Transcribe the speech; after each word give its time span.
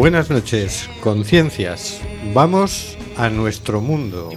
Buenas 0.00 0.30
noches, 0.30 0.88
conciencias. 1.02 2.00
Vamos 2.32 2.96
a 3.18 3.28
nuestro 3.28 3.82
mundo. 3.82 4.30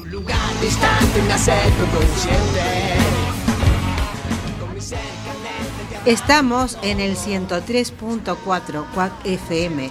Estamos 6.05 6.77
en 6.81 6.99
el 6.99 7.15
103.4 7.15 9.11
FM, 9.23 9.89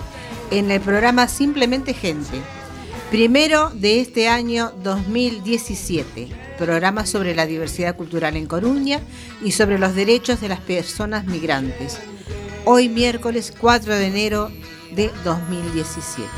en 0.50 0.70
el 0.70 0.81
programa 0.83 1.27
Simplemente 1.27 1.95
Gente, 1.95 2.43
primero 3.11 3.70
de 3.70 4.03
este 4.03 4.28
año 4.28 4.75
2017, 4.83 6.28
programa 6.59 7.06
sobre 7.06 7.34
la 7.34 7.47
diversidad 7.47 7.97
cultural 7.97 8.37
en 8.37 8.45
Coruña 8.45 9.00
y 9.43 9.53
sobre 9.53 9.78
los 9.78 9.95
derechos 9.95 10.43
de 10.43 10.48
las 10.48 10.61
personas 10.61 11.25
migrantes. 11.25 11.98
Hoy 12.67 12.91
miércoles 12.91 13.55
4 13.59 13.95
de 13.95 14.06
enero 14.06 14.50
de 14.95 15.11
2017. 15.25 16.29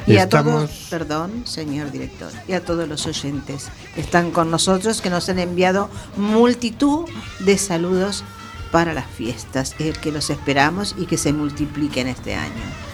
Y 0.07 0.17
a 0.17 0.29
todos, 0.29 0.89
perdón, 0.91 1.47
señor 1.47 1.93
director, 1.93 2.33
y 2.49 2.55
a 2.55 2.65
todos 2.65 2.89
los 2.89 3.07
oyentes 3.07 3.69
que 3.95 4.01
están 4.01 4.33
con 4.33 4.51
nosotros, 4.51 5.01
que 5.01 5.11
nos 5.11 5.29
han 5.29 5.39
enviado 5.39 5.89
multitud 6.17 7.09
de 7.39 7.57
saludos 7.57 8.25
para 8.73 8.95
las 8.95 9.07
fiestas, 9.07 9.75
que 9.75 10.11
los 10.11 10.31
esperamos 10.31 10.97
y 10.99 11.07
que 11.07 11.19
se 11.19 11.33
multipliquen 11.33 12.09
este 12.09 12.35
año. 12.35 12.92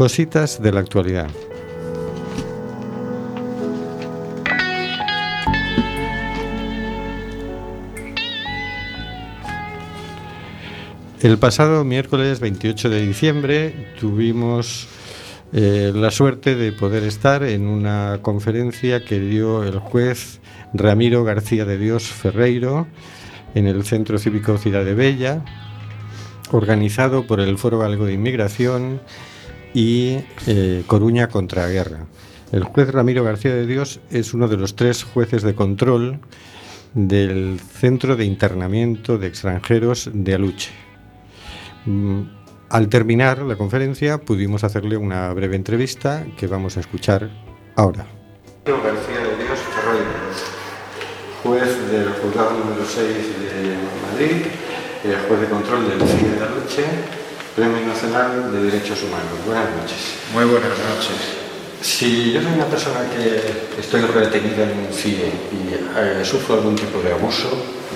Cositas 0.03 0.61
de 0.61 0.73
la 0.73 0.81
actualidad. 0.81 1.31
El 11.21 11.39
pasado 11.39 11.85
miércoles 11.85 12.41
28 12.41 12.91
de 12.91 13.07
diciembre 13.07 13.93
tuvimos 14.01 14.89
eh, 15.53 15.93
la 15.95 16.11
suerte 16.11 16.57
de 16.57 16.73
poder 16.73 17.05
estar 17.05 17.45
en 17.45 17.69
una 17.69 18.19
conferencia 18.23 19.05
que 19.05 19.21
dio 19.21 19.63
el 19.63 19.79
juez 19.79 20.41
Ramiro 20.75 21.23
García 21.23 21.65
de 21.65 21.79
Dios 21.79 22.03
Ferreiro 22.09 22.89
en 23.55 23.69
el 23.69 23.85
Centro 23.85 24.19
Cívico 24.19 24.59
Ciudad 24.59 24.85
de 24.85 24.95
Bella, 24.95 25.45
organizado 26.51 27.25
por 27.25 27.39
el 27.39 27.57
Foro 27.57 27.79
Galgo 27.79 28.07
de 28.07 28.15
Inmigración 28.15 29.01
y 29.75 30.19
eh, 30.47 30.85
Coruña 30.87 31.29
contra 31.29 31.67
Guerra. 31.69 32.07
El 32.53 32.65
juez 32.65 32.91
Ramiro 32.91 33.25
García 33.25 33.55
de 33.55 33.67
Dios 33.67 34.01
es 34.11 34.35
uno 34.35 34.49
de 34.49 34.57
los 34.59 34.77
tres 34.77 35.05
jueces 35.05 35.43
de 35.43 35.55
control 35.55 36.21
del 36.95 37.59
Centro 37.59 38.17
de 38.17 38.27
Internamiento 38.27 39.17
de 39.17 39.27
Extranjeros 39.27 40.11
de 40.13 40.35
Aluche. 40.35 40.71
Mm, 41.87 42.23
al 42.69 42.89
terminar 42.89 43.39
la 43.43 43.57
conferencia 43.57 44.19
pudimos 44.19 44.65
hacerle 44.65 44.97
una 44.97 45.33
breve 45.33 45.57
entrevista 45.57 46.27
que 46.37 46.47
vamos 46.47 46.77
a 46.77 46.81
escuchar 46.81 47.31
ahora. 47.77 48.07
García 48.67 49.19
de 49.19 49.45
Dios 49.45 49.59
juez 51.43 51.91
del 51.91 52.09
juzgado 52.13 52.51
número 52.53 52.85
6 52.87 53.07
de 53.07 53.77
Madrid, 54.11 54.47
eh, 55.05 55.17
juez 55.27 55.41
de 55.41 55.49
control 55.49 55.89
del 55.89 56.09
CIE 56.09 56.29
de 56.29 56.45
Aluche 56.45 57.22
Premio 57.55 57.85
Nacional 57.87 58.51
de 58.51 58.65
Derechos 58.65 59.03
Humanos. 59.03 59.37
Buenas 59.45 59.69
noches. 59.77 60.17
Muy 60.33 60.47
buenas 60.47 60.73
noches. 60.73 61.21
Si 61.83 62.33
yo 62.33 62.41
soy 62.41 62.53
una 62.53 62.65
persona 62.65 63.05
que 63.13 63.79
estoy 63.79 64.01
retenida 64.01 64.65
en 64.65 64.89
un 64.89 64.93
CIE 64.93 65.29
y 65.53 65.75
eh, 65.75 66.25
sufro 66.25 66.55
algún 66.55 66.77
tipo 66.77 67.03
de 67.03 67.13
abuso, 67.13 67.51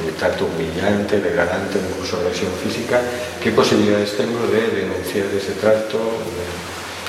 de 0.04 0.12
trato 0.12 0.44
humillante, 0.44 1.20
degradante, 1.20 1.78
incluso 1.78 2.18
agresión 2.18 2.52
física, 2.62 3.00
¿qué 3.42 3.50
posibilidades 3.52 4.14
tengo 4.18 4.46
de 4.46 4.82
denunciar 4.82 5.24
ese 5.32 5.52
trato? 5.52 6.04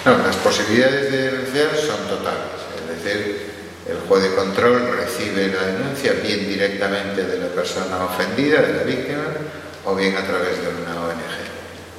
No, 0.06 0.18
las 0.20 0.38
posibilidades 0.38 1.12
de 1.12 1.32
denunciar 1.32 1.76
son 1.76 2.08
totales. 2.08 2.64
Es 2.80 3.04
decir, 3.04 3.42
el 3.90 4.08
juez 4.08 4.24
de 4.24 4.36
control 4.36 4.88
recibe 4.96 5.52
la 5.52 5.68
denuncia 5.68 6.14
bien 6.14 6.48
directamente 6.48 7.26
de 7.26 7.40
la 7.40 7.48
persona 7.48 8.06
ofendida, 8.06 8.62
de 8.62 8.74
la 8.74 8.84
víctima, 8.84 9.36
o 9.84 9.96
bien 9.96 10.16
a 10.16 10.24
través 10.24 10.62
de 10.62 10.68
una 10.68 10.97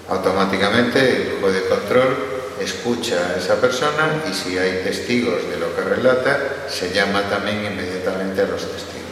automáticamente 0.09 0.99
el 0.99 1.41
juez 1.41 1.55
de 1.55 1.69
control 1.69 2.17
escucha 2.61 3.17
a 3.31 3.39
esa 3.39 3.61
persona 3.61 4.23
y 4.29 4.35
si 4.35 4.59
hay 4.59 4.83
testigos 4.83 5.49
de 5.49 5.59
lo 5.59 5.75
que 5.75 5.83
relata, 5.83 6.39
se 6.69 6.93
llama 6.93 7.23
también 7.31 7.65
inmediatamente 7.65 8.43
a 8.43 8.47
los 8.47 8.63
testigos. 8.63 9.09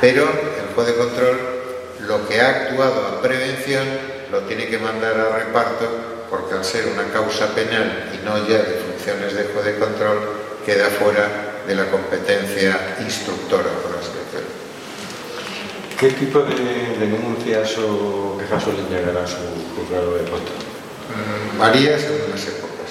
Pero 0.00 0.22
el 0.22 0.74
juez 0.74 0.86
de 0.86 0.94
control 0.94 1.38
lo 2.06 2.28
que 2.28 2.40
ha 2.40 2.48
actuado 2.48 3.06
a 3.06 3.22
prevención 3.22 3.86
lo 4.30 4.40
tiene 4.42 4.68
que 4.68 4.78
mandar 4.78 5.18
a 5.18 5.38
reparto 5.38 5.88
porque 6.30 6.54
al 6.54 6.64
ser 6.64 6.86
una 6.86 7.04
causa 7.12 7.54
penal 7.54 8.10
y 8.14 8.24
no 8.24 8.38
ya 8.46 8.58
de 8.58 8.82
funciones 8.86 9.34
de 9.34 9.44
juez 9.44 9.64
de 9.64 9.78
control, 9.78 10.18
queda 10.64 10.86
fuera 10.86 11.62
de 11.66 11.74
la 11.74 11.86
competencia 11.86 12.96
instructora, 13.00 13.70
por 13.82 13.98
así 13.98 14.10
decirlo. 14.10 14.55
¿Qué 15.98 16.10
tipo 16.10 16.40
de 16.40 16.54
denuncias 16.98 17.78
o 17.78 18.36
quejas 18.38 18.62
suelen 18.62 18.86
llegar 18.88 19.16
a 19.16 19.26
su 19.26 19.36
juzgado 19.76 20.12
de 20.14 20.24
control? 20.24 20.60
Mm, 21.08 21.58
Varía 21.58 21.98
según 21.98 22.30
las 22.30 22.42
épocas. 22.46 22.90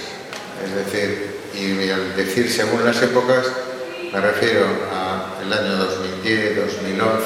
Es 0.63 0.74
decir, 0.75 1.36
y 1.54 1.90
al 1.90 2.16
decir 2.16 2.52
según 2.52 2.84
las 2.84 3.00
épocas, 3.04 3.46
me 4.12 4.19
refiero 4.19 4.66
al 4.92 5.54
año 5.54 5.75
2010, 5.78 6.56
2011, 6.56 7.25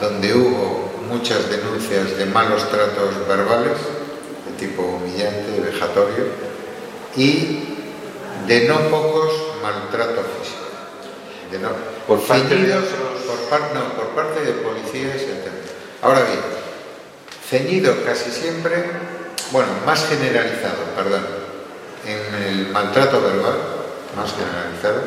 donde 0.00 0.34
hubo 0.34 0.90
muchas 1.08 1.48
denuncias 1.50 2.18
de 2.18 2.26
malos 2.26 2.68
tratos 2.68 3.28
verbales, 3.28 3.78
de 4.44 4.66
tipo 4.66 4.82
humillante, 4.82 5.60
vejatorio, 5.60 6.24
y 7.16 7.60
de 8.48 8.66
no 8.66 8.78
pocos 8.90 9.32
maltrato 9.62 10.22
físico. 10.40 10.66
De 11.52 11.58
no, 11.60 11.68
Por 12.08 12.20
parte 12.26 12.56
de 12.56 12.72
otros- 12.74 13.15
por, 13.26 14.08
parte 14.14 14.40
de 14.44 14.52
policías 14.52 15.16
etc. 15.16 15.50
Ahora 16.02 16.22
bien, 16.22 16.40
ceñido 17.48 18.04
casi 18.04 18.30
siempre, 18.30 18.84
bueno, 19.50 19.68
más 19.84 20.06
generalizado, 20.06 20.84
perdón, 20.94 21.26
en 22.06 22.42
el 22.42 22.68
maltrato 22.68 23.20
verbal, 23.20 23.56
más 24.16 24.32
generalizado, 24.32 25.02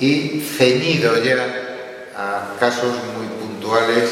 y 0.00 0.40
ceñido 0.40 1.16
ya 1.22 1.62
a 2.16 2.56
casos 2.58 2.94
muy 3.16 3.26
puntuales 3.26 4.10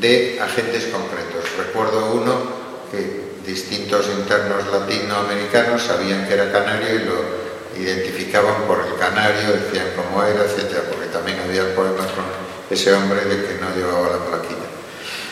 de 0.00 0.38
agentes 0.40 0.86
concretos. 0.86 1.44
Recuerdo 1.56 2.12
uno 2.12 2.58
que 2.90 3.28
distintos 3.46 4.06
internos 4.08 4.66
latinoamericanos 4.70 5.82
sabían 5.82 6.26
que 6.26 6.34
era 6.34 6.52
canario 6.52 6.94
y 6.94 6.98
lo 7.04 7.48
identificaban 7.78 8.62
por 8.66 8.84
el 8.84 8.98
canario, 8.98 9.52
decían 9.52 9.88
cómo 9.96 10.22
era, 10.22 10.44
etcétera, 10.44 10.82
porque 10.90 11.06
también 11.06 11.38
había 11.40 11.74
problemas 11.74 12.06
con 12.12 12.27
ese 12.70 12.92
hombre 12.92 13.24
de 13.24 13.46
que 13.46 13.60
no 13.60 13.74
llevaba 13.74 14.16
la 14.16 14.24
plaquilla. 14.26 14.68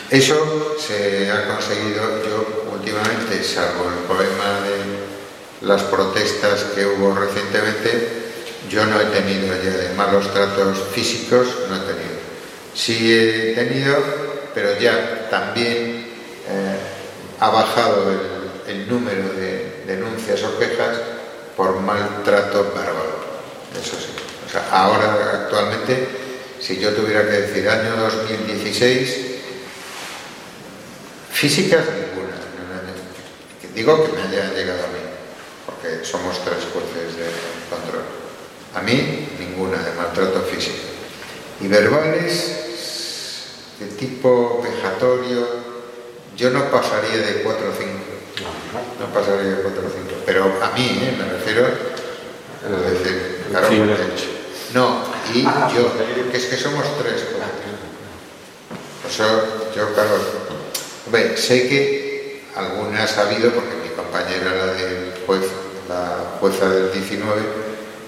Eso 0.09 0.75
se 0.79 1.29
ha 1.29 1.47
conseguido 1.47 2.23
yo 2.23 2.69
últimamente, 2.73 3.43
salvo 3.43 3.89
el 3.89 4.05
problema 4.05 4.61
de 4.61 5.67
las 5.67 5.83
protestas 5.83 6.63
que 6.75 6.85
hubo 6.85 7.13
recientemente, 7.13 8.27
yo 8.69 8.85
no 8.85 8.99
he 8.99 9.05
tenido 9.05 9.47
ya 9.63 9.71
de 9.71 9.93
malos 9.95 10.31
tratos 10.33 10.77
físicos, 10.93 11.47
no 11.69 11.75
he 11.75 11.79
tenido. 11.79 12.17
Sí 12.73 13.13
he 13.13 13.53
tenido, 13.53 13.95
pero 14.53 14.79
ya 14.79 15.27
también 15.29 16.07
eh, 16.47 16.77
ha 17.39 17.49
bajado 17.49 18.11
el, 18.67 18.87
número 18.87 19.33
de 19.33 19.83
denuncias 19.85 20.43
o 20.43 20.57
quejas 20.57 20.97
por 21.55 21.79
maltrato 21.81 22.71
verbal. 22.73 23.17
Eso 23.73 23.95
sí. 23.97 24.13
O 24.45 24.49
sea, 24.49 24.69
ahora 24.71 25.43
actualmente, 25.43 26.07
si 26.59 26.79
yo 26.79 26.93
tuviera 26.93 27.23
que 27.23 27.41
decir 27.41 27.69
año 27.69 27.95
2016, 27.95 29.15
físicas 31.31 31.85
ninguna. 31.85 32.35
Digo 33.73 34.03
que 34.03 34.11
me 34.13 34.21
haya 34.23 34.53
llegado 34.53 34.85
a 34.85 34.87
mí, 34.87 34.99
porque 35.65 36.03
somos 36.03 36.43
tres 36.43 36.65
jueces 36.73 37.15
de 37.15 37.25
control. 37.69 38.03
A 38.73 38.81
mí 38.81 39.29
ninguna 39.39 39.77
de 39.83 39.93
maltrato 39.93 40.41
físico. 40.41 40.77
Y 41.61 41.67
verbales 41.67 42.67
de 43.79 43.85
tipo 43.87 44.63
vejatorio, 44.63 45.47
yo 46.35 46.49
no 46.49 46.71
pasaría 46.71 47.17
de 47.17 47.43
4 47.43 47.69
o 47.69 47.71
5. 47.71 47.89
No 48.99 49.13
pasaría 49.13 49.55
de 49.55 49.61
4 49.61 49.81
o 49.81 49.89
5. 49.89 50.21
Pero 50.25 50.43
a 50.61 50.71
mí, 50.71 50.99
¿eh? 51.01 51.15
me 51.17 51.25
refiero. 51.25 51.67
Es 51.67 53.03
decir, 53.03 53.45
claro, 53.51 53.67
Sí, 53.69 53.79
no, 54.73 55.16
y 55.33 55.45
Ah, 55.45 55.69
yo, 55.73 55.91
que 56.31 56.37
es 56.37 56.45
que 56.45 56.57
somos 56.57 56.85
tres. 56.99 57.23
O 59.05 59.09
sea, 59.09 59.27
yo, 59.75 59.93
claro, 59.93 60.19
hombre, 61.05 61.37
sé 61.37 61.67
que 61.67 62.43
alguna 62.55 63.03
ha 63.03 63.21
habido, 63.21 63.51
porque 63.51 63.75
mi 63.83 63.89
compañera, 63.89 64.53
la 64.53 64.73
del 64.73 65.13
juez, 65.25 65.43
la 65.87 66.37
jueza 66.39 66.69
del 66.69 66.91
19, 66.91 67.41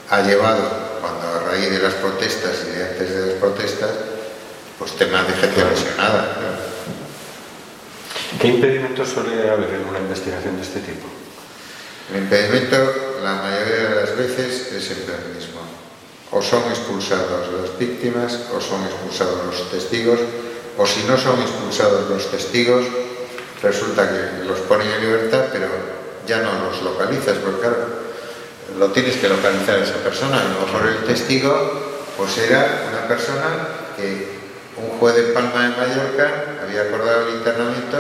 ha 0.10 0.21
llevado, 0.21 0.62
cuando 1.01 1.27
a 1.27 1.50
raíz 1.51 1.69
de 1.69 1.80
las 1.80 1.94
protestas 1.94 2.66
y 2.68 2.77
de 2.77 2.83
antes 2.83 3.10
de 3.10 3.25
las 3.27 3.36
protestas, 3.36 3.92
pues 4.77 4.92
temas 4.94 5.27
de 5.27 5.33
gente 5.33 5.63
lesionada. 5.63 6.36
¿Qué 8.42 8.48
impedimentos 8.48 9.10
suele 9.10 9.50
haber 9.50 9.69
en 9.69 9.86
una 9.88 10.00
investigación 10.00 10.56
de 10.56 10.63
este 10.63 10.80
tipo? 10.80 11.08
El 12.13 12.24
impedimento, 12.24 13.20
la 13.24 13.34
mayoría 13.36 13.89
de 13.89 13.96
las 13.96 14.17
veces, 14.17 14.72
es 14.72 14.84
siempre 14.84 15.15
el 15.15 15.36
mismo. 15.36 15.59
O 16.31 16.41
son 16.41 16.62
expulsados 16.69 17.50
las 17.50 17.77
víctimas, 17.79 18.48
o 18.53 18.62
son 18.62 18.83
expulsados 18.86 19.45
los 19.45 19.71
testigos, 19.71 20.19
o 20.77 20.86
si 20.86 21.03
no 21.03 21.17
son 21.17 21.41
expulsados 21.41 22.09
los 22.09 22.29
testigos, 22.29 22.86
resulta 23.62 24.09
que 24.09 24.45
los 24.45 24.59
ponen 24.59 24.88
en 24.91 25.01
libertad, 25.01 25.45
pero 25.51 25.67
ya 26.27 26.41
no 26.41 26.69
los 26.69 26.81
localizas, 26.83 27.38
porque 27.38 27.62
claro, 27.62 27.77
lo 28.77 28.91
tienes 28.91 29.17
que 29.17 29.27
localizar 29.27 29.79
a 29.79 29.83
esa 29.83 29.95
persona. 29.95 30.39
A 30.39 30.43
lo 30.43 30.65
mejor 30.65 30.88
el 30.88 31.03
testigo, 31.05 31.51
pues 32.15 32.38
era 32.38 32.86
una 32.89 33.07
persona 33.07 33.67
que 33.98 34.39
un 34.77 35.00
juez 35.00 35.15
de 35.15 35.24
Palma 35.33 35.63
de 35.63 35.69
Mallorca 35.75 36.43
había 36.63 36.83
acordado 36.83 37.27
el 37.27 37.36
internamiento 37.36 37.98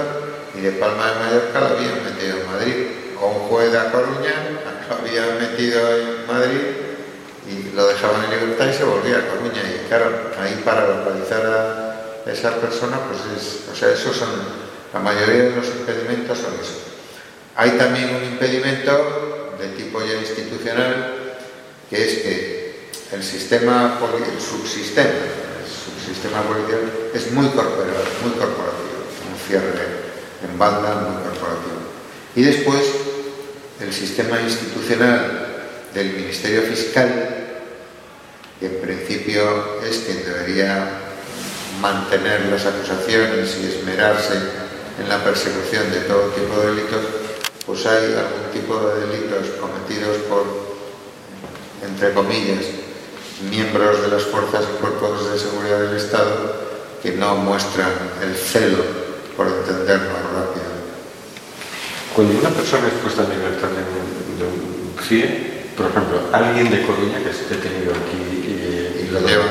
y 0.55 0.61
de 0.61 0.71
Palma 0.73 1.11
de 1.11 1.19
Mallorca 1.19 1.59
lo 1.59 1.67
habían 1.67 2.03
metido 2.03 2.37
en 2.37 2.47
Madrid. 2.47 2.75
O 3.19 3.27
un 3.27 3.39
juez 3.49 3.71
de 3.71 3.79
A 3.79 3.91
Coruña 3.91 4.33
lo 4.89 4.95
había 4.95 5.25
metido 5.39 5.79
en 5.97 6.27
Madrid 6.27 6.88
y 7.49 7.75
lo 7.75 7.87
dejaban 7.87 8.25
en 8.25 8.39
libertad 8.39 8.69
y 8.69 8.73
se 8.73 8.83
volvía 8.83 9.17
a 9.17 9.27
Coruña. 9.27 9.61
Y 9.63 9.87
claro, 9.87 10.31
ahí 10.39 10.61
para 10.63 10.87
localizar 10.87 11.45
a 11.45 12.31
esa 12.31 12.55
persona, 12.57 12.99
pues 13.07 13.19
es, 13.35 13.69
o 13.71 13.75
sea, 13.75 13.89
esos 13.91 14.15
son, 14.15 14.29
la 14.93 14.99
mayoría 14.99 15.49
de 15.49 15.55
los 15.55 15.67
impedimentos 15.67 16.37
son 16.37 16.53
eso. 16.53 16.77
Hay 17.55 17.71
también 17.71 18.15
un 18.15 18.23
impedimento 18.23 19.55
de 19.59 19.67
tipo 19.69 19.99
ya 20.01 20.13
institucional, 20.13 21.37
que 21.89 22.05
es 22.05 22.13
que 22.19 22.89
el 23.11 23.23
sistema, 23.23 23.99
el 23.99 24.41
subsistema, 24.41 25.09
el 25.09 25.67
subsistema 25.67 26.43
policial 26.43 26.79
es 27.13 27.31
muy 27.31 27.47
corporativo, 27.47 27.97
muy 28.21 28.31
corporativo, 28.31 29.01
un 29.29 29.39
cierre 29.47 29.99
en 30.43 30.57
banda 30.57 30.95
muy 30.95 31.23
corporativo. 31.23 31.79
Y 32.35 32.43
después, 32.43 32.83
el 33.81 33.91
sistema 33.91 34.39
institucional 34.39 35.47
del 35.93 36.13
Ministerio 36.13 36.61
Fiscal, 36.61 37.38
que 38.59 38.65
en 38.65 38.81
principio 38.81 39.81
es 39.83 39.99
quien 39.99 40.23
debería 40.25 40.89
mantener 41.81 42.45
las 42.47 42.65
acusaciones 42.65 43.57
y 43.61 43.67
esmerarse 43.67 44.33
en 44.99 45.07
la 45.07 45.23
persecución 45.23 45.89
de 45.91 46.01
todo 46.01 46.29
tipo 46.31 46.59
de 46.59 46.75
delitos, 46.75 47.05
pues 47.65 47.85
hay 47.85 48.13
algún 48.15 48.51
tipo 48.51 48.77
de 48.79 49.07
delitos 49.07 49.47
cometidos 49.59 50.17
por, 50.27 50.43
entre 51.87 52.13
comillas, 52.13 52.65
miembros 53.49 54.01
de 54.01 54.09
las 54.09 54.23
fuerzas 54.23 54.65
y 54.65 54.81
cuerpos 54.81 55.31
de 55.31 55.39
seguridad 55.39 55.79
del 55.79 55.95
Estado 55.95 56.67
que 57.01 57.11
no 57.13 57.35
muestran 57.35 57.91
el 58.21 58.35
celo 58.35 58.83
por 59.37 59.47
entenderlo 59.47 60.11
rápido. 60.35 60.67
Cuando 62.13 62.37
una 62.39 62.49
persona 62.49 62.87
es 62.87 62.93
puesta 62.95 63.23
en 63.23 63.29
libertad 63.29 63.69
de 63.69 64.43
un, 64.43 64.69
CIE, 65.01 65.71
por 65.77 65.85
ejemplo, 65.85 66.19
alguien 66.33 66.69
de 66.69 66.85
Coruña 66.85 67.19
que 67.23 67.29
es 67.29 67.49
detenido 67.49 67.93
aquí 67.93 68.38
lo 69.11 69.19
llevan 69.19 69.47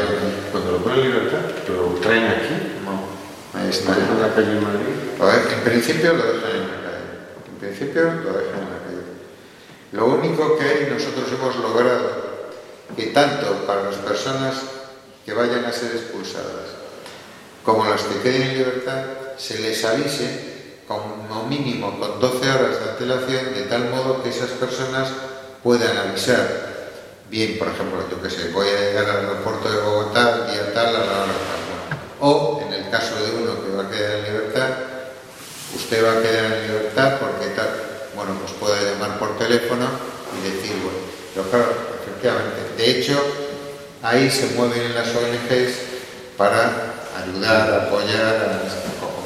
cuando 0.53 0.73
lo 0.73 0.79
ponen 0.79 1.01
en 1.01 1.07
libertad, 1.07 1.41
lo 1.69 2.01
traen 2.01 2.27
aquí, 2.27 2.81
No, 2.85 3.59
ahí 3.59 3.69
está 3.71 3.97
en 3.97 4.23
la 4.23 4.35
calle 4.35 4.53
en 4.53 4.65
Madrid. 4.65 4.95
A 5.21 5.25
ver, 5.25 5.53
en 5.53 5.61
principio 5.61 6.13
lo 6.13 6.25
dejan 6.33 6.51
en 6.51 6.69
la 6.69 6.83
calle. 6.83 7.05
En 7.49 7.59
principio 7.59 8.03
lo 8.05 8.33
dejan 8.33 8.61
en 8.63 8.71
la 8.71 8.79
calle. 8.85 9.05
Lo 9.93 10.07
único 10.07 10.59
que 10.59 10.89
nosotros 10.91 11.27
hemos 11.33 11.57
logrado 11.57 12.29
que 12.97 13.07
tanto 13.07 13.67
para 13.67 13.85
las 13.85 13.97
personas 13.97 14.55
que 15.25 15.35
vayan 15.35 15.65
a 15.65 15.73
ser 15.73 15.93
expulsadas 15.93 16.79
como 17.69 17.85
las 17.85 18.03
que 18.03 18.21
queden 18.21 18.43
en 18.43 18.59
libertad, 18.59 19.05
se 19.37 19.59
les 19.59 19.85
avise 19.85 20.81
como 20.89 21.45
mínimo 21.47 22.01
con 22.01 22.19
12 22.19 22.51
horas 22.51 22.83
de 22.83 22.91
antelación, 22.93 23.55
de 23.55 23.63
tal 23.69 23.91
modo 23.91 24.23
que 24.23 24.31
esas 24.31 24.51
personas 24.53 25.11
puedan 25.63 25.95
avisar. 25.99 26.78
Bien, 27.31 27.59
por 27.59 27.69
ejemplo, 27.69 28.05
yo 28.11 28.23
que 28.23 28.31
sé, 28.31 28.49
voy 28.53 28.69
a 28.69 28.81
llegar 28.81 29.05
al 29.11 29.17
aeropuerto 29.29 29.71
de 29.71 29.81
Bogotá 29.83 30.47
día 30.51 30.73
tal 30.73 30.87
a 30.89 30.93
la 30.93 30.99
hora 31.25 31.35
tal. 31.37 31.99
O, 32.21 32.63
en 32.67 32.73
el 32.73 32.91
caso 32.91 33.15
de 33.23 33.31
uno 33.43 33.63
que 33.63 33.77
va 33.77 33.83
a 33.85 33.91
quedar 33.91 34.13
en 34.19 34.25
libertad, 34.25 34.69
usted 35.77 36.05
va 36.05 36.13
a 36.19 36.23
quedar 36.23 36.45
en 36.53 36.63
libertad 36.69 37.19
porque 37.21 37.49
tal. 37.55 37.69
Bueno, 38.17 38.33
pues 38.41 38.53
puede 38.59 38.93
llamar 38.93 39.19
por 39.19 39.37
teléfono 39.39 39.87
y 40.41 40.51
decir, 40.51 40.73
bueno, 40.83 40.99
pero 41.35 41.51
claro, 41.51 41.73
efectivamente. 42.03 42.61
De 42.79 42.91
hecho, 42.99 43.23
ahí 44.03 44.31
se 44.31 44.47
mueven 44.57 44.95
las 44.95 45.09
ONGs 45.09 45.75
para 46.39 46.95
ayudar, 47.23 47.87
apoyar, 47.87 48.25
a- 48.25 48.99
como 49.01 49.19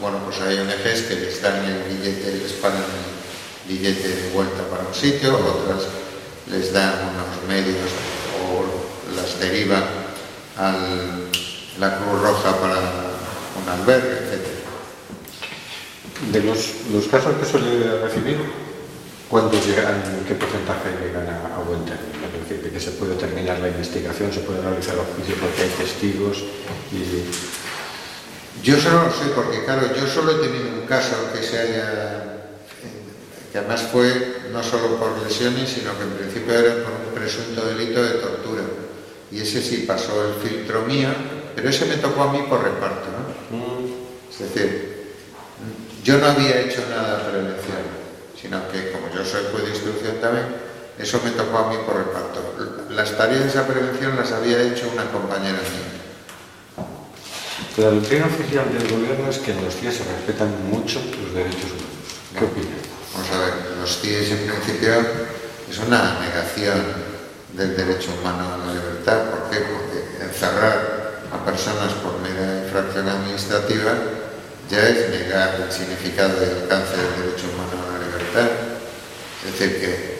bueno, 0.00 0.24
pues 0.24 0.40
hay 0.40 0.58
ONGs 0.58 1.02
que 1.02 1.14
les 1.16 1.42
dan 1.42 1.62
el 1.66 1.82
billete, 1.84 2.32
les 2.32 2.52
pagan 2.52 2.80
el 2.80 3.68
billete 3.70 4.08
de 4.08 4.30
vuelta 4.30 4.62
para 4.70 4.82
un 4.88 4.94
sitio, 4.94 5.34
otras 5.36 5.82
les 6.50 6.72
dan 6.72 6.94
unos 7.14 7.48
medios 7.48 7.90
o 8.42 8.64
las 9.14 9.38
derivan 9.38 9.84
a 10.58 10.74
la 11.78 11.98
Cruz 11.98 12.20
Roja 12.20 12.56
para 12.60 12.78
un 13.60 13.68
albergue, 13.68 14.12
etc. 14.12 14.46
De 16.32 16.40
los, 16.42 16.86
los 16.92 17.06
casos 17.08 17.34
que 17.36 17.44
suele 17.44 18.00
recibir, 18.02 18.38
¿cuántos 19.28 19.66
llegan, 19.66 20.02
qué 20.26 20.34
porcentaje 20.34 20.90
llegan 21.02 21.28
a, 21.28 21.56
a 21.56 21.58
buen 21.60 21.84
término? 21.84 22.26
Es 22.26 22.48
decir, 22.48 22.62
de 22.64 22.70
que 22.70 22.80
se 22.80 22.92
puede 22.92 23.14
terminar 23.16 23.58
la 23.58 23.68
investigación, 23.68 24.32
se 24.32 24.40
puede 24.40 24.60
realizar 24.62 24.94
los 24.94 25.06
juicios 25.16 25.38
porque 25.40 25.62
hay 25.62 25.70
testigos 25.70 26.44
y... 26.92 27.52
Yo 28.62 28.78
solo 28.78 29.04
lo 29.04 29.10
sé 29.10 29.30
porque, 29.34 29.64
claro, 29.64 29.88
yo 29.96 30.06
solo 30.06 30.32
he 30.32 30.46
tenido 30.46 30.68
un 30.68 30.86
caso 30.86 31.16
que 31.32 31.42
se 31.42 31.58
haya 31.58 32.21
que 33.52 33.58
además 33.58 33.82
fue 33.92 34.48
no 34.50 34.62
solo 34.62 34.96
por 34.96 35.22
lesiones, 35.22 35.68
sino 35.68 35.96
que 35.98 36.04
en 36.04 36.10
principio 36.12 36.54
era 36.54 36.82
por 36.82 36.92
un 37.06 37.14
presunto 37.14 37.66
delito 37.66 38.02
de 38.02 38.12
tortura. 38.12 38.62
Y 39.30 39.40
ese 39.40 39.62
sí 39.62 39.84
pasó 39.86 40.26
el 40.26 40.34
filtro 40.42 40.82
mío, 40.82 41.10
pero 41.54 41.68
ese 41.68 41.84
me 41.84 41.96
tocó 41.96 42.22
a 42.22 42.32
mí 42.32 42.44
por 42.48 42.64
reparto. 42.64 43.08
¿no? 43.12 43.62
Es 44.30 44.38
decir, 44.38 45.12
yo 46.02 46.16
no 46.16 46.26
había 46.26 46.62
hecho 46.62 46.82
nada 46.88 47.18
de 47.18 47.30
prevención, 47.30 47.82
sino 48.40 48.68
que 48.68 48.90
como 48.90 49.12
yo 49.14 49.22
soy 49.22 49.42
juez 49.52 49.64
de 49.64 49.70
instrucción 49.70 50.16
también, 50.22 50.46
eso 50.98 51.20
me 51.22 51.30
tocó 51.32 51.58
a 51.58 51.70
mí 51.70 51.76
por 51.84 51.96
reparto. 51.96 52.54
Las 52.90 53.16
tareas 53.16 53.44
de 53.44 53.48
esa 53.48 53.66
prevención 53.66 54.16
las 54.16 54.32
había 54.32 54.62
hecho 54.62 54.88
una 54.90 55.04
compañera 55.10 55.58
mía. 55.58 56.00
La 57.76 57.90
doctrina 57.90 58.26
oficial 58.26 58.66
del 58.72 58.88
gobierno 58.88 59.30
es 59.30 59.38
que 59.38 59.52
en 59.52 59.64
los 59.64 59.80
días 59.80 59.94
se 59.94 60.04
respetan 60.04 60.70
mucho 60.70 61.00
los 61.00 61.34
derechos 61.34 61.70
humanos. 61.70 62.38
¿Qué 62.38 62.44
opinas? 62.44 62.81
Vamos 63.12 63.28
a 63.30 63.38
ver, 63.38 63.54
los 63.78 64.00
CIES 64.00 64.30
en 64.30 64.46
principio 64.48 64.94
es 65.70 65.78
una 65.78 66.18
negación 66.20 66.80
del 67.52 67.76
derecho 67.76 68.10
humano 68.18 68.54
a 68.54 68.56
la 68.56 68.72
libertad. 68.72 69.28
¿Por 69.28 69.50
qué? 69.50 69.60
Porque 69.60 70.24
encerrar 70.24 71.20
a 71.30 71.44
personas 71.44 71.92
por 72.00 72.18
mera 72.20 72.64
infracción 72.64 73.08
administrativa 73.08 73.92
ya 74.70 74.88
es 74.88 75.10
negar 75.10 75.60
el 75.60 75.70
significado 75.70 76.40
y 76.40 76.62
alcance 76.62 76.96
del 76.96 77.26
derecho 77.26 77.52
humano 77.52 77.76
a 77.84 77.92
la 77.92 78.04
libertad. 78.06 78.48
Es 79.44 79.58
decir, 79.58 79.80
que 79.80 80.18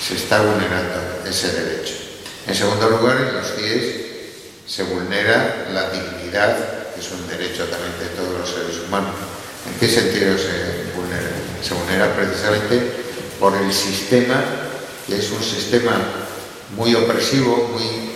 se 0.00 0.14
está 0.14 0.42
vulnerando 0.42 1.26
ese 1.28 1.50
derecho. 1.50 1.94
En 2.46 2.54
segundo 2.54 2.88
lugar, 2.88 3.16
en 3.16 3.34
los 3.34 3.52
CIES 3.54 4.08
se 4.64 4.84
vulnera 4.84 5.66
la 5.72 5.90
dignidad, 5.90 6.56
que 6.94 7.00
es 7.00 7.10
un 7.10 7.26
derecho 7.26 7.64
también 7.64 7.98
de 7.98 8.14
todos 8.14 8.38
los 8.38 8.48
seres 8.48 8.86
humanos. 8.86 9.14
¿En 9.66 9.80
qué 9.80 9.88
sentido 9.88 10.38
se? 10.38 10.67
Se 11.62 11.74
vulnera 11.74 12.14
precisamente 12.14 12.80
por 13.40 13.56
el 13.56 13.72
sistema, 13.72 14.42
que 15.06 15.16
es 15.16 15.30
un 15.30 15.42
sistema 15.42 15.92
muy 16.76 16.94
opresivo, 16.94 17.68
muy, 17.72 18.10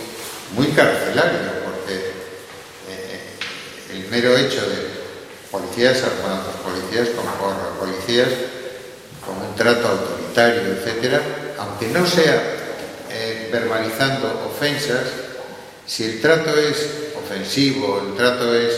muy 0.55 0.73
carcelario, 0.75 1.39
porque 1.65 1.95
eh, 2.89 3.19
el 3.91 4.07
mero 4.09 4.37
hecho 4.37 4.61
de 4.61 4.87
policías 5.51 6.01
armados, 6.03 6.55
policías 6.63 7.09
con 7.09 7.25
porra, 7.25 7.69
policías 7.79 8.29
con 9.25 9.37
un 9.37 9.55
trato 9.55 9.87
autoritario, 9.87 10.73
etcétera, 10.73 11.21
aunque 11.57 11.87
no 11.87 12.05
sea 12.05 12.41
eh, 13.11 13.49
verbalizando 13.51 14.47
ofensas, 14.47 15.05
si 15.85 16.05
el 16.05 16.21
trato 16.21 16.57
es 16.57 16.87
ofensivo, 17.23 18.01
el 18.07 18.15
trato 18.15 18.55
es 18.55 18.73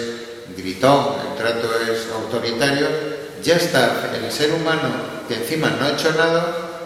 gritón, 0.58 1.16
el 1.32 1.38
trato 1.38 1.70
es 1.80 2.08
autoritario, 2.14 3.15
ya 3.46 3.58
está 3.58 4.12
el 4.16 4.32
ser 4.32 4.52
humano 4.54 4.90
que 5.28 5.36
encima 5.36 5.70
no 5.70 5.86
ha 5.86 5.92
hecho 5.92 6.12
nada, 6.14 6.82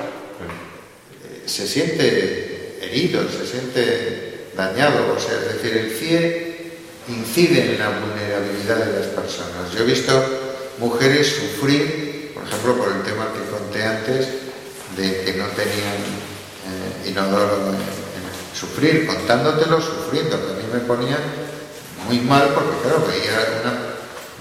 eh, 1.24 1.48
se 1.48 1.66
siente 1.66 2.78
herido, 2.82 3.22
se 3.30 3.48
siente 3.48 4.50
dañado, 4.58 5.16
o 5.16 5.20
sea, 5.20 5.36
es 5.40 5.54
decir, 5.56 5.78
el 5.78 5.92
CIE 5.92 6.72
incide 7.08 7.74
en 7.74 7.80
la 7.80 7.90
vulnerabilidad 7.90 8.76
de 8.76 9.00
las 9.00 9.08
personas. 9.08 9.72
Yo 9.74 9.84
he 9.84 9.86
visto 9.86 10.12
mujeres 10.80 11.28
sufrir, 11.28 12.34
por 12.34 12.44
ejemplo, 12.44 12.78
por 12.78 12.92
el 12.92 13.04
tema 13.04 13.28
que 13.34 13.50
conté 13.50 13.84
antes, 13.84 14.28
de 14.98 15.24
que 15.24 15.34
no 15.36 15.46
tenían 15.48 15.96
eh, 16.68 17.10
inodoro, 17.10 17.74
sufrir, 18.54 19.08
contándotelo, 19.08 19.80
sufriendo, 19.80 20.38
que 20.46 20.52
a 20.52 20.56
mí 20.56 20.64
me 20.74 20.80
ponía 20.80 21.18
muy 22.06 22.20
mal 22.20 22.50
porque, 22.54 22.82
claro, 22.84 23.06
veía 23.08 23.62
una 23.62 23.80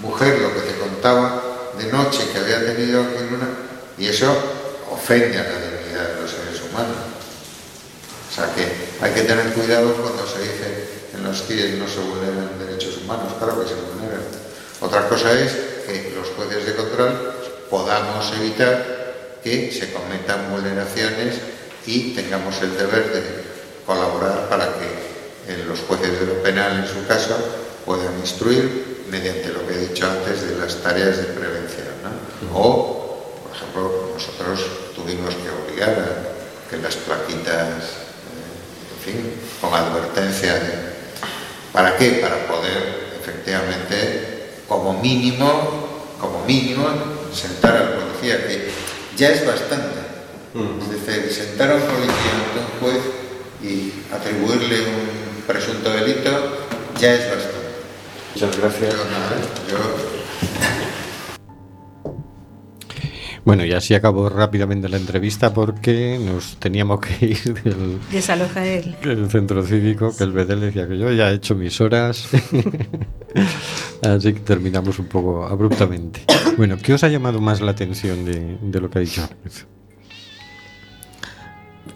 mujer 0.01 0.39
lo 0.39 0.53
que 0.53 0.61
te 0.61 0.77
contaba 0.77 1.48
de 1.79 1.91
noche 1.91 2.27
que 2.31 2.39
había 2.39 2.59
tenido 2.65 3.01
en 3.01 3.33
una... 3.33 3.47
y 3.97 4.07
eso 4.07 4.27
ofende 4.91 5.37
a 5.39 5.43
la 5.43 5.59
dignidad 5.59 6.13
de 6.13 6.21
los 6.21 6.31
seres 6.31 6.61
humanos. 6.69 6.97
O 8.29 8.35
sea 8.35 8.53
que 8.53 8.67
hay 9.01 9.13
que 9.13 9.21
tener 9.21 9.53
cuidado 9.53 9.93
cuando 9.95 10.27
se 10.27 10.39
dice 10.41 10.99
en 11.15 11.23
los 11.23 11.41
CIES 11.47 11.79
no 11.79 11.87
se 11.87 11.99
vulneran 11.99 12.59
derechos 12.59 12.97
humanos, 12.97 13.33
claro 13.39 13.61
que 13.61 13.67
se 13.67 13.75
vulneran. 13.75 14.21
Otra 14.81 15.07
cosa 15.07 15.31
es 15.31 15.51
que 15.87 16.13
los 16.15 16.27
jueces 16.35 16.65
de 16.65 16.75
control 16.75 17.33
podamos 17.69 18.31
evitar 18.39 19.39
que 19.43 19.71
se 19.71 19.91
cometan 19.93 20.51
vulneraciones 20.51 21.35
y 21.85 22.13
tengamos 22.13 22.61
el 22.61 22.77
deber 22.77 23.13
de 23.13 23.23
colaborar 23.85 24.49
para 24.49 24.65
que 24.75 25.09
los 25.67 25.79
jueces 25.79 26.19
de 26.19 26.25
lo 26.27 26.43
penal, 26.43 26.83
en 26.83 26.87
su 26.87 27.07
caso, 27.07 27.35
puedan 27.85 28.19
instruir 28.19 29.05
mediante 29.09 29.49
lo 29.49 29.65
que 29.67 29.73
he 29.73 29.87
dicho 29.87 30.05
antes 30.05 30.47
de 30.47 30.55
las 30.57 30.75
tareas 30.75 31.17
de 31.17 31.23
prevención. 31.23 31.68
O, 32.53 33.43
por 33.43 33.55
ejemplo, 33.55 34.11
nosotros 34.13 34.65
tuvimos 34.95 35.35
que 35.35 35.49
obligar 35.49 35.89
a 35.89 36.69
que 36.69 36.77
las 36.77 36.95
plaquitas, 36.95 37.83
eh, 38.27 38.95
en 38.95 38.99
fin, 39.03 39.33
con 39.59 39.73
advertencia 39.73 40.53
de... 40.53 40.89
¿Para 41.73 41.97
qué? 41.97 42.19
Para 42.21 42.47
poder, 42.47 43.17
efectivamente, 43.21 44.51
como 44.67 44.99
mínimo, 45.01 46.15
como 46.19 46.43
mínimo, 46.45 46.87
sentar 47.33 47.75
al 47.75 47.93
policía, 47.93 48.47
que 48.47 48.69
ya 49.17 49.29
es 49.29 49.45
bastante. 49.45 49.99
Es 50.81 51.05
decir, 51.05 51.31
sentar 51.31 51.71
a 51.71 51.75
un 51.75 51.81
policía 51.81 52.31
ante 52.33 52.59
un 52.59 52.79
juez 52.79 53.03
y 53.61 53.93
atribuirle 54.13 54.81
un 54.81 55.43
presunto 55.45 55.91
delito 55.91 56.29
ya 56.99 57.13
es 57.13 57.29
bastante. 57.29 57.59
Muchas 58.33 58.57
gracias. 58.57 58.93
Yo 58.93 59.05
nada, 59.05 59.35
yo 59.69 60.18
Bueno, 63.49 63.65
y 63.65 63.73
así 63.73 63.95
acabó 63.95 64.29
rápidamente 64.29 64.87
la 64.89 64.97
entrevista 64.97 65.51
porque 65.51 66.19
nos 66.23 66.57
teníamos 66.57 66.99
que 66.99 67.25
ir 67.25 67.63
del, 67.63 67.97
Desaloja 68.11 68.63
él. 68.63 68.95
del 69.03 69.27
centro 69.31 69.63
cívico, 69.63 70.15
que 70.15 70.23
el 70.23 70.33
BDL 70.33 70.59
decía 70.59 70.87
que 70.87 70.99
yo 70.99 71.11
ya 71.11 71.31
he 71.31 71.33
hecho 71.33 71.55
mis 71.55 71.81
horas. 71.81 72.29
así 74.03 74.33
que 74.33 74.39
terminamos 74.41 74.99
un 74.99 75.07
poco 75.07 75.47
abruptamente. 75.47 76.21
Bueno, 76.57 76.77
¿qué 76.77 76.93
os 76.93 77.03
ha 77.03 77.07
llamado 77.07 77.41
más 77.41 77.59
la 77.59 77.71
atención 77.71 78.23
de, 78.23 78.59
de 78.61 78.79
lo 78.81 78.87
que 78.91 78.99
ha 78.99 79.01
dicho? 79.01 79.27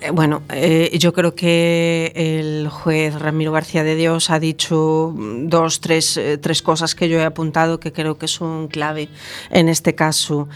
Eh, 0.01 0.09
Bueno, 0.09 0.41
eh, 0.49 0.97
yo 0.97 1.13
creo 1.13 1.35
que 1.35 2.13
el 2.15 2.67
juez 2.67 3.13
Ramiro 3.13 3.51
García 3.51 3.83
de 3.83 3.95
Dios 3.95 4.31
ha 4.31 4.39
dicho 4.39 5.13
dos, 5.15 5.81
tres, 5.81 6.17
eh, 6.17 6.39
tres 6.39 6.63
cosas 6.63 6.95
que 6.95 7.09
yo 7.09 7.19
he 7.19 7.23
apuntado 7.23 7.79
que 7.79 7.91
creo 7.93 8.17
que 8.17 8.27
son 8.27 8.69
clave 8.69 9.07
en 9.51 9.69
este 9.69 9.93
caso. 9.93 10.49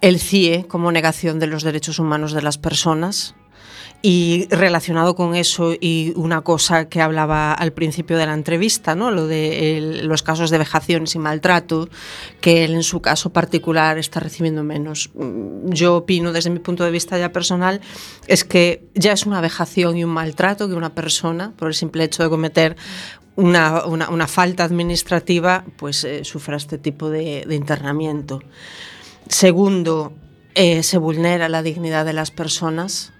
El 0.00 0.18
CIE 0.18 0.66
como 0.66 0.92
negación 0.92 1.38
de 1.38 1.46
los 1.46 1.62
derechos 1.62 1.98
humanos 1.98 2.32
de 2.32 2.42
las 2.42 2.58
personas, 2.58 3.34
y 4.02 4.46
relacionado 4.50 5.14
con 5.14 5.34
eso 5.34 5.74
y 5.78 6.14
una 6.16 6.40
cosa 6.40 6.88
que 6.88 7.02
hablaba 7.02 7.52
al 7.52 7.74
principio 7.74 8.16
de 8.16 8.24
la 8.24 8.32
entrevista, 8.32 8.94
¿no? 8.94 9.10
lo 9.10 9.26
de 9.26 9.76
el- 9.76 10.06
los 10.06 10.22
casos 10.22 10.48
de 10.48 10.56
vejaciones 10.56 11.14
y 11.16 11.18
maltrato, 11.18 11.86
que 12.40 12.64
él 12.64 12.72
en 12.72 12.82
su 12.82 13.02
caso 13.02 13.28
particular 13.30 13.98
está 13.98 14.18
recibiendo 14.18 14.64
menos. 14.64 15.10
Mm, 15.12 15.68
Yo 15.74 15.96
opino 15.96 16.32
desde 16.32 16.48
mi 16.48 16.60
punto 16.60 16.82
de 16.82 16.90
vista 16.90 17.18
ya 17.18 17.30
personal, 17.30 17.82
es 18.26 18.42
que 18.44 18.86
ya 18.94 19.12
es 19.12 19.26
una 19.26 19.42
vejación 19.42 19.98
y 19.98 20.04
un 20.04 20.12
maltrato 20.12 20.66
que 20.66 20.74
una 20.74 20.94
persona, 20.94 21.52
por 21.58 21.68
el 21.68 21.74
simple 21.74 22.04
hecho 22.04 22.22
de 22.22 22.30
cometer 22.30 22.76
una, 23.36 23.84
una- 23.84 24.08
una 24.08 24.26
falta 24.28 24.64
administrativa, 24.64 25.62
pues 25.76 26.04
eh, 26.04 26.24
sufra 26.24 26.56
este 26.56 26.78
tipo 26.78 27.10
de, 27.10 27.44
de 27.46 27.54
internamiento. 27.54 28.40
Segundo, 29.30 30.12
eh, 30.56 30.82
se 30.82 30.98
vulnera 30.98 31.48
la 31.48 31.62
dignidad 31.62 32.04
de 32.04 32.12
las 32.12 32.30
personas 32.32 33.12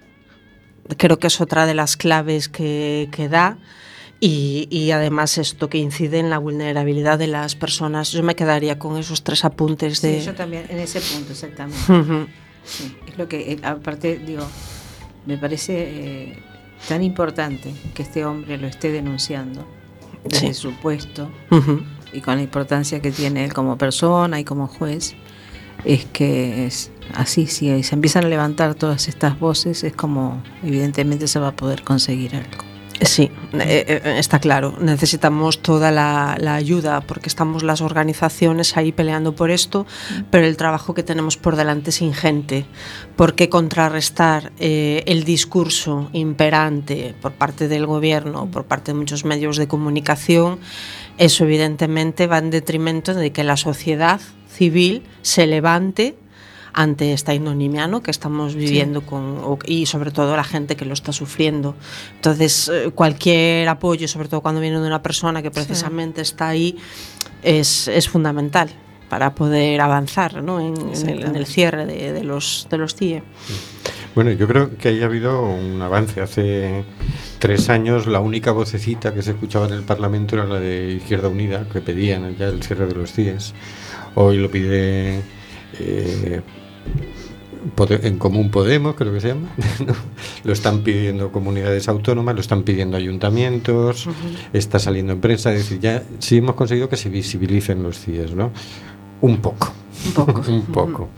creo 0.96 1.20
que 1.20 1.28
es 1.28 1.40
otra 1.40 1.66
de 1.66 1.74
las 1.74 1.96
claves 1.96 2.48
que, 2.48 3.08
que 3.12 3.28
da 3.28 3.58
y, 4.18 4.66
y 4.72 4.90
además 4.90 5.38
esto 5.38 5.68
que 5.70 5.78
incide 5.78 6.18
en 6.18 6.30
la 6.30 6.38
vulnerabilidad 6.38 7.16
de 7.16 7.28
las 7.28 7.54
personas. 7.54 8.10
Yo 8.10 8.24
me 8.24 8.34
quedaría 8.34 8.76
con 8.80 8.96
esos 8.98 9.22
tres 9.22 9.44
apuntes 9.44 10.02
de... 10.02 10.18
Sí, 10.18 10.26
yo 10.26 10.34
también, 10.34 10.66
en 10.68 10.80
ese 10.80 11.00
punto, 11.00 11.30
exactamente. 11.30 11.80
Ujú. 11.92 12.26
Sí, 12.64 12.96
es 13.06 13.16
lo 13.16 13.28
que, 13.28 13.52
eh, 13.52 13.58
aparte, 13.62 14.18
digo, 14.18 14.42
me 15.26 15.38
parece 15.38 15.74
eh, 15.78 16.42
tan 16.88 17.04
importante 17.04 17.72
que 17.94 18.02
este 18.02 18.24
hombre 18.24 18.58
lo 18.58 18.66
esté 18.66 18.90
denunciando 18.90 19.64
desde 20.24 20.48
Sí. 20.48 20.54
su 20.54 20.72
puesto, 20.80 21.30
Ujú. 21.52 21.82
y 22.12 22.20
con 22.20 22.34
la 22.34 22.42
importancia 22.42 23.00
que 23.00 23.12
tiene 23.12 23.44
él 23.44 23.54
como 23.54 23.78
persona 23.78 24.40
y 24.40 24.44
como 24.44 24.66
juez, 24.66 25.14
es 25.84 26.04
que 26.06 26.66
es 26.66 26.90
así, 27.14 27.46
si 27.46 27.82
se 27.82 27.94
empiezan 27.94 28.24
a 28.24 28.28
levantar 28.28 28.74
todas 28.74 29.08
estas 29.08 29.38
voces, 29.38 29.84
es 29.84 29.92
como 29.92 30.42
evidentemente 30.62 31.28
se 31.28 31.38
va 31.38 31.48
a 31.48 31.56
poder 31.56 31.82
conseguir 31.82 32.36
algo. 32.36 32.70
Sí, 33.02 33.30
eh, 33.54 33.84
eh, 34.04 34.16
está 34.18 34.40
claro. 34.40 34.74
Necesitamos 34.78 35.62
toda 35.62 35.90
la, 35.90 36.36
la, 36.38 36.54
ayuda 36.54 37.00
porque 37.00 37.30
estamos 37.30 37.62
las 37.62 37.80
organizaciones 37.80 38.76
ahí 38.76 38.92
peleando 38.92 39.34
por 39.34 39.50
esto, 39.50 39.86
pero 40.30 40.46
el 40.46 40.58
trabajo 40.58 40.92
que 40.92 41.02
tenemos 41.02 41.38
por 41.38 41.56
delante 41.56 41.90
es 41.90 42.02
ingente. 42.02 42.66
Porque 43.16 43.48
contrarrestar 43.48 44.52
eh, 44.58 45.02
el 45.06 45.24
discurso 45.24 46.10
imperante 46.12 47.14
por 47.22 47.32
parte 47.32 47.68
del 47.68 47.86
gobierno, 47.86 48.50
por 48.50 48.66
parte 48.66 48.92
de 48.92 48.98
muchos 48.98 49.24
medios 49.24 49.56
de 49.56 49.66
comunicación, 49.66 50.58
eso 51.16 51.44
evidentemente 51.44 52.26
va 52.26 52.36
en 52.36 52.50
detrimento 52.50 53.14
de 53.14 53.32
que 53.32 53.44
la 53.44 53.56
sociedad 53.56 54.20
civil 54.60 55.02
se 55.22 55.46
levante 55.46 56.16
ante 56.74 57.14
esta 57.14 57.32
ignominia 57.32 57.86
¿no? 57.86 58.02
que 58.02 58.10
estamos 58.10 58.54
viviendo 58.54 59.00
sí. 59.00 59.06
con, 59.06 59.38
o, 59.38 59.58
y 59.64 59.86
sobre 59.86 60.10
todo 60.10 60.36
la 60.36 60.44
gente 60.44 60.76
que 60.76 60.84
lo 60.84 60.92
está 60.92 61.12
sufriendo. 61.12 61.74
Entonces, 62.16 62.68
eh, 62.68 62.90
cualquier 62.94 63.66
apoyo, 63.70 64.06
sobre 64.06 64.28
todo 64.28 64.42
cuando 64.42 64.60
viene 64.60 64.78
de 64.78 64.86
una 64.86 65.02
persona 65.02 65.42
que 65.42 65.50
precisamente 65.50 66.22
sí. 66.22 66.30
está 66.30 66.48
ahí, 66.48 66.76
es, 67.42 67.88
es, 67.88 68.06
fundamental 68.06 68.68
para 69.08 69.34
poder 69.34 69.80
avanzar 69.80 70.42
¿no? 70.42 70.60
en, 70.60 70.74
en, 70.94 71.08
el, 71.08 71.24
en, 71.24 71.36
el, 71.36 71.46
cierre 71.46 71.86
de, 71.86 72.12
de, 72.12 72.22
los, 72.22 72.68
de 72.70 72.76
los 72.76 72.94
CIE. 72.94 73.22
Bueno, 74.14 74.30
yo 74.32 74.46
creo 74.46 74.76
que 74.76 74.88
ahí 74.88 75.02
ha 75.02 75.06
habido 75.06 75.42
un 75.42 75.80
avance. 75.80 76.20
Hace 76.20 76.84
tres 77.38 77.70
años 77.70 78.06
la 78.06 78.20
única 78.20 78.52
vocecita 78.52 79.14
que 79.14 79.22
se 79.22 79.30
escuchaba 79.30 79.66
en 79.66 79.72
el 79.72 79.84
Parlamento 79.84 80.36
era 80.36 80.44
la 80.44 80.60
de 80.60 80.92
Izquierda 80.92 81.28
Unida, 81.28 81.66
que 81.72 81.80
pedían 81.80 82.36
ya 82.36 82.48
el 82.48 82.62
cierre 82.62 82.86
de 82.86 82.94
los 82.94 83.12
CIES. 83.12 83.54
Hoy 84.14 84.38
lo 84.38 84.50
pide 84.50 85.20
eh, 85.78 86.42
en 88.02 88.18
Común 88.18 88.50
Podemos, 88.50 88.94
creo 88.94 89.12
que 89.12 89.20
se 89.20 89.28
llama, 89.28 89.48
¿no? 89.86 89.94
lo 90.44 90.52
están 90.52 90.82
pidiendo 90.82 91.30
comunidades 91.30 91.88
autónomas, 91.88 92.34
lo 92.34 92.40
están 92.40 92.62
pidiendo 92.62 92.96
ayuntamientos, 92.96 94.06
uh 94.06 94.10
-huh. 94.10 94.48
está 94.52 94.78
saliendo 94.78 95.12
en 95.12 95.20
prensa, 95.20 95.52
es 95.52 95.58
decir, 95.58 95.80
ya 95.80 96.02
sí 96.18 96.38
hemos 96.38 96.54
conseguido 96.54 96.88
que 96.88 96.96
se 96.96 97.08
visibilicen 97.08 97.82
los 97.82 97.98
CIES, 97.98 98.34
¿no? 98.34 98.50
Un 99.20 99.38
poco. 99.38 99.72
Un 100.06 100.12
poco. 100.12 100.42
un 100.50 100.62
poco. 100.62 101.08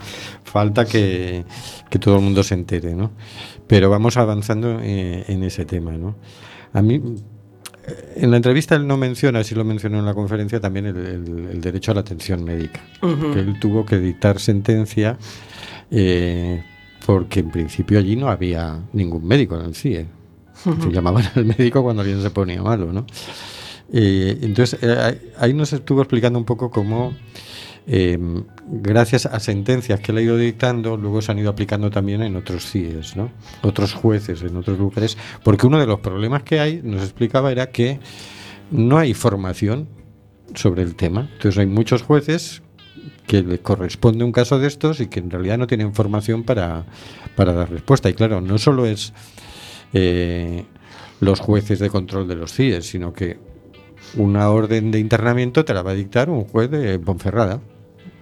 Falta 0.43 0.85
que, 0.85 1.45
que, 1.89 1.99
todo 1.99 2.17
el 2.17 2.21
mundo 2.21 2.43
se 2.43 2.53
entere, 2.53 2.93
¿no? 2.93 3.11
Pero 3.67 3.89
vamos 3.89 4.17
avanzando 4.17 4.79
eh, 4.81 5.23
en 5.27 5.43
ese 5.43 5.65
tema, 5.65 5.91
¿no? 5.93 6.15
A 6.73 6.81
mí, 6.81 7.01
en 8.15 8.31
la 8.31 8.37
entrevista 8.37 8.75
él 8.75 8.87
no 8.87 8.97
menciona, 8.97 9.43
sí 9.43 9.55
lo 9.55 9.63
mencionó 9.63 9.99
en 9.99 10.05
la 10.05 10.13
conferencia, 10.13 10.59
también 10.59 10.85
el, 10.85 10.97
el, 10.97 11.47
el 11.51 11.61
derecho 11.61 11.91
a 11.91 11.95
la 11.95 12.01
atención 12.01 12.43
médica. 12.43 12.81
Uh 13.01 13.07
-huh. 13.07 13.33
Que 13.33 13.39
él 13.39 13.59
tuvo 13.59 13.85
que 13.85 13.99
dictar 13.99 14.39
sentencia 14.39 15.17
eh, 15.91 16.63
porque 17.05 17.41
en 17.41 17.51
principio 17.51 17.99
allí 17.99 18.15
no 18.15 18.29
había 18.29 18.79
ningún 18.93 19.25
médico 19.27 19.59
en 19.59 19.65
el 19.65 19.75
CIE. 19.75 20.05
Uh 20.65 20.69
-huh. 20.71 20.83
Se 20.83 20.91
llamaban 20.91 21.25
al 21.35 21.45
médico 21.45 21.83
cuando 21.83 22.01
alguien 22.01 22.21
se 22.21 22.29
ponía 22.29 22.61
malo, 22.61 22.93
¿no? 22.93 23.05
Eh, 23.91 24.39
entonces, 24.41 24.79
eh, 24.81 25.31
ahí 25.37 25.53
nos 25.53 25.73
estuvo 25.73 26.01
explicando 26.01 26.39
un 26.39 26.45
poco 26.45 26.71
cómo, 26.71 27.13
eh, 27.85 28.17
gracias 28.67 29.25
a 29.25 29.39
sentencias 29.39 29.99
que 29.99 30.11
él 30.11 30.17
ha 30.19 30.21
ido 30.21 30.37
dictando, 30.37 30.95
luego 30.95 31.21
se 31.21 31.31
han 31.31 31.39
ido 31.39 31.49
aplicando 31.49 31.89
también 31.89 32.21
en 32.21 32.35
otros 32.35 32.71
CIEs, 32.71 33.15
¿no? 33.15 33.31
Otros 33.61 33.93
jueces 33.93 34.41
en 34.41 34.55
otros 34.55 34.77
lugares, 34.77 35.17
porque 35.43 35.67
uno 35.67 35.79
de 35.79 35.87
los 35.87 35.99
problemas 35.99 36.43
que 36.43 36.59
hay, 36.59 36.81
nos 36.83 37.01
explicaba, 37.01 37.51
era 37.51 37.71
que 37.71 37.99
no 38.71 38.97
hay 38.97 39.13
formación 39.13 39.87
sobre 40.55 40.83
el 40.83 40.95
tema. 40.95 41.29
Entonces, 41.33 41.57
hay 41.57 41.67
muchos 41.67 42.03
jueces 42.03 42.61
que 43.27 43.41
le 43.41 43.59
corresponde 43.59 44.23
un 44.23 44.31
caso 44.31 44.59
de 44.59 44.67
estos 44.67 44.99
y 44.99 45.07
que 45.07 45.19
en 45.19 45.29
realidad 45.29 45.57
no 45.57 45.67
tienen 45.67 45.93
formación 45.93 46.43
para, 46.43 46.85
para 47.35 47.53
dar 47.53 47.69
respuesta. 47.69 48.09
Y 48.09 48.13
claro, 48.13 48.41
no 48.41 48.57
solo 48.57 48.85
es 48.85 49.13
eh, 49.93 50.65
los 51.19 51.39
jueces 51.39 51.79
de 51.79 51.89
control 51.89 52.27
de 52.27 52.35
los 52.35 52.53
CIES, 52.53 52.85
sino 52.85 53.13
que 53.13 53.37
una 54.15 54.49
orden 54.49 54.91
de 54.91 54.99
internamiento 54.99 55.65
te 55.65 55.73
la 55.73 55.81
va 55.81 55.91
a 55.91 55.95
dictar 55.95 56.29
un 56.29 56.43
juez 56.43 56.69
de 56.69 56.99
Ponferrada, 56.99 57.61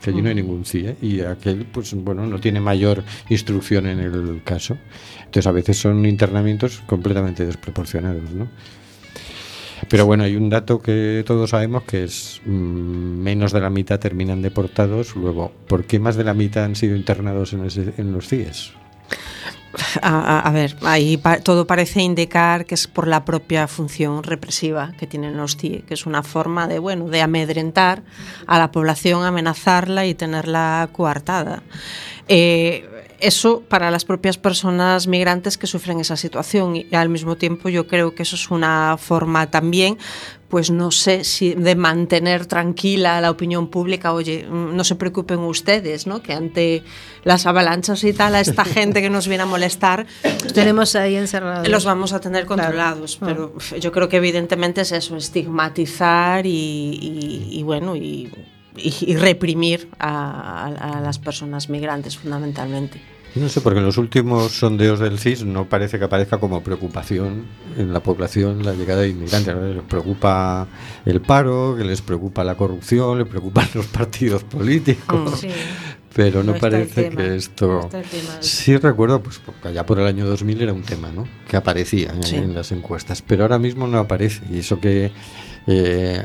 que 0.02 0.10
allí 0.10 0.22
no 0.22 0.30
hay 0.30 0.36
ningún 0.36 0.66
CIE, 0.66 0.96
y 1.02 1.22
aquel, 1.22 1.66
pues 1.66 1.94
bueno, 1.94 2.26
no 2.26 2.40
tiene 2.40 2.60
mayor 2.60 3.04
instrucción 3.30 3.88
en 3.88 4.00
el 4.00 4.42
caso. 4.44 4.78
Entonces 5.20 5.48
a 5.48 5.52
veces 5.52 5.78
son 5.78 6.06
internamientos 6.06 6.82
completamente 6.88 7.46
desproporcionados, 7.46 8.32
¿no? 8.32 8.50
Pero 9.90 10.06
bueno, 10.06 10.24
hay 10.24 10.36
un 10.36 10.50
dato 10.50 10.82
que 10.82 11.24
todos 11.26 11.50
sabemos 11.50 11.84
que 11.84 12.04
es 12.04 12.42
mmm, 12.46 12.52
menos 12.52 13.52
de 13.52 13.62
la 13.62 13.70
mitad 13.70 14.00
terminan 14.00 14.42
deportados. 14.42 15.16
Luego, 15.16 15.52
¿por 15.68 15.86
qué 15.86 16.00
más 16.00 16.16
de 16.16 16.24
la 16.24 16.34
mitad 16.34 16.66
han 16.66 16.76
sido 16.76 16.96
internados 16.96 17.54
en, 17.54 17.66
ese, 17.66 17.94
en 17.98 18.12
los 18.12 18.28
CIES? 18.28 18.74
A, 20.02 20.52
ver, 20.54 20.76
ahí 20.82 21.22
todo 21.44 21.66
parece 21.66 22.02
indicar 22.02 22.66
que 22.66 22.76
es 22.76 22.88
por 22.88 23.08
la 23.08 23.26
propia 23.26 23.68
función 23.68 24.24
represiva 24.24 24.92
que 24.98 25.08
tienen 25.08 25.38
los 25.38 25.58
CIE, 25.58 25.84
que 25.84 25.94
es 25.94 26.06
una 26.06 26.24
forma 26.24 26.68
de, 26.68 26.80
bueno, 26.80 27.08
de 27.08 27.22
amedrentar 27.22 28.04
a 28.48 28.60
la 28.60 28.72
población, 28.72 29.24
amenazarla 29.24 30.06
y 30.06 30.14
tenerla 30.14 30.90
coartada. 30.92 31.64
Eh, 32.28 32.90
eso 33.22 33.62
para 33.68 33.92
las 33.92 34.06
propias 34.06 34.38
personas 34.38 35.08
migrantes 35.08 35.58
que 35.58 35.68
sufren 35.68 36.00
esa 36.00 36.18
situación 36.18 36.76
y 36.76 36.88
al 36.94 37.10
mismo 37.10 37.38
tiempo 37.38 37.70
yo 37.70 37.88
creo 37.88 38.16
que 38.16 38.24
eso 38.24 38.36
es 38.36 38.50
una 38.52 38.98
forma 39.00 39.50
también 39.50 39.98
pues 40.52 40.70
no 40.70 40.92
sé 40.92 41.24
si 41.24 41.54
de 41.54 41.76
mantener 41.76 42.46
tranquila 42.46 43.18
a 43.18 43.22
la 43.22 43.32
opinión 43.32 43.70
pública, 43.70 44.12
oye, 44.12 44.46
mm, 44.46 44.76
no 44.76 44.84
se 44.84 44.96
preocupen 44.96 45.40
ustedes, 45.40 46.08
¿no? 46.08 46.22
Que 46.22 46.34
ante 46.34 46.84
las 47.24 47.46
avalanchas 47.46 48.04
y 48.04 48.12
tal, 48.12 48.36
a 48.36 48.42
esta 48.42 48.66
gente 48.78 49.02
que 49.02 49.10
nos 49.10 49.30
viene 49.30 49.44
a 49.44 49.46
molestar, 49.46 50.06
tenemos 50.54 50.94
ahí 50.98 51.16
encerrados. 51.16 51.70
Los 51.70 51.86
vamos 51.86 52.12
a 52.12 52.20
tener 52.20 52.46
controlados, 52.46 53.16
claro. 53.16 53.54
pero 53.56 53.80
yo 53.80 53.92
creo 53.94 54.10
que 54.10 54.18
evidentemente 54.18 54.82
es 54.82 54.92
eso, 54.92 55.16
estigmatizar 55.16 56.46
y, 56.46 56.50
y, 56.50 57.48
y 57.50 57.64
bueno, 57.64 57.96
y 57.96 58.30
y, 58.78 58.94
y 59.12 59.16
reprimir 59.16 59.90
a, 60.00 60.68
a, 60.68 60.98
a, 60.98 61.02
las 61.02 61.20
personas 61.20 61.70
migrantes 61.70 62.18
fundamentalmente. 62.18 63.02
No 63.36 63.48
sé, 63.48 63.62
porque 63.62 63.80
en 63.80 63.86
los 63.86 63.98
últimos 63.98 64.52
sondeos 64.52 65.00
del 65.00 65.18
CIS 65.18 65.46
no 65.46 65.70
parece 65.70 65.98
que 65.98 66.04
aparezca 66.04 66.38
como 66.38 66.62
preocupación 66.62 67.46
en 67.78 67.94
la 67.94 68.02
población 68.02 68.66
la 68.66 68.74
llegada 68.74 69.02
de 69.02 69.10
inmigrantes. 69.10 69.56
¿no? 69.56 69.62
Les 69.74 69.84
preocupa 69.84 70.68
el 71.06 71.22
paro, 71.22 71.76
que 71.78 71.86
les 71.86 72.02
preocupa 72.02 72.44
la 72.44 72.56
corrupción, 72.56 73.20
les 73.20 73.28
preocupan 73.28 73.68
los 73.74 73.86
partidos 73.88 74.44
políticos. 74.44 75.40
Sí. 75.40 75.48
Pero 76.14 76.44
no, 76.44 76.54
no 76.54 76.60
parece 76.60 77.10
que 77.10 77.38
esto... 77.38 77.90
No 77.92 78.00
sí 78.42 78.76
recuerdo, 78.76 79.24
pues 79.24 79.40
allá 79.64 79.86
por 79.86 79.98
el 80.00 80.08
año 80.08 80.26
2000 80.26 80.62
era 80.64 80.74
un 80.74 80.84
tema, 80.84 81.10
¿no? 81.10 81.26
Que 81.48 81.56
aparecía 81.56 82.14
sí. 82.22 82.36
en 82.36 82.54
las 82.54 82.74
encuestas, 82.74 83.22
pero 83.22 83.44
ahora 83.44 83.60
mismo 83.60 83.88
no 83.88 83.98
aparece. 83.98 84.42
Y 84.52 84.60
eso 84.60 84.82
que... 84.82 85.14
Eh, 85.68 86.22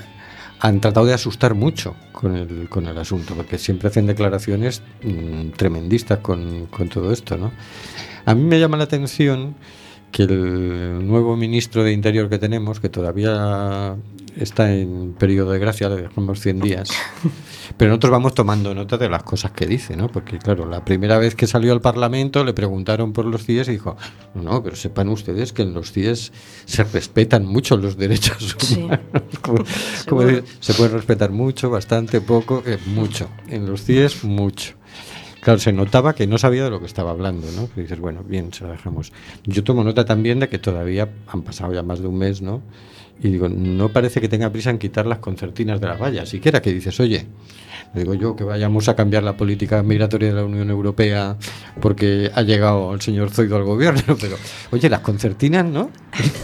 han 0.60 0.80
tratado 0.80 1.06
de 1.06 1.14
asustar 1.14 1.54
mucho 1.54 1.94
con 2.12 2.36
el, 2.36 2.68
con 2.68 2.86
el 2.86 2.96
asunto, 2.98 3.34
porque 3.34 3.58
siempre 3.58 3.88
hacen 3.88 4.06
declaraciones 4.06 4.82
mmm, 5.02 5.50
tremendistas 5.50 6.18
con, 6.20 6.66
con, 6.66 6.88
todo 6.88 7.12
esto. 7.12 7.36
¿no? 7.36 7.52
A 8.24 8.34
mí 8.34 8.42
me 8.42 8.58
llama 8.58 8.76
la 8.76 8.84
atención 8.84 9.54
que 10.10 10.24
el 10.24 11.06
nuevo 11.06 11.36
ministro 11.36 11.84
de 11.84 11.92
Interior 11.92 12.28
que 12.28 12.38
tenemos, 12.38 12.80
que 12.80 12.88
todavía 12.88 13.96
está 14.36 14.72
en 14.72 15.14
periodo 15.18 15.52
de 15.52 15.58
gracia, 15.58 15.88
le 15.88 16.02
dejamos 16.02 16.40
100 16.40 16.60
días, 16.60 16.90
pero 17.76 17.90
nosotros 17.90 18.12
vamos 18.12 18.34
tomando 18.34 18.74
nota 18.74 18.98
de 18.98 19.08
las 19.08 19.22
cosas 19.22 19.52
que 19.52 19.66
dice, 19.66 19.96
¿no? 19.96 20.08
Porque, 20.08 20.38
claro, 20.38 20.66
la 20.66 20.84
primera 20.84 21.18
vez 21.18 21.34
que 21.34 21.46
salió 21.46 21.72
al 21.72 21.80
Parlamento 21.80 22.44
le 22.44 22.52
preguntaron 22.52 23.12
por 23.12 23.24
los 23.24 23.44
CIES 23.44 23.68
y 23.68 23.72
dijo, 23.72 23.96
no, 24.34 24.62
pero 24.62 24.76
sepan 24.76 25.08
ustedes 25.08 25.52
que 25.52 25.62
en 25.62 25.74
los 25.74 25.92
CIES 25.92 26.32
se 26.64 26.84
respetan 26.84 27.46
mucho 27.46 27.76
los 27.76 27.96
derechos 27.96 28.56
humanos. 28.76 29.00
Sí. 29.12 29.36
como, 29.42 29.64
como 30.08 30.22
decir, 30.22 30.44
se 30.60 30.74
puede 30.74 30.90
respetar 30.90 31.30
mucho, 31.30 31.70
bastante, 31.70 32.20
poco, 32.20 32.62
eh, 32.66 32.78
mucho. 32.86 33.28
En 33.48 33.66
los 33.66 33.82
CIES, 33.84 34.24
mucho. 34.24 34.75
Claro, 35.46 35.60
se 35.60 35.72
notaba 35.72 36.16
que 36.16 36.26
no 36.26 36.38
sabía 36.38 36.64
de 36.64 36.70
lo 36.70 36.80
que 36.80 36.86
estaba 36.86 37.12
hablando, 37.12 37.46
¿no? 37.52 37.68
Dices, 37.80 38.00
bueno, 38.00 38.24
bien, 38.24 38.52
se 38.52 38.64
lo 38.64 38.70
dejamos. 38.72 39.12
Yo 39.44 39.62
tomo 39.62 39.84
nota 39.84 40.04
también 40.04 40.40
de 40.40 40.48
que 40.48 40.58
todavía 40.58 41.08
han 41.28 41.42
pasado 41.42 41.72
ya 41.72 41.84
más 41.84 42.00
de 42.00 42.08
un 42.08 42.18
mes, 42.18 42.42
¿no? 42.42 42.62
Y 43.22 43.28
digo, 43.28 43.48
no 43.48 43.90
parece 43.90 44.20
que 44.20 44.28
tenga 44.28 44.50
prisa 44.50 44.70
en 44.70 44.78
quitar 44.78 45.06
las 45.06 45.20
concertinas 45.20 45.80
de 45.80 45.86
las 45.86 46.00
vallas. 46.00 46.30
Siquiera 46.30 46.60
que 46.60 46.72
dices, 46.72 46.98
oye, 46.98 47.26
digo 47.94 48.14
yo 48.14 48.36
que 48.36 48.44
vayamos 48.44 48.88
a 48.88 48.96
cambiar 48.96 49.22
la 49.22 49.36
política 49.36 49.82
migratoria 49.82 50.28
de 50.28 50.34
la 50.34 50.44
Unión 50.44 50.70
Europea 50.70 51.36
porque 51.80 52.30
ha 52.34 52.42
llegado 52.42 52.92
el 52.94 53.00
señor 53.00 53.30
Zoido 53.30 53.56
al 53.56 53.64
gobierno, 53.64 54.16
pero 54.20 54.36
oye, 54.70 54.88
las 54.88 55.00
concertinas, 55.00 55.64
¿no? 55.64 55.90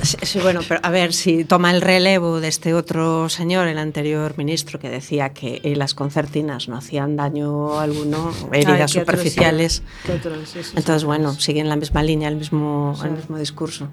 Sí, 0.03 0.17
sí, 0.23 0.39
bueno, 0.41 0.61
pero 0.69 0.81
a 0.83 0.91
ver 0.91 1.13
si 1.13 1.45
toma 1.45 1.71
el 1.71 1.81
relevo 1.81 2.41
de 2.41 2.49
este 2.49 2.75
otro 2.75 3.29
señor, 3.29 3.69
el 3.69 3.79
anterior 3.79 4.37
ministro, 4.37 4.79
que 4.79 4.89
decía 4.89 5.31
que 5.31 5.61
eh, 5.63 5.77
las 5.77 5.95
concertinas 5.95 6.69
no 6.69 6.77
hacían 6.77 7.17
daño 7.17 7.81
alguno, 7.81 8.33
heridas 8.53 8.95
Ay, 8.95 9.01
superficiales. 9.01 9.83
Otros, 10.05 10.57
Entonces, 10.77 11.05
bueno, 11.05 11.33
siguen 11.35 11.69
la 11.69 11.77
misma 11.77 12.03
línea, 12.03 12.29
el 12.29 12.37
mismo, 12.37 12.95
el 13.05 13.13
mismo 13.13 13.39
discurso. 13.39 13.89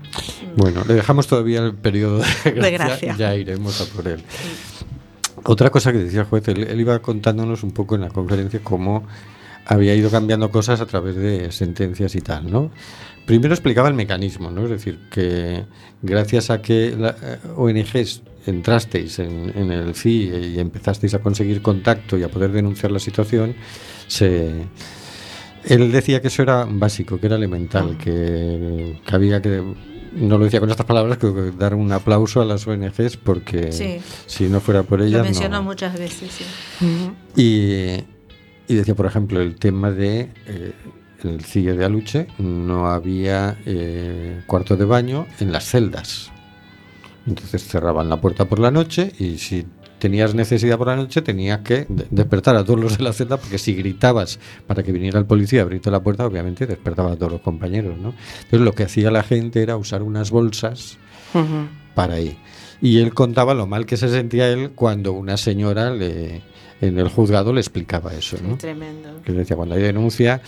Bueno, 0.55 0.83
le 0.87 0.95
dejamos 0.95 1.27
todavía 1.27 1.61
el 1.61 1.73
periodo 1.73 2.19
de 2.19 2.51
gracia, 2.51 2.61
de 2.61 2.71
gracia. 2.71 3.15
ya 3.17 3.35
iremos 3.35 3.79
a 3.81 3.85
por 3.85 4.07
él. 4.07 4.23
Otra 5.43 5.69
cosa 5.69 5.91
que 5.91 5.99
decía 5.99 6.21
el 6.21 6.25
juez, 6.25 6.47
él, 6.47 6.63
él 6.63 6.79
iba 6.79 6.99
contándonos 6.99 7.63
un 7.63 7.71
poco 7.71 7.95
en 7.95 8.01
la 8.01 8.09
conferencia 8.09 8.59
cómo 8.63 9.03
había 9.65 9.95
ido 9.95 10.09
cambiando 10.09 10.49
cosas 10.49 10.81
a 10.81 10.85
través 10.85 11.15
de 11.15 11.51
sentencias 11.51 12.15
y 12.15 12.21
tal, 12.21 12.51
¿no? 12.51 12.71
Primero 13.25 13.53
explicaba 13.53 13.87
el 13.87 13.93
mecanismo, 13.93 14.49
¿no? 14.49 14.63
Es 14.63 14.71
decir, 14.71 14.99
que 15.11 15.65
gracias 16.01 16.49
a 16.49 16.61
que 16.61 16.95
la, 16.97 17.15
eh, 17.21 17.37
ONGs 17.55 18.23
entrasteis 18.47 19.19
en, 19.19 19.51
en 19.55 19.71
el 19.71 19.93
CIE 19.93 20.39
y 20.39 20.59
empezasteis 20.59 21.13
a 21.13 21.19
conseguir 21.19 21.61
contacto 21.61 22.17
y 22.17 22.23
a 22.23 22.29
poder 22.29 22.51
denunciar 22.51 22.91
la 22.91 22.97
situación, 22.97 23.53
se, 24.07 24.65
él 25.65 25.91
decía 25.91 26.21
que 26.21 26.29
eso 26.29 26.41
era 26.41 26.65
básico, 26.65 27.19
que 27.19 27.27
era 27.27 27.35
elemental, 27.35 27.97
que, 27.97 28.99
que 29.05 29.15
había 29.15 29.41
que 29.41 29.61
no 30.13 30.37
lo 30.37 30.45
decía 30.45 30.59
con 30.59 30.69
estas 30.69 30.85
palabras, 30.85 31.17
creo 31.17 31.33
que 31.35 31.51
dar 31.51 31.75
un 31.75 31.91
aplauso 31.91 32.41
a 32.41 32.45
las 32.45 32.65
ONGs 32.67 33.17
porque 33.17 33.71
Sí. 33.71 33.99
si 34.25 34.47
no 34.49 34.59
fuera 34.59 34.83
por 34.83 34.99
Lo 34.99 35.05
ellas 35.05 35.23
mencionó 35.23 35.57
no. 35.57 35.63
muchas 35.63 35.97
veces, 35.97 36.31
sí. 36.31 36.45
Y, 37.35 38.03
y 38.71 38.75
decía, 38.75 38.95
por 38.95 39.05
ejemplo, 39.05 39.41
el 39.41 39.55
tema 39.55 39.91
de 39.91 40.29
eh, 40.47 40.71
el 41.23 41.43
CIE 41.43 41.73
de 41.73 41.83
Aluche, 41.85 42.27
no 42.37 42.87
había 42.87 43.57
eh, 43.65 44.41
cuarto 44.47 44.77
de 44.77 44.85
baño 44.85 45.27
en 45.39 45.51
las 45.51 45.65
celdas. 45.65 46.31
Entonces 47.27 47.63
cerraban 47.67 48.09
la 48.09 48.21
puerta 48.21 48.45
por 48.45 48.59
la 48.59 48.71
noche 48.71 49.11
y 49.19 49.37
si 49.37 49.65
tenías 49.99 50.33
necesidad 50.33 50.77
por 50.77 50.87
la 50.87 50.95
noche 50.95 51.21
tenías 51.21 51.59
que 51.59 51.85
de- 51.89 52.07
despertar 52.09 52.55
a 52.55 52.63
todos 52.63 52.79
los 52.79 52.97
de 52.97 53.03
la 53.03 53.13
celda 53.13 53.37
porque 53.37 53.57
si 53.57 53.73
gritabas 53.73 54.39
para 54.65 54.81
que 54.83 54.91
viniera 54.91 55.19
el 55.19 55.25
policía 55.25 55.61
abrirte 55.61 55.91
la 55.91 56.01
puerta, 56.01 56.25
obviamente 56.25 56.65
despertaba 56.65 57.11
a 57.11 57.15
todos 57.15 57.31
los 57.33 57.41
compañeros, 57.41 57.97
¿no? 57.99 58.13
Entonces 58.37 58.61
lo 58.61 58.73
que 58.73 58.83
hacía 58.83 59.11
la 59.11 59.23
gente 59.23 59.61
era 59.61 59.77
usar 59.77 60.01
unas 60.03 60.31
bolsas 60.31 60.97
para 61.95 62.15
ahí. 62.15 62.37
Y 62.81 62.99
él 62.99 63.13
contaba 63.13 63.53
lo 63.53 63.67
mal 63.67 63.85
que 63.85 63.97
se 63.97 64.09
sentía 64.09 64.49
él 64.49 64.71
cuando 64.73 65.11
una 65.13 65.35
señora 65.37 65.91
le, 65.91 66.41
en 66.81 66.97
el 66.97 67.09
juzgado 67.09 67.51
le 67.53 67.59
explicaba 67.59 68.13
eso, 68.13 68.37
¿no? 68.41 68.57
Tremendo. 68.57 69.21
Que 69.25 69.33
decía, 69.33 69.55
cuando 69.57 69.75
hay 69.75 69.81
denuncia, 69.81 70.41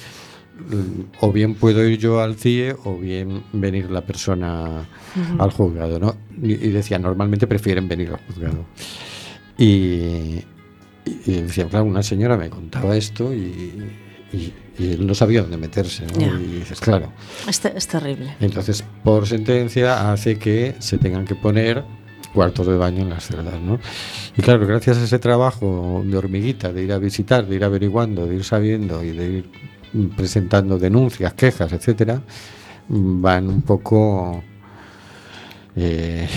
mm, 0.58 1.02
o 1.20 1.32
bien 1.34 1.56
puedo 1.56 1.86
ir 1.86 2.00
yo 2.00 2.22
al 2.22 2.36
CIE 2.36 2.74
o 2.86 2.98
bien 2.98 3.44
venir 3.52 3.92
la 3.92 4.02
persona 4.02 4.88
al 5.40 5.52
juzgado, 5.52 6.00
¿no? 6.00 6.16
Y 6.42 6.56
decía, 6.70 6.98
normalmente 7.00 7.48
prefieren 7.48 7.88
venir 7.90 8.10
al 8.12 8.20
juzgado. 8.26 8.66
Y, 9.64 10.44
decía, 11.26 11.68
claro, 11.68 11.86
una 11.86 12.04
señora 12.04 12.38
me 12.38 12.50
contaba 12.50 12.96
esto 12.96 13.34
y, 13.34 13.92
y- 14.34 14.54
y 14.80 14.94
él 14.94 15.06
no 15.06 15.14
sabía 15.14 15.42
dónde 15.42 15.58
meterse, 15.58 16.06
¿no? 16.08 16.20
Y 16.40 16.60
dices, 16.60 16.80
claro. 16.80 17.12
Es, 17.48 17.64
es 17.66 17.88
terrible. 17.88 18.36
Entonces, 18.40 18.84
por 19.04 19.28
sentencia, 19.28 20.12
hace 20.12 20.40
que 20.40 20.76
se 20.80 20.98
tengan 20.98 21.26
que 21.26 21.36
poner 21.36 21.84
cuartos 22.34 22.66
de 22.66 22.78
baño 22.78 23.02
en 23.04 23.10
las 23.10 23.28
celdas, 23.28 23.60
¿no? 23.60 23.78
Y 24.38 24.42
claro, 24.42 24.66
gracias 24.66 24.98
a 24.98 25.04
ese 25.04 25.20
trabajo 25.20 26.02
de 26.06 26.18
hormiguita, 26.18 26.72
de 26.74 26.84
ir 26.84 26.94
a 26.94 26.98
visitar, 26.98 27.46
de 27.46 27.56
ir 27.58 27.64
averiguando, 27.64 28.26
de 28.26 28.36
ir 28.36 28.44
sabiendo 28.46 29.04
y 29.04 29.12
de 29.12 29.26
ir 29.28 29.50
presentando 30.16 30.80
denuncias, 30.80 31.34
quejas, 31.34 31.72
etcétera, 31.74 32.22
van 32.88 33.48
un 33.50 33.62
poco 33.62 34.42
eh, 35.76 36.28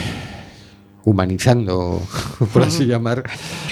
humanizando, 1.04 2.00
por 2.52 2.62
así 2.62 2.86
llamar, 2.86 3.24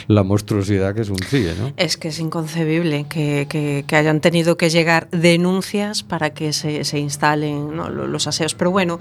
la 0.08 0.22
monstruosidad 0.22 0.94
que 0.94 1.00
es 1.02 1.08
un 1.10 1.18
CIE, 1.18 1.54
¿no? 1.58 1.72
Es 1.76 1.96
que 1.96 2.08
es 2.08 2.18
inconcebible 2.18 3.06
que, 3.08 3.46
que- 3.48 3.84
que 3.86 3.96
hayan 3.96 4.20
tenido 4.20 4.56
que 4.56 4.68
llegar 4.70 5.08
denuncias 5.10 6.02
para 6.02 6.30
que 6.34 6.52
se, 6.52 6.84
se 6.84 6.98
instalen 6.98 7.74
¿no? 7.76 7.88
lo- 7.88 8.06
los 8.06 8.26
aseos. 8.26 8.54
Pero 8.54 8.70
bueno, 8.70 8.98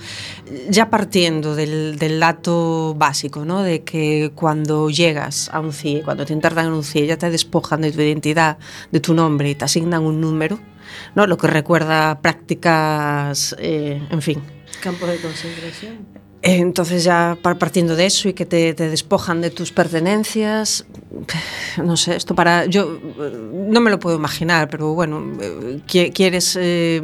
ya 0.69 0.89
partiendo 0.89 1.55
del, 1.55 1.97
del 1.99 2.19
dato 2.19 2.95
básico, 2.97 3.43
¿no? 3.45 3.63
de 3.63 3.83
que 3.83 4.31
cuando 4.35 4.89
llegas 4.89 5.49
a 5.53 5.59
un 5.59 5.73
CIE, 5.73 6.01
cuando 6.03 6.25
te 6.25 6.33
internan 6.33 6.67
en 6.67 6.73
un 6.73 6.83
CIE, 6.83 7.07
ya 7.07 7.17
te 7.17 7.29
despojan 7.29 7.81
de 7.81 7.91
tu 7.91 8.01
identidad, 8.01 8.57
de 8.91 8.99
tu 8.99 9.13
nombre 9.13 9.49
y 9.49 9.55
te 9.55 9.65
asignan 9.65 10.03
un 10.03 10.21
número, 10.21 10.59
¿no? 11.15 11.27
lo 11.27 11.37
que 11.37 11.47
recuerda 11.47 12.19
prácticas, 12.21 13.55
eh, 13.59 14.01
en 14.09 14.21
fin, 14.21 14.41
Campo 14.81 15.05
de 15.05 15.17
concentración. 15.17 16.07
Entonces 16.43 17.03
ya 17.03 17.37
par- 17.41 17.57
partiendo 17.59 17.95
de 17.95 18.07
eso 18.07 18.27
y 18.29 18.33
que 18.33 18.45
te, 18.45 18.73
te 18.73 18.89
despojan 18.89 19.41
de 19.41 19.51
tus 19.51 19.71
pertenencias, 19.71 20.85
no 21.83 21.97
sé, 21.97 22.15
esto 22.15 22.35
para... 22.35 22.65
Yo 22.65 22.97
no 23.51 23.81
me 23.81 23.89
lo 23.89 23.99
puedo 23.99 24.15
imaginar, 24.15 24.69
pero 24.69 24.93
bueno, 24.93 25.21
eh, 25.41 25.79
qui- 25.87 26.13
quieres 26.13 26.57
eh, 26.59 27.01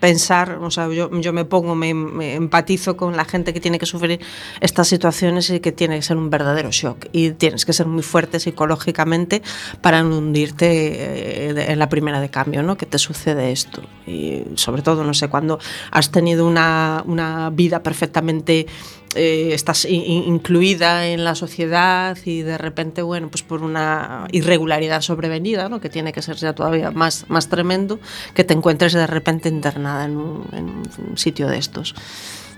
pensar, 0.00 0.58
o 0.62 0.70
sea, 0.70 0.88
yo, 0.88 1.10
yo 1.20 1.32
me 1.32 1.44
pongo, 1.44 1.74
me, 1.74 1.90
empatizo 2.34 2.96
con 2.96 3.16
la 3.16 3.24
gente 3.24 3.52
que 3.52 3.60
tiene 3.60 3.78
que 3.78 3.86
sufrir 3.86 4.20
estas 4.60 4.88
situaciones 4.88 5.50
y 5.50 5.60
que 5.60 5.72
tiene 5.72 5.96
que 5.96 6.02
ser 6.02 6.16
un 6.16 6.30
verdadero 6.30 6.70
shock. 6.70 7.06
Y 7.12 7.30
tienes 7.30 7.64
que 7.64 7.72
ser 7.72 7.86
muy 7.86 8.02
fuerte 8.02 8.40
psicológicamente 8.40 9.42
para 9.80 10.02
no 10.02 10.18
hundirte 10.18 11.50
eh, 11.50 11.72
en 11.72 11.78
la 11.78 11.88
primera 11.88 12.20
de 12.20 12.30
cambio, 12.30 12.62
¿no? 12.62 12.76
Que 12.76 12.86
te 12.86 12.98
sucede 12.98 13.52
esto. 13.52 13.82
Y 14.06 14.42
sobre 14.56 14.82
todo, 14.82 15.04
no 15.04 15.14
sé, 15.14 15.28
cuando 15.28 15.58
has 15.90 16.10
tenido 16.10 16.46
una, 16.46 17.02
una 17.06 17.50
vida 17.50 17.82
perfectamente 17.82 18.66
eh, 19.14 19.50
estás 19.52 19.84
in- 19.84 20.02
in- 20.02 20.24
incluida 20.34 21.06
en 21.06 21.24
la 21.24 21.34
sociedad 21.34 22.16
y 22.24 22.42
de 22.42 22.58
repente, 22.58 23.02
bueno, 23.02 23.28
pues 23.28 23.42
por 23.42 23.62
una 23.62 24.26
irregularidad 24.32 25.00
sobrevenida, 25.00 25.68
¿no? 25.68 25.80
que 25.80 25.88
tiene 25.88 26.12
que 26.12 26.22
ser 26.22 26.36
ya 26.36 26.52
todavía 26.54 26.90
más, 26.90 27.26
más 27.28 27.48
tremendo, 27.48 28.00
que 28.34 28.44
te 28.44 28.54
encuentres 28.54 28.92
de 28.92 29.06
repente 29.06 29.48
internada 29.48 30.04
en 30.04 30.16
un, 30.16 30.82
sitio 31.16 31.48
de 31.48 31.58
estos. 31.58 31.94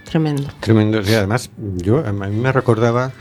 Tremendo. 0.04 0.48
Tremendo. 0.60 1.00
Y 1.00 1.14
además, 1.14 1.50
yo, 1.76 1.98
a 1.98 2.12
mí 2.12 2.36
me 2.36 2.52
recordaba, 2.52 3.12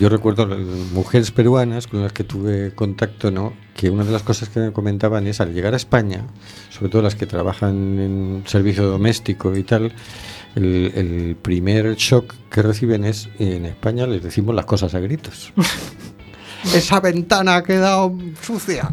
yo 0.00 0.08
recuerdo 0.08 0.46
mujeres 0.92 1.30
peruanas 1.30 1.86
con 1.86 2.02
las 2.02 2.12
que 2.12 2.24
tuve 2.24 2.72
contacto, 2.74 3.30
¿no? 3.30 3.52
Que 3.76 3.90
una 3.90 4.04
de 4.04 4.12
las 4.12 4.22
cosas 4.22 4.48
que 4.48 4.58
me 4.60 4.72
comentaban 4.72 5.26
es 5.26 5.40
al 5.40 5.52
llegar 5.54 5.74
a 5.74 5.76
España, 5.76 6.24
sobre 6.70 6.90
todo 6.90 7.02
las 7.02 7.14
que 7.14 7.26
trabajan 7.26 7.98
en 7.98 8.42
servicio 8.46 8.86
doméstico 8.86 9.56
y 9.56 9.62
tal, 9.62 9.92
el, 10.56 10.92
el 10.94 11.36
primer 11.40 11.94
shock 11.94 12.34
que 12.50 12.62
reciben 12.62 13.04
es 13.04 13.28
en 13.38 13.66
España 13.66 14.06
les 14.06 14.22
decimos 14.22 14.54
las 14.54 14.64
cosas 14.64 14.94
a 14.94 14.98
gritos. 14.98 15.52
Esa 16.74 17.00
ventana 17.00 17.56
ha 17.56 17.62
quedado 17.62 18.14
sucia. 18.42 18.88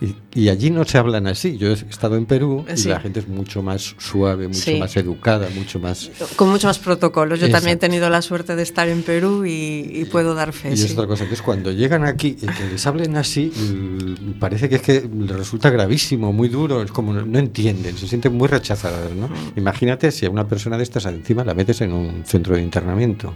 Y, 0.00 0.14
y 0.42 0.48
allí 0.48 0.70
no 0.70 0.84
se 0.84 0.96
hablan 0.98 1.26
así. 1.26 1.56
Yo 1.58 1.68
he 1.70 1.72
estado 1.72 2.16
en 2.16 2.26
Perú 2.26 2.64
y 2.68 2.88
la 2.88 3.00
gente 3.00 3.18
es 3.20 3.26
mucho 3.28 3.62
más 3.62 3.96
suave, 3.98 4.46
mucho 4.46 4.60
Sí. 4.60 4.78
más 4.78 4.96
educada, 4.96 5.48
mucho 5.54 5.80
más 5.80 6.10
Con 6.36 6.50
muchos 6.50 6.64
más 6.68 6.78
protocolos. 6.78 7.40
Yo 7.40 7.50
también 7.50 7.76
he 7.76 7.80
tenido 7.80 8.08
la 8.10 8.22
suerte 8.22 8.54
de 8.54 8.62
estar 8.62 8.88
en 8.88 9.02
Perú 9.02 9.44
y, 9.44 9.90
y 9.92 10.04
puedo 10.04 10.34
dar 10.34 10.52
fe. 10.52 10.70
Y 10.70 10.72
es 10.74 10.82
sí. 10.82 10.92
otra 10.92 11.06
cosa, 11.08 11.26
que 11.26 11.34
es 11.34 11.42
cuando 11.42 11.72
llegan 11.72 12.04
aquí 12.04 12.36
y 12.40 12.46
que 12.46 12.64
les 12.70 12.86
hablen 12.86 13.16
así, 13.16 13.46
mm, 13.54 14.38
parece 14.38 14.68
que 14.68 14.76
es 14.76 14.82
que 14.82 15.08
les 15.12 15.36
resulta 15.36 15.70
gravísimo, 15.70 16.32
muy 16.32 16.48
duro, 16.48 16.82
es 16.82 16.92
como 16.92 17.12
no, 17.12 17.26
no 17.26 17.38
entienden, 17.38 17.96
se 17.98 18.06
sienten 18.06 18.34
muy 18.34 18.46
rechazadas, 18.48 19.12
¿no? 19.14 19.28
Mm. 19.28 19.32
Imagínate 19.58 20.12
si 20.12 20.26
a 20.26 20.30
una 20.30 20.46
persona 20.46 20.76
de 20.76 20.84
estas 20.84 21.06
encima 21.06 21.42
la 21.44 21.54
metes 21.54 21.80
en 21.80 21.92
un 21.92 22.24
centro 22.24 22.54
de 22.54 22.62
internamiento, 22.62 23.34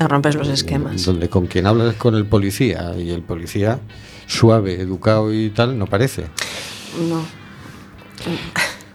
Te 0.00 0.08
rompes 0.08 0.34
los 0.34 0.48
esquemas. 0.48 1.04
donde 1.04 1.28
con 1.28 1.46
quien 1.46 1.66
hablas 1.66 1.94
con 1.96 2.14
el 2.14 2.24
policía 2.24 2.94
y 2.96 3.10
el 3.10 3.20
policía 3.20 3.80
suave, 4.26 4.80
educado 4.80 5.30
y 5.30 5.50
tal, 5.50 5.78
no 5.78 5.84
parece. 5.84 6.24
No. 7.06 7.22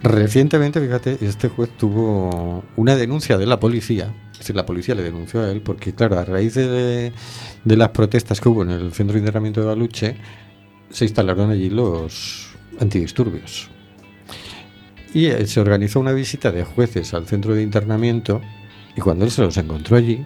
Recientemente, 0.02 0.82
fíjate, 0.82 1.20
este 1.22 1.48
juez 1.48 1.70
tuvo 1.78 2.64
una 2.76 2.96
denuncia 2.96 3.38
de 3.38 3.46
la 3.46 3.60
policía. 3.60 4.16
Es 4.32 4.40
decir, 4.40 4.56
la 4.56 4.66
policía 4.66 4.96
le 4.96 5.04
denunció 5.04 5.42
a 5.42 5.52
él 5.52 5.62
porque, 5.62 5.94
claro, 5.94 6.18
a 6.18 6.26
raíz 6.26 6.56
de, 6.56 7.14
de 7.64 7.78
las 7.78 7.90
protestas 7.90 8.42
que 8.42 8.50
hubo 8.50 8.64
en 8.64 8.72
el 8.72 8.92
centro 8.92 9.14
de 9.14 9.20
internamiento 9.20 9.62
de 9.62 9.68
Baluche, 9.68 10.16
se 10.90 11.06
instalaron 11.06 11.52
allí 11.52 11.70
los 11.70 12.48
antidisturbios. 12.80 13.70
Y 15.14 15.28
eh, 15.28 15.46
se 15.46 15.60
organizó 15.60 16.00
una 16.00 16.14
visita 16.14 16.52
de 16.52 16.64
jueces 16.64 17.14
al 17.14 17.28
centro 17.28 17.54
de 17.54 17.62
internamiento 17.62 18.42
y 18.98 19.02
cuando 19.02 19.24
él 19.24 19.30
se 19.30 19.44
los 19.44 19.56
encontró 19.58 19.98
allí, 19.98 20.26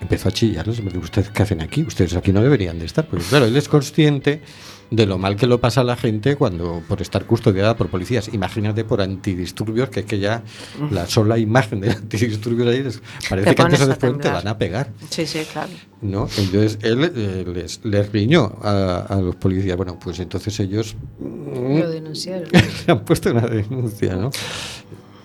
empezó 0.00 0.28
a 0.28 0.32
chillarles. 0.32 0.82
me 0.82 0.90
dijo, 0.90 1.04
¿Ustedes 1.04 1.30
qué 1.30 1.42
hacen 1.42 1.60
aquí? 1.60 1.82
Ustedes 1.82 2.14
aquí 2.16 2.32
no 2.32 2.42
deberían 2.42 2.78
de 2.78 2.86
estar. 2.86 3.06
Porque 3.06 3.24
claro, 3.24 3.46
él 3.46 3.56
es 3.56 3.68
consciente 3.68 4.42
de 4.90 5.04
lo 5.04 5.18
mal 5.18 5.36
que 5.36 5.46
lo 5.46 5.60
pasa 5.60 5.82
a 5.82 5.84
la 5.84 5.96
gente 5.96 6.36
cuando 6.36 6.82
por 6.88 7.02
estar 7.02 7.26
custodiada 7.26 7.76
por 7.76 7.88
policías. 7.88 8.32
Imagínate 8.32 8.84
por 8.84 9.02
antidisturbios, 9.02 9.90
que 9.90 10.00
es 10.00 10.06
que 10.06 10.18
ya 10.18 10.42
la 10.90 11.06
sola 11.06 11.38
imagen 11.38 11.80
de 11.80 11.90
antidisturbios 11.90 12.68
ahí 12.68 12.84
parece 13.28 13.54
que 13.54 13.62
antes 13.62 13.80
o 13.82 13.86
después 13.86 14.18
te 14.18 14.30
van 14.30 14.48
a 14.48 14.56
pegar. 14.56 14.90
Sí, 15.10 15.26
sí, 15.26 15.40
claro. 15.52 15.70
¿no? 16.00 16.28
Entonces 16.38 16.78
él 16.82 17.12
eh, 17.14 17.44
les, 17.52 17.84
les 17.84 18.10
riñó 18.10 18.56
a, 18.62 19.00
a 19.08 19.16
los 19.16 19.36
policías. 19.36 19.76
Bueno, 19.76 19.98
pues 19.98 20.20
entonces 20.20 20.58
ellos 20.60 20.96
Lo 21.20 21.90
denunciaron. 21.90 22.48
han 22.86 23.04
puesto 23.04 23.30
una 23.30 23.46
denuncia, 23.46 24.16
¿no? 24.16 24.30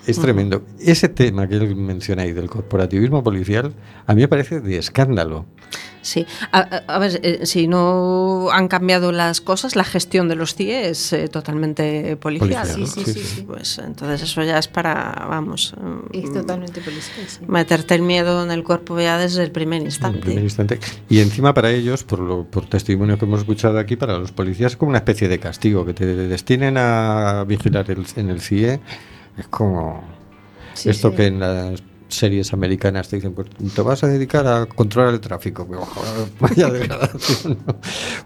Es 0.06 0.20
tremendo. 0.20 0.64
Ese 0.80 1.08
tema 1.10 1.48
que 1.48 1.56
ahí 2.20 2.34
del 2.34 2.50
corporativismo 2.50 3.24
policial, 3.24 3.74
a 4.06 4.14
mí 4.14 4.22
me 4.22 4.28
parece 4.28 4.60
de 4.60 4.78
escándalo. 4.78 5.46
Sí, 6.02 6.26
a, 6.52 6.60
a- 6.60 6.96
a 6.96 7.00
ver, 7.00 7.22
eh, 7.24 7.46
si 7.46 7.66
no 7.70 8.50
han 8.52 8.68
cambiado 8.68 9.14
las 9.14 9.40
cosas, 9.40 9.78
la 9.78 9.86
gestión 9.86 10.28
de 10.28 10.36
los 10.36 10.54
CIE 10.54 10.90
es 10.90 11.14
eh, 11.14 11.30
totalmente 11.30 12.18
policial. 12.18 12.68
Policial, 12.68 12.76
Sí, 12.76 12.82
¿no? 12.82 12.88
sí, 12.88 13.04
Sí, 13.06 13.14
sí, 13.14 13.20
sí. 13.22 13.36
sí. 13.38 13.42
Pues 13.44 13.78
entonces 13.80 14.22
eso 14.24 14.44
ya 14.44 14.58
es 14.60 14.68
para, 14.68 15.26
vamos, 15.30 15.74
mm, 15.82 16.14
Es 16.18 16.34
totalmente 16.34 16.82
policial, 16.82 17.26
sí. 17.28 17.40
meterte 17.48 17.96
el 17.96 18.02
miedo 18.02 18.44
en 18.44 18.52
el 18.52 18.66
cuerpo 18.66 19.00
ya 19.00 19.18
desde 19.18 19.44
el 19.44 19.52
primer 19.52 19.82
instante. 19.82 20.20
primer 20.20 20.44
instante. 20.44 20.78
Y 21.08 21.22
encima 21.22 21.54
para 21.54 21.72
ellos, 21.72 22.04
por, 22.04 22.20
lo, 22.20 22.44
por 22.44 22.66
testimonio 22.66 23.18
que 23.18 23.24
hemos 23.24 23.40
escuchado 23.40 23.80
aquí, 23.80 23.96
para 23.96 24.18
los 24.18 24.34
policías 24.34 24.74
es 24.74 24.78
como 24.78 24.90
una 24.90 24.98
especie 25.00 25.30
de 25.30 25.40
castigo, 25.40 25.86
que 25.86 25.94
te 25.94 26.06
destinen 26.06 26.76
a 26.78 27.46
vigilar 27.48 27.90
el- 27.90 28.06
en 28.18 28.30
el 28.30 28.42
CIE. 28.42 28.82
Es 29.38 29.48
como 29.48 30.04
Sí, 30.74 30.90
esto 30.90 31.12
sí. 31.12 31.16
que 31.18 31.26
en 31.28 31.40
las 31.40 31.84
series 32.08 32.54
americanas 32.54 33.10
te 33.10 33.16
dicen, 33.16 33.34
pues 33.34 33.48
te 33.50 33.82
vas 33.82 34.04
a 34.04 34.08
dedicar 34.08 34.46
a 34.46 34.66
controlar 34.68 35.14
el 35.14 35.20
tráfico. 35.20 35.66
Pero, 35.68 35.82
joder, 35.86 36.28
Vaya 36.40 36.70
degradación. 36.70 37.58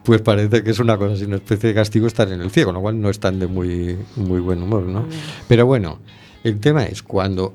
Pues 0.04 0.22
parece 0.22 0.64
que 0.64 0.72
es 0.72 0.80
una 0.80 0.98
cosa 0.98 1.14
así, 1.14 1.24
una 1.26 1.38
especie 1.38 1.70
de 1.70 1.76
castigo 1.76 2.08
estar 2.08 2.30
en 2.32 2.42
el 2.42 2.52
CIE, 2.52 2.66
con 2.66 2.74
lo 2.76 2.82
cual 2.82 3.00
no 3.00 3.10
están 3.10 3.40
de 3.40 3.48
muy, 3.48 3.98
muy 4.16 4.40
buen 4.42 4.62
humor, 4.62 4.84
¿no? 4.84 5.06
Pero 5.48 5.66
bueno, 5.66 6.00
el 6.44 6.60
tema 6.60 6.84
es 6.84 7.02
cuando 7.04 7.54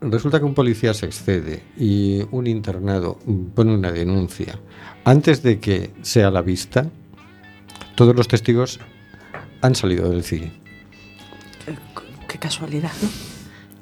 resulta 0.00 0.38
que 0.38 0.44
un 0.44 0.54
policía 0.54 0.94
se 0.94 1.06
excede 1.06 1.62
y 1.76 2.22
un 2.30 2.46
internado 2.46 3.18
pone 3.54 3.74
una 3.74 3.90
denuncia, 3.90 4.58
antes 5.04 5.42
de 5.42 5.58
que 5.60 5.90
sea 6.02 6.30
la 6.30 6.42
vista, 6.42 6.86
todos 7.94 8.14
los 8.14 8.28
testigos 8.28 8.80
han 9.62 9.74
salido 9.74 10.10
del 10.10 10.22
CIE. 10.22 10.52
Qué 12.34 12.40
casualidad, 12.40 12.90
¿no? 13.00 13.08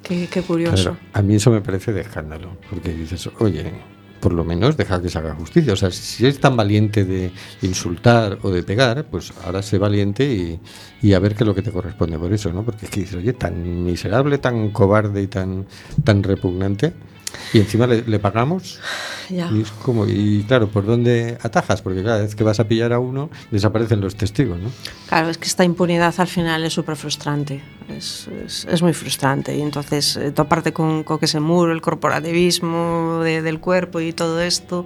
Qué, 0.03 0.27
curioso. 0.43 0.95
A 1.13 1.23
mí 1.23 1.33
eso 1.33 1.49
me 1.49 1.61
parece 1.61 1.91
de 1.91 2.01
escándalo, 2.01 2.55
porque 2.69 2.93
dices, 2.93 3.27
oye, 3.39 3.73
por 4.19 4.31
lo 4.31 4.43
menos 4.43 4.77
deja 4.77 5.01
que 5.01 5.09
se 5.09 5.17
haga 5.17 5.33
justicia. 5.33 5.73
O 5.73 5.75
sea, 5.75 5.89
si 5.89 6.27
es 6.27 6.39
tan 6.39 6.55
valiente 6.55 7.03
de 7.03 7.31
insultar 7.63 8.37
o 8.43 8.51
de 8.51 8.61
pegar, 8.61 9.05
pues 9.05 9.33
ahora 9.43 9.63
sé 9.63 9.79
valiente 9.79 10.31
y, 10.31 10.59
y 11.01 11.13
a 11.13 11.19
ver 11.19 11.33
qué 11.33 11.45
es 11.45 11.47
lo 11.47 11.55
que 11.55 11.63
te 11.63 11.71
corresponde 11.71 12.19
por 12.19 12.31
eso, 12.31 12.53
¿no? 12.53 12.61
Porque 12.63 12.85
es 12.85 12.91
que 12.91 12.99
dices, 12.99 13.15
oye, 13.15 13.33
tan 13.33 13.83
miserable, 13.83 14.37
tan 14.37 14.69
cobarde 14.69 15.23
y 15.23 15.27
tan, 15.27 15.65
tan 16.03 16.21
repugnante, 16.21 16.93
y 17.53 17.59
encima 17.59 17.87
le, 17.87 18.01
le 18.03 18.19
pagamos. 18.19 18.79
Ya. 19.29 19.49
Y 19.53 19.61
es 19.61 19.71
como, 19.71 20.05
y 20.05 20.43
claro, 20.45 20.67
¿por 20.67 20.85
dónde 20.85 21.37
atajas? 21.41 21.81
Porque 21.81 22.03
cada 22.03 22.19
vez 22.19 22.35
que 22.35 22.43
vas 22.43 22.59
a 22.59 22.67
pillar 22.67 22.91
a 22.91 22.99
uno, 22.99 23.29
desaparecen 23.51 24.01
los 24.01 24.17
testigos, 24.17 24.59
¿no? 24.59 24.69
Claro, 25.07 25.29
es 25.29 25.37
que 25.37 25.45
esta 25.47 25.63
impunidad 25.63 26.13
al 26.17 26.27
final 26.27 26.65
es 26.65 26.73
súper 26.73 26.97
frustrante, 26.97 27.63
es, 27.87 28.27
es- 28.45 28.67
es 28.69 28.81
muy 28.81 28.91
frustrante. 28.93 29.55
Y 29.57 29.61
entonces 29.61 30.17
eh, 30.17 30.31
toparte 30.33 30.73
con, 30.73 31.03
con 31.03 31.19
ese 31.21 31.39
muro, 31.39 31.71
el 31.71 31.79
corporativismo 31.81 33.21
de- 33.23 33.41
del 33.41 33.59
cuerpo 33.61 34.01
y 34.01 34.11
todo 34.11 34.41
esto, 34.41 34.85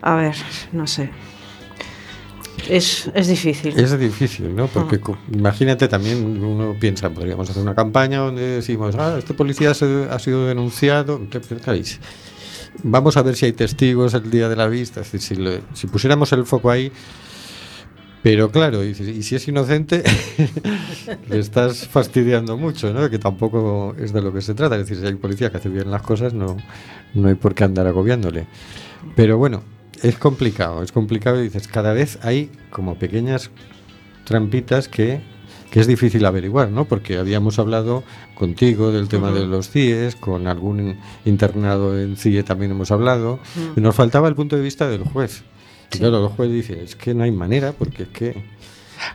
a 0.00 0.14
ver, 0.14 0.34
no 0.72 0.86
sé. 0.86 1.10
Es, 2.68 3.10
es 3.14 3.28
difícil. 3.28 3.78
Es 3.78 3.98
difícil, 3.98 4.54
¿no? 4.54 4.66
Porque 4.68 4.98
co- 5.00 5.18
imagínate 5.32 5.88
también, 5.88 6.42
uno 6.42 6.74
piensa, 6.78 7.10
podríamos 7.10 7.48
hacer 7.50 7.62
una 7.62 7.74
campaña 7.74 8.18
donde 8.18 8.42
decimos, 8.42 8.94
ah, 8.96 9.16
este 9.18 9.34
policía 9.34 9.74
se- 9.74 10.08
ha 10.10 10.18
sido 10.18 10.46
denunciado. 10.46 11.20
¿Qué 11.30 11.40
pensáis? 11.40 12.00
Vamos 12.82 13.16
a 13.16 13.22
ver 13.22 13.36
si 13.36 13.46
hay 13.46 13.52
testigos 13.52 14.14
el 14.14 14.30
día 14.30 14.48
de 14.48 14.56
la 14.56 14.66
vista. 14.66 15.00
Es 15.00 15.12
decir, 15.12 15.36
si, 15.36 15.42
le- 15.42 15.60
si 15.74 15.86
pusiéramos 15.86 16.32
el 16.32 16.44
foco 16.46 16.70
ahí. 16.70 16.90
Pero 18.22 18.50
claro, 18.50 18.82
y, 18.82 18.94
si- 18.94 19.10
y 19.10 19.22
si 19.22 19.34
es 19.36 19.46
inocente, 19.48 20.02
le 21.28 21.38
estás 21.38 21.86
fastidiando 21.86 22.56
mucho, 22.56 22.92
¿no? 22.92 23.10
Que 23.10 23.18
tampoco 23.18 23.94
es 23.98 24.12
de 24.14 24.22
lo 24.22 24.32
que 24.32 24.40
se 24.40 24.54
trata. 24.54 24.76
Es 24.76 24.82
decir, 24.88 24.96
si 24.98 25.06
hay 25.06 25.12
un 25.12 25.18
policía 25.20 25.50
que 25.50 25.58
hace 25.58 25.68
bien 25.68 25.90
las 25.90 26.00
cosas, 26.02 26.32
no, 26.32 26.56
no 27.12 27.28
hay 27.28 27.34
por 27.34 27.54
qué 27.54 27.64
andar 27.64 27.86
agobiándole. 27.86 28.46
Pero 29.14 29.36
bueno, 29.36 29.62
es 30.04 30.18
complicado, 30.18 30.82
es 30.82 30.92
complicado 30.92 31.40
y 31.40 31.44
dices, 31.44 31.66
cada 31.66 31.94
vez 31.94 32.18
hay 32.22 32.50
como 32.70 32.96
pequeñas 32.98 33.50
trampitas 34.24 34.86
que, 34.86 35.22
que 35.70 35.80
es 35.80 35.86
difícil 35.86 36.26
averiguar, 36.26 36.70
¿no? 36.70 36.84
Porque 36.84 37.16
habíamos 37.16 37.58
hablado 37.58 38.04
contigo 38.34 38.92
del 38.92 39.08
tema 39.08 39.32
de 39.32 39.46
los 39.46 39.70
CIEs, 39.70 40.14
con 40.14 40.46
algún 40.46 40.98
internado 41.24 41.98
en 41.98 42.18
CIE 42.18 42.42
también 42.42 42.72
hemos 42.72 42.90
hablado, 42.90 43.38
y 43.76 43.80
nos 43.80 43.94
faltaba 43.94 44.28
el 44.28 44.34
punto 44.34 44.56
de 44.56 44.62
vista 44.62 44.88
del 44.90 45.04
juez. 45.04 45.42
Y 45.94 45.98
claro, 45.98 46.22
el 46.22 46.28
juez 46.28 46.50
dice, 46.52 46.84
es 46.84 46.96
que 46.96 47.14
no 47.14 47.24
hay 47.24 47.32
manera, 47.32 47.72
porque 47.72 48.02
es 48.02 48.08
que 48.10 48.44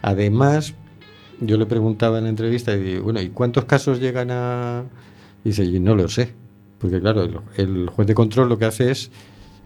además 0.01 0.73
yo 1.39 1.57
le 1.57 1.67
preguntaba 1.67 2.17
en 2.17 2.23
la 2.23 2.31
entrevista 2.31 2.73
y 2.73 2.81
digo, 2.81 3.03
bueno, 3.03 3.21
¿y 3.21 3.29
cuántos 3.29 3.65
casos 3.65 3.99
llegan 3.99 4.31
a...? 4.31 4.85
Y 5.45 5.49
dice, 5.49 5.65
y 5.65 5.79
no 5.79 5.93
lo 5.93 6.07
sé, 6.07 6.33
porque 6.79 6.99
claro, 6.99 7.23
el, 7.23 7.39
el 7.57 7.89
juez 7.89 8.07
de 8.07 8.15
control 8.15 8.49
lo 8.49 8.57
que 8.57 8.65
hace 8.65 8.89
es 8.89 9.11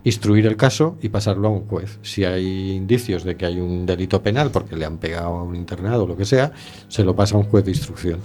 instruir 0.04 0.46
el 0.46 0.58
caso 0.58 0.98
y 1.02 1.10
pasarlo 1.10 1.48
a 1.48 1.52
un 1.52 1.68
juez. 1.68 2.00
Si 2.02 2.26
hay 2.26 2.72
indicios 2.72 3.24
de 3.24 3.36
que 3.36 3.46
hay 3.46 3.60
un 3.60 3.86
delito 3.86 4.22
penal 4.22 4.52
porque 4.52 4.76
le 4.76 4.86
han 4.86 4.98
pegado 4.98 5.38
a 5.38 5.44
un 5.44 5.56
internado 5.56 6.04
o 6.04 6.08
lo 6.08 6.18
que 6.18 6.26
sea, 6.26 6.52
se 6.88 7.04
lo 7.04 7.16
pasa 7.16 7.36
a 7.36 7.40
un 7.40 7.46
juez 7.46 7.64
de 7.66 7.72
instrucción. 7.72 8.20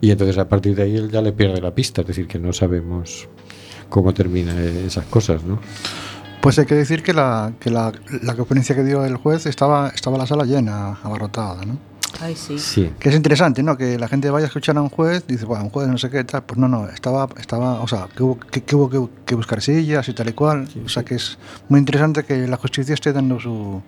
Y 0.00 0.10
entonces 0.10 0.38
a 0.38 0.48
partir 0.48 0.74
de 0.74 0.82
ahí 0.82 0.96
él 0.96 1.10
ya 1.10 1.22
le 1.22 1.32
pierde 1.32 1.60
la 1.60 1.74
pista, 1.74 2.02
es 2.02 2.06
decir, 2.06 2.26
que 2.26 2.38
no 2.38 2.52
sabemos 2.52 3.28
cómo 3.88 4.12
termina 4.12 4.60
esas 4.62 5.06
cosas, 5.06 5.44
¿no? 5.44 5.60
Pues 6.40 6.58
hay 6.58 6.66
que 6.66 6.74
decir 6.74 7.02
que 7.02 7.14
la, 7.14 7.54
que 7.58 7.70
la, 7.70 7.90
la 8.22 8.34
conferencia 8.34 8.74
que 8.74 8.84
dio 8.84 9.04
el 9.04 9.16
juez 9.16 9.46
estaba, 9.46 9.88
estaba 9.88 10.18
la 10.18 10.26
sala 10.26 10.44
llena, 10.44 10.98
abarrotada, 11.02 11.64
¿no? 11.64 11.93
Ay, 12.20 12.36
sí. 12.36 12.58
Sí. 12.58 12.90
Que 12.98 13.08
es 13.08 13.14
interesante, 13.14 13.62
¿no? 13.62 13.76
Que 13.76 13.98
la 13.98 14.08
gente 14.08 14.30
vaya 14.30 14.46
a 14.46 14.48
escuchar 14.48 14.76
a 14.76 14.82
un 14.82 14.88
juez, 14.88 15.26
dice, 15.26 15.44
bueno, 15.44 15.64
un 15.64 15.70
juez 15.70 15.88
no 15.88 15.98
sé 15.98 16.10
qué, 16.10 16.24
tal. 16.24 16.42
Pues 16.44 16.58
no, 16.58 16.68
no, 16.68 16.88
estaba, 16.88 17.28
estaba 17.38 17.80
o 17.80 17.88
sea, 17.88 18.08
que 18.14 18.22
hubo 18.22 18.38
que, 18.38 18.62
que 18.62 18.76
hubo 18.76 18.90
que, 18.90 19.24
que 19.24 19.34
buscar 19.34 19.60
sillas 19.60 20.08
y 20.08 20.14
tal 20.14 20.28
y 20.28 20.32
cual. 20.32 20.68
o 20.84 20.88
sea, 20.88 21.04
que 21.04 21.16
es 21.16 21.38
muy 21.68 21.78
interesante 21.80 22.24
que 22.24 22.46
la 22.46 22.56
justicia 22.56 22.94
esté 22.94 23.12
dando 23.12 23.40
su... 23.40 23.82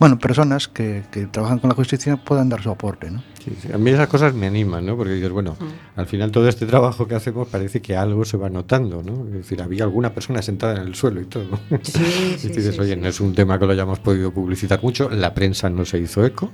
Bueno, 0.00 0.18
personas 0.18 0.66
que, 0.66 1.04
que 1.12 1.26
trabajan 1.26 1.60
con 1.60 1.68
la 1.68 1.76
justicia 1.76 2.16
puedan 2.16 2.48
dar 2.48 2.60
su 2.60 2.68
aporte, 2.68 3.12
¿no? 3.12 3.22
Sí, 3.44 3.56
sí. 3.62 3.68
A 3.72 3.78
mí 3.78 3.90
esas 3.90 4.08
cosas 4.08 4.34
me 4.34 4.48
animan, 4.48 4.84
¿no? 4.84 4.96
Porque 4.96 5.12
dices, 5.12 5.30
bueno, 5.30 5.56
al 5.94 6.06
final 6.06 6.32
todo 6.32 6.48
este 6.48 6.66
trabajo 6.66 7.06
que 7.06 7.14
hacemos 7.14 7.46
parece 7.46 7.80
que 7.80 7.96
algo 7.96 8.24
se 8.24 8.36
va 8.36 8.50
notando, 8.50 9.04
¿no? 9.04 9.24
Es 9.28 9.32
decir, 9.34 9.62
había 9.62 9.84
alguna 9.84 10.12
persona 10.12 10.42
sentada 10.42 10.80
en 10.80 10.88
el 10.88 10.94
suelo 10.96 11.20
y 11.20 11.26
todo. 11.26 11.60
Sí, 11.82 12.34
y 12.34 12.38
sí, 12.38 12.48
dices, 12.48 12.74
sí, 12.74 12.80
oye, 12.80 12.94
sí. 12.94 13.00
no 13.00 13.08
es 13.08 13.20
un 13.20 13.34
tema 13.34 13.56
que 13.56 13.66
lo 13.66 13.72
hayamos 13.72 14.00
podido 14.00 14.32
publicitar 14.32 14.82
mucho, 14.82 15.08
la 15.10 15.32
prensa 15.32 15.70
no 15.70 15.84
se 15.84 15.98
hizo 16.00 16.24
eco, 16.24 16.50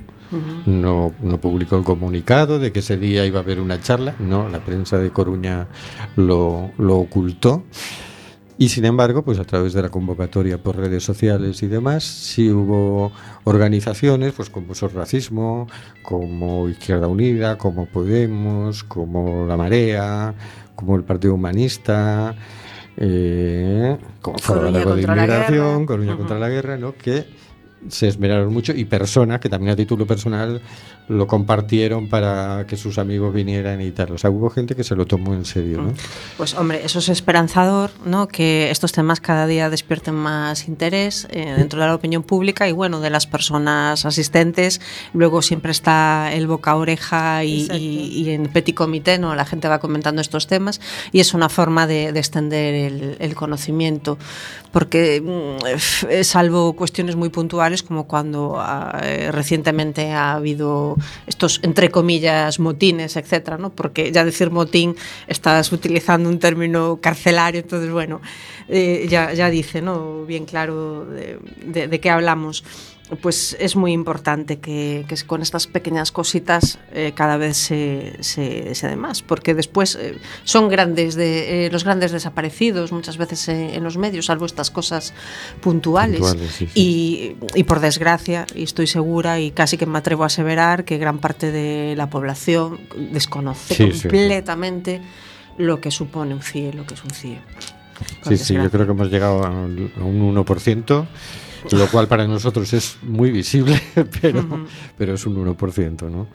no, 0.66 1.12
no 1.21 1.40
publicó 1.40 1.77
el 1.77 1.85
comunicado 1.85 2.59
de 2.59 2.73
que 2.73 2.81
ese 2.81 2.97
día 2.97 3.27
iba 3.27 3.40
a 3.40 3.43
haber 3.43 3.61
una 3.61 3.81
charla, 3.81 4.14
no, 4.19 4.49
la 4.49 4.64
prensa 4.64 4.99
de 4.99 5.11
Coruña 5.11 5.69
lo, 6.16 6.71
lo 6.79 6.97
ocultó. 6.97 7.64
Y 8.61 8.69
sin 8.69 8.85
embargo, 8.85 9.25
pues 9.25 9.38
a 9.38 9.45
través 9.45 9.73
de 9.73 9.81
la 9.81 9.88
convocatoria 9.88 10.62
por 10.62 10.77
redes 10.77 11.03
sociales 11.03 11.62
y 11.62 11.66
demás, 11.66 12.05
sí 12.05 12.51
hubo 12.51 13.11
organizaciones, 13.45 14.35
pues 14.35 14.51
como 14.51 14.75
Sos 14.75 14.93
Racismo, 14.93 15.66
como 16.03 16.69
Izquierda 16.69 17.07
Unida, 17.07 17.57
como 17.57 17.87
Podemos, 17.87 18.85
como 18.85 19.47
La 19.47 19.57
Marea, 19.57 20.35
como 20.75 20.97
el 20.97 21.05
Partido 21.05 21.33
Humanista, 21.35 22.37
eh, 22.99 23.97
como 24.21 24.38
Foro 24.38 24.64
de 24.64 24.73
la. 24.73 24.83
Coruña 25.87 26.16
contra 26.19 26.38
la 26.38 26.51
Guerra, 26.51 26.77
¿no? 26.77 26.95
Que 26.95 27.25
se 27.88 28.09
esmeraron 28.09 28.53
mucho 28.53 28.73
y 28.73 28.85
personas 28.85 29.40
que 29.40 29.49
también 29.49 29.73
a 29.73 29.77
título 29.77 30.07
personal 30.07 30.61
lo 31.09 31.27
compartieron 31.27 32.09
para 32.09 32.64
que 32.69 32.77
sus 32.77 32.99
amigos 32.99 33.35
vinieran 33.35 33.81
y 33.81 33.90
tal. 33.90 34.12
O 34.12 34.19
sea, 34.19 34.31
hubo 34.31 34.49
gente 34.51 34.77
que 34.77 34.85
se 34.85 34.95
lo 34.95 35.07
tomó 35.07 35.35
en 35.35 35.45
serio, 35.45 35.83
¿no? 35.83 35.93
Pues 36.37 36.55
hombre, 36.55 36.83
eso 36.85 37.01
es 37.01 37.09
esperanzador, 37.09 37.90
¿no? 38.05 38.29
Que 38.29 38.71
estos 38.71 38.93
temas 38.93 39.21
cada 39.21 39.47
día 39.49 39.71
despierten 39.71 40.14
más 40.14 40.69
interés 40.69 41.27
eh, 41.31 41.55
dentro 41.57 41.81
de 41.81 41.87
la 41.88 41.95
opinión 41.95 42.23
pública 42.23 42.69
y 42.69 42.73
bueno, 42.73 43.01
de 43.01 43.11
las 43.11 43.27
personas 43.27 44.07
asistentes. 44.07 44.81
Luego 45.12 45.43
siempre 45.43 45.73
está 45.73 46.33
el 46.33 46.47
boca 46.47 46.73
a 46.73 46.77
oreja 46.77 47.45
y- 47.45 47.66
y 47.73 48.31
en 48.31 48.45
petit 48.49 48.75
comité, 48.77 49.19
¿no? 49.19 49.35
La 49.35 49.45
gente 49.47 49.66
va 49.69 49.81
comentando 49.81 50.21
estos 50.21 50.47
temas 50.47 50.81
y 51.11 51.21
es 51.21 51.35
una 51.35 51.49
forma 51.49 51.87
de, 51.88 52.12
de 52.12 52.19
extender 52.21 52.75
el, 52.75 53.16
el 53.19 53.35
conocimiento. 53.35 54.16
porque 54.72 55.20
mm, 55.20 56.09
eh, 56.09 56.24
salvo 56.24 56.74
cuestiones 56.74 57.16
muy 57.16 57.28
puntuales 57.28 57.83
como 57.83 58.06
cuando 58.06 58.56
ah, 58.59 59.00
eh, 59.02 59.30
recientemente 59.33 60.12
ha 60.12 60.35
habido 60.35 60.96
estos 61.26 61.61
entre 61.62 61.90
comillas 61.90 62.59
motines, 62.59 63.16
etcétera, 63.16 63.59
¿no? 63.59 63.70
Porque 63.70 64.12
ya 64.12 64.24
decir 64.24 64.50
motín 64.50 64.96
estás 65.26 65.72
utilizando 65.72 66.28
un 66.28 66.38
término 66.38 66.98
carcelario, 67.00 67.61
entonces 67.61 67.90
bueno, 67.90 68.20
eh, 68.68 69.06
ya, 69.09 69.33
ya, 69.33 69.50
dice, 69.50 69.83
¿no? 69.83 70.24
Bien 70.24 70.44
claro 70.44 71.04
de, 71.06 71.38
de, 71.64 71.88
de 71.88 72.00
qué 72.00 72.11
hablamos. 72.11 72.64
Pues 73.16 73.57
es 73.59 73.77
muy 73.77 73.92
importante 73.92 74.61
que, 74.61 75.05
que 75.09 75.16
con 75.27 75.42
estas 75.42 75.66
pequeñas 75.66 76.12
cositas 76.12 76.79
eh, 76.92 77.12
cada 77.14 77.37
vez 77.37 77.57
se, 77.57 78.14
se, 78.20 78.75
se 78.75 78.88
dé 78.88 78.96
más, 78.96 79.23
porque 79.23 79.55
después 79.55 79.96
eh, 79.96 80.18
son 80.44 80.68
grandes 80.68 81.14
de, 81.16 81.66
eh, 81.66 81.70
los 81.70 81.85
grandes 81.85 82.12
desaparecidos 82.12 82.92
muchas 82.92 83.16
veces 83.16 83.49
eh, 83.49 83.75
en 83.75 83.83
los 83.83 83.96
medios, 83.96 84.27
salvo 84.27 84.46
estas 84.46 84.70
cosas 84.70 85.12
puntuales. 85.61 86.20
Puntuales, 86.20 86.51
sí, 86.53 86.66
sí. 86.66 86.81
Y, 86.81 87.37
y 87.59 87.64
por 87.64 87.81
desgracia, 87.81 88.46
y 88.55 88.62
estoy 88.62 88.87
segura 88.87 89.40
y 89.40 89.51
casi 89.51 89.77
que 89.77 89.87
me 89.87 89.99
atrevo 89.99 90.23
a 90.23 90.27
aseverar 90.27 90.85
que 90.85 90.99
gran 90.99 91.18
parte 91.18 91.51
de 91.51 91.94
la 91.96 92.09
población 92.11 92.79
desconoce 93.12 93.75
Sí, 93.75 94.09
completamente 94.09 95.01
lo 95.59 95.81
que 95.81 95.90
supone 95.90 96.35
un 96.35 96.42
CIE, 96.42 96.73
lo 96.73 96.87
que 96.87 96.94
es 96.94 97.05
un 97.05 97.11
CIE. 97.11 97.40
Sí, 98.23 98.37
sí, 98.38 98.55
yo 98.55 98.70
creo 98.70 98.87
que 98.87 98.92
hemos 98.92 99.11
llegado 99.11 99.44
a 99.44 99.51
un 99.51 99.92
a 99.99 100.05
un 100.05 100.35
1%, 100.35 101.07
lo 101.70 101.87
cual 101.88 102.09
para 102.09 102.27
nosotros 102.27 102.73
es 102.73 102.99
muy 103.03 103.31
visible, 103.31 103.81
pero, 104.20 104.66
pero 104.96 105.14
es 105.14 105.27
un 105.27 105.37
1%, 105.37 106.11
¿no? 106.11 106.29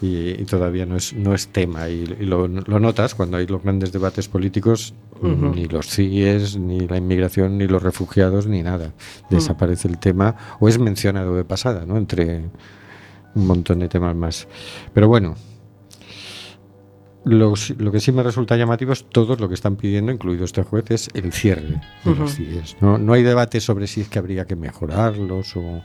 Y, 0.00 0.40
y 0.40 0.44
todavía 0.44 0.86
no 0.86 0.96
es, 0.96 1.12
no 1.12 1.34
es 1.34 1.48
tema. 1.48 1.88
Y, 1.88 2.04
y 2.20 2.24
lo, 2.24 2.46
lo 2.46 2.78
notas 2.78 3.14
cuando 3.14 3.36
hay 3.36 3.46
los 3.46 3.62
grandes 3.62 3.90
debates 3.92 4.28
políticos, 4.28 4.94
ni 5.20 5.66
los 5.66 5.88
CIES, 5.88 6.56
ni 6.56 6.86
la 6.86 6.96
inmigración, 6.96 7.58
ni 7.58 7.66
los 7.66 7.82
refugiados, 7.82 8.46
ni 8.46 8.62
nada. 8.62 8.92
Desaparece 9.30 9.88
el 9.88 9.98
tema, 9.98 10.36
o 10.60 10.68
es 10.68 10.78
mencionado 10.78 11.34
de 11.34 11.44
pasada, 11.44 11.84
¿no? 11.84 11.96
Entre 11.96 12.44
un 13.34 13.46
montón 13.46 13.80
de 13.80 13.88
temas 13.88 14.14
más. 14.14 14.46
Pero 14.94 15.08
bueno, 15.08 15.34
lo, 17.28 17.52
s- 17.54 17.74
lo 17.78 17.92
que 17.92 18.00
sí 18.00 18.10
me 18.12 18.22
resulta 18.22 18.56
llamativo 18.56 18.92
es 18.92 19.04
todo 19.08 19.36
lo 19.36 19.48
que 19.48 19.54
están 19.54 19.76
pidiendo, 19.76 20.10
incluido 20.12 20.44
este 20.44 20.62
juez, 20.62 20.90
es 20.90 21.08
el 21.14 21.32
cierre 21.32 21.80
de 22.04 22.14
los 22.14 22.34
CIES. 22.34 22.76
No, 22.80 22.98
no 22.98 23.12
hay 23.12 23.22
debate 23.22 23.60
sobre 23.60 23.86
si 23.86 24.00
es 24.00 24.08
que 24.08 24.18
habría 24.18 24.44
que 24.46 24.56
mejorarlos 24.56 25.56
o, 25.56 25.82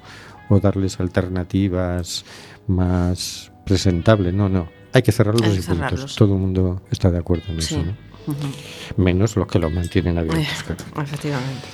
o 0.50 0.60
darles 0.60 1.00
alternativas 1.00 2.26
más 2.68 3.52
presentables. 3.66 4.34
No, 4.34 4.50
no. 4.50 4.68
Hay 4.94 5.02
que 5.02 5.12
cerrarlos 5.12 5.42
Hay 5.44 5.50
que 5.56 5.60
y 5.60 5.64
puntos. 5.64 5.78
cerrarlos. 5.90 6.16
Todo 6.16 6.34
el 6.36 6.40
mundo 6.40 6.82
está 6.92 7.10
de 7.12 7.18
acuerdo 7.18 7.46
en 7.50 7.62
Sí. 7.62 7.76
eso. 7.76 7.84
¿no? 7.86 8.34
Menos 9.04 9.36
los 9.36 9.48
que 9.48 9.60
los 9.60 9.72
mantienen 9.74 10.18
abiertos. 10.18 10.44
Eh, 10.44 10.64
claro. 10.66 11.04
Efectivamente. 11.04 11.68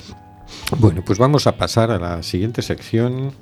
Bueno, 0.78 1.02
pues 1.04 1.18
vamos 1.18 1.46
a 1.46 1.56
pasar 1.56 1.90
a 1.90 1.98
la 1.98 2.22
siguiente 2.22 2.62
sección. 2.62 3.32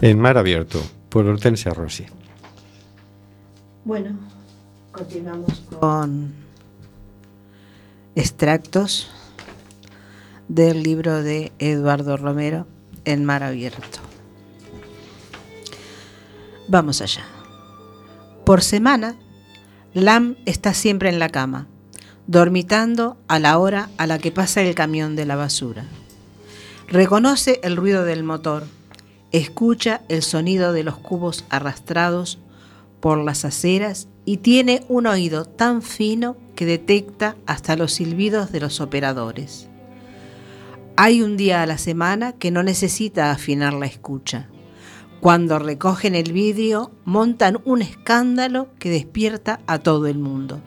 En 0.00 0.20
mar 0.20 0.38
abierto, 0.38 0.80
por 1.08 1.26
Hortensia 1.26 1.74
Rossi. 1.74 2.06
Bueno, 3.84 4.16
continuamos 4.92 5.60
con 5.80 6.32
extractos 8.14 9.10
del 10.46 10.84
libro 10.84 11.22
de 11.22 11.50
Eduardo 11.58 12.16
Romero, 12.16 12.68
En 13.04 13.24
mar 13.24 13.42
abierto. 13.42 13.98
Vamos 16.68 17.00
allá. 17.00 17.24
Por 18.44 18.62
semana, 18.62 19.16
Lam 19.94 20.36
está 20.46 20.74
siempre 20.74 21.08
en 21.08 21.18
la 21.18 21.30
cama, 21.30 21.66
dormitando 22.28 23.16
a 23.26 23.40
la 23.40 23.58
hora 23.58 23.88
a 23.96 24.06
la 24.06 24.20
que 24.20 24.30
pasa 24.30 24.60
el 24.62 24.76
camión 24.76 25.16
de 25.16 25.26
la 25.26 25.34
basura. 25.34 25.86
Reconoce 26.86 27.58
el 27.64 27.76
ruido 27.76 28.04
del 28.04 28.22
motor, 28.22 28.64
escucha 29.32 30.02
el 30.08 30.22
sonido 30.22 30.72
de 30.72 30.84
los 30.84 30.96
cubos 30.96 31.44
arrastrados 31.50 32.38
por 33.00 33.18
las 33.18 33.44
aceras 33.44 34.08
y 34.24 34.38
tiene 34.38 34.84
un 34.88 35.06
oído 35.06 35.44
tan 35.44 35.82
fino 35.82 36.36
que 36.54 36.66
detecta 36.66 37.36
hasta 37.46 37.76
los 37.76 37.92
silbidos 37.92 38.52
de 38.52 38.60
los 38.60 38.80
operadores. 38.80 39.68
Hay 40.96 41.22
un 41.22 41.36
día 41.36 41.62
a 41.62 41.66
la 41.66 41.78
semana 41.78 42.32
que 42.32 42.50
no 42.50 42.62
necesita 42.62 43.30
afinar 43.30 43.72
la 43.72 43.86
escucha. 43.86 44.48
Cuando 45.20 45.58
recogen 45.58 46.14
el 46.14 46.32
vidrio, 46.32 46.90
montan 47.04 47.60
un 47.64 47.82
escándalo 47.82 48.68
que 48.78 48.90
despierta 48.90 49.60
a 49.66 49.78
todo 49.78 50.06
el 50.06 50.18
mundo. 50.18 50.60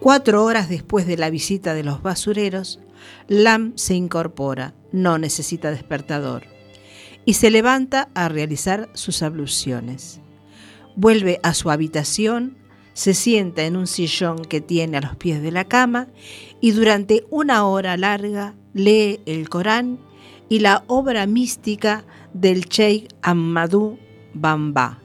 Cuatro 0.00 0.44
horas 0.44 0.68
después 0.68 1.06
de 1.06 1.16
la 1.16 1.30
visita 1.30 1.74
de 1.74 1.84
los 1.84 2.02
basureros, 2.02 2.80
Lam 3.28 3.72
se 3.76 3.94
incorpora, 3.94 4.74
no 4.92 5.18
necesita 5.18 5.70
despertador, 5.70 6.44
y 7.24 7.34
se 7.34 7.50
levanta 7.50 8.08
a 8.14 8.28
realizar 8.28 8.88
sus 8.94 9.22
abluciones. 9.22 10.20
Vuelve 10.96 11.40
a 11.42 11.54
su 11.54 11.70
habitación, 11.70 12.56
se 12.92 13.14
sienta 13.14 13.64
en 13.64 13.76
un 13.76 13.86
sillón 13.86 14.44
que 14.44 14.60
tiene 14.60 14.98
a 14.98 15.00
los 15.00 15.16
pies 15.16 15.42
de 15.42 15.52
la 15.52 15.64
cama 15.64 16.08
y 16.60 16.72
durante 16.72 17.24
una 17.30 17.64
hora 17.64 17.96
larga 17.96 18.54
lee 18.74 19.20
el 19.26 19.48
Corán 19.48 19.98
y 20.48 20.58
la 20.58 20.84
obra 20.88 21.26
mística 21.26 22.04
del 22.34 22.62
Sheikh 22.62 23.08
Ahmadou 23.22 23.98
Bamba. 24.34 25.00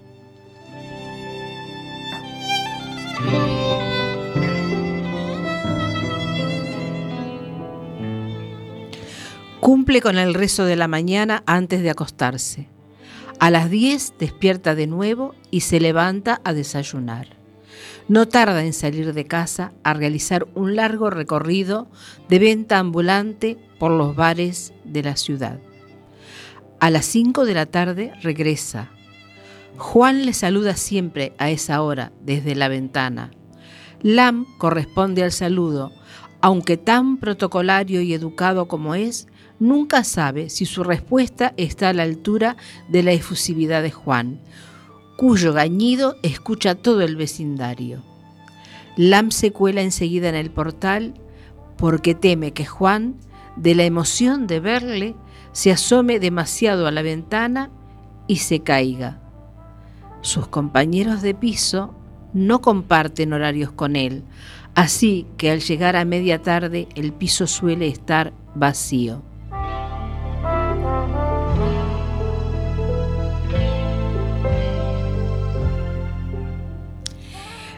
Cumple 9.65 9.99
con 9.99 10.19
el 10.19 10.35
rezo 10.35 10.65
de 10.65 10.75
la 10.75 10.87
mañana 10.87 11.41
antes 11.47 11.81
de 11.81 11.89
acostarse. 11.89 12.69
A 13.39 13.49
las 13.49 13.71
10 13.71 14.13
despierta 14.19 14.75
de 14.75 14.85
nuevo 14.85 15.33
y 15.49 15.61
se 15.61 15.79
levanta 15.79 16.39
a 16.43 16.53
desayunar. 16.53 17.29
No 18.07 18.27
tarda 18.27 18.63
en 18.63 18.73
salir 18.73 19.11
de 19.15 19.25
casa 19.25 19.73
a 19.83 19.95
realizar 19.95 20.45
un 20.53 20.75
largo 20.75 21.09
recorrido 21.09 21.87
de 22.29 22.37
venta 22.37 22.77
ambulante 22.77 23.57
por 23.79 23.89
los 23.89 24.15
bares 24.15 24.71
de 24.83 25.01
la 25.01 25.15
ciudad. 25.15 25.59
A 26.79 26.91
las 26.91 27.07
5 27.07 27.43
de 27.45 27.53
la 27.55 27.65
tarde 27.65 28.13
regresa. 28.21 28.91
Juan 29.77 30.27
le 30.27 30.33
saluda 30.33 30.75
siempre 30.75 31.33
a 31.39 31.49
esa 31.49 31.81
hora 31.81 32.11
desde 32.21 32.53
la 32.53 32.67
ventana. 32.67 33.31
Lam 34.03 34.45
corresponde 34.59 35.23
al 35.23 35.31
saludo, 35.31 35.91
aunque 36.39 36.77
tan 36.77 37.17
protocolario 37.17 38.01
y 38.01 38.13
educado 38.13 38.67
como 38.67 38.93
es, 38.93 39.27
nunca 39.59 40.03
sabe 40.03 40.49
si 40.49 40.65
su 40.65 40.83
respuesta 40.83 41.53
está 41.57 41.89
a 41.89 41.93
la 41.93 42.03
altura 42.03 42.57
de 42.89 43.03
la 43.03 43.11
efusividad 43.11 43.81
de 43.81 43.91
Juan, 43.91 44.39
cuyo 45.17 45.53
gañido 45.53 46.15
escucha 46.23 46.75
todo 46.75 47.01
el 47.01 47.15
vecindario. 47.15 48.03
Lam 48.97 49.31
se 49.31 49.51
cuela 49.51 49.81
enseguida 49.81 50.29
en 50.29 50.35
el 50.35 50.51
portal 50.51 51.13
porque 51.77 52.15
teme 52.15 52.51
que 52.51 52.65
Juan, 52.65 53.15
de 53.55 53.75
la 53.75 53.83
emoción 53.83 54.47
de 54.47 54.59
verle, 54.59 55.15
se 55.51 55.71
asome 55.71 56.19
demasiado 56.19 56.87
a 56.87 56.91
la 56.91 57.01
ventana 57.01 57.69
y 58.27 58.37
se 58.37 58.59
caiga. 58.59 59.21
Sus 60.21 60.47
compañeros 60.47 61.21
de 61.21 61.33
piso 61.33 61.93
no 62.33 62.61
comparten 62.61 63.31
horarios 63.31 63.71
con 63.71 63.95
él, 63.95 64.23
así 64.73 65.27
que 65.37 65.51
al 65.51 65.61
llegar 65.61 65.95
a 65.95 66.03
media 66.03 66.41
tarde 66.41 66.87
el 66.95 67.13
piso 67.13 67.47
suele 67.47 67.87
estar 67.87 68.33
vacío. 68.55 69.21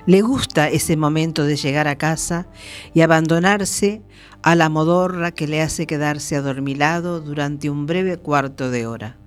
Le 0.07 0.21
gusta 0.21 0.69
ese 0.69 0.95
momento 0.95 1.43
de 1.43 1.57
llegar 1.57 1.89
a 1.89 1.97
casa 1.97 2.47
y 2.93 3.01
abandonarse 3.01 4.01
a 4.41 4.55
la 4.55 4.69
modorra 4.69 5.31
que 5.31 5.47
le 5.47 5.61
hace 5.61 5.85
quedarse 5.85 6.37
adormilado 6.37 7.19
durante 7.19 7.69
un 7.69 7.85
breve 7.85 8.15
cuarto 8.15 8.71
de 8.71 8.87
hora. 8.87 9.17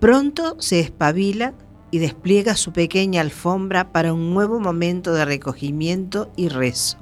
Pronto 0.00 0.56
se 0.58 0.80
espabila 0.80 1.52
y 1.90 1.98
despliega 1.98 2.56
su 2.56 2.72
pequeña 2.72 3.20
alfombra 3.20 3.92
para 3.92 4.14
un 4.14 4.32
nuevo 4.32 4.58
momento 4.58 5.12
de 5.12 5.26
recogimiento 5.26 6.32
y 6.34 6.48
rezo. 6.48 6.96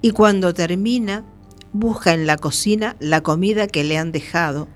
Y 0.00 0.12
cuando 0.12 0.54
termina, 0.54 1.24
busca 1.72 2.14
en 2.14 2.28
la 2.28 2.36
cocina 2.36 2.94
la 3.00 3.24
comida 3.24 3.66
que 3.66 3.82
le 3.82 3.98
han 3.98 4.12
dejado 4.12 4.68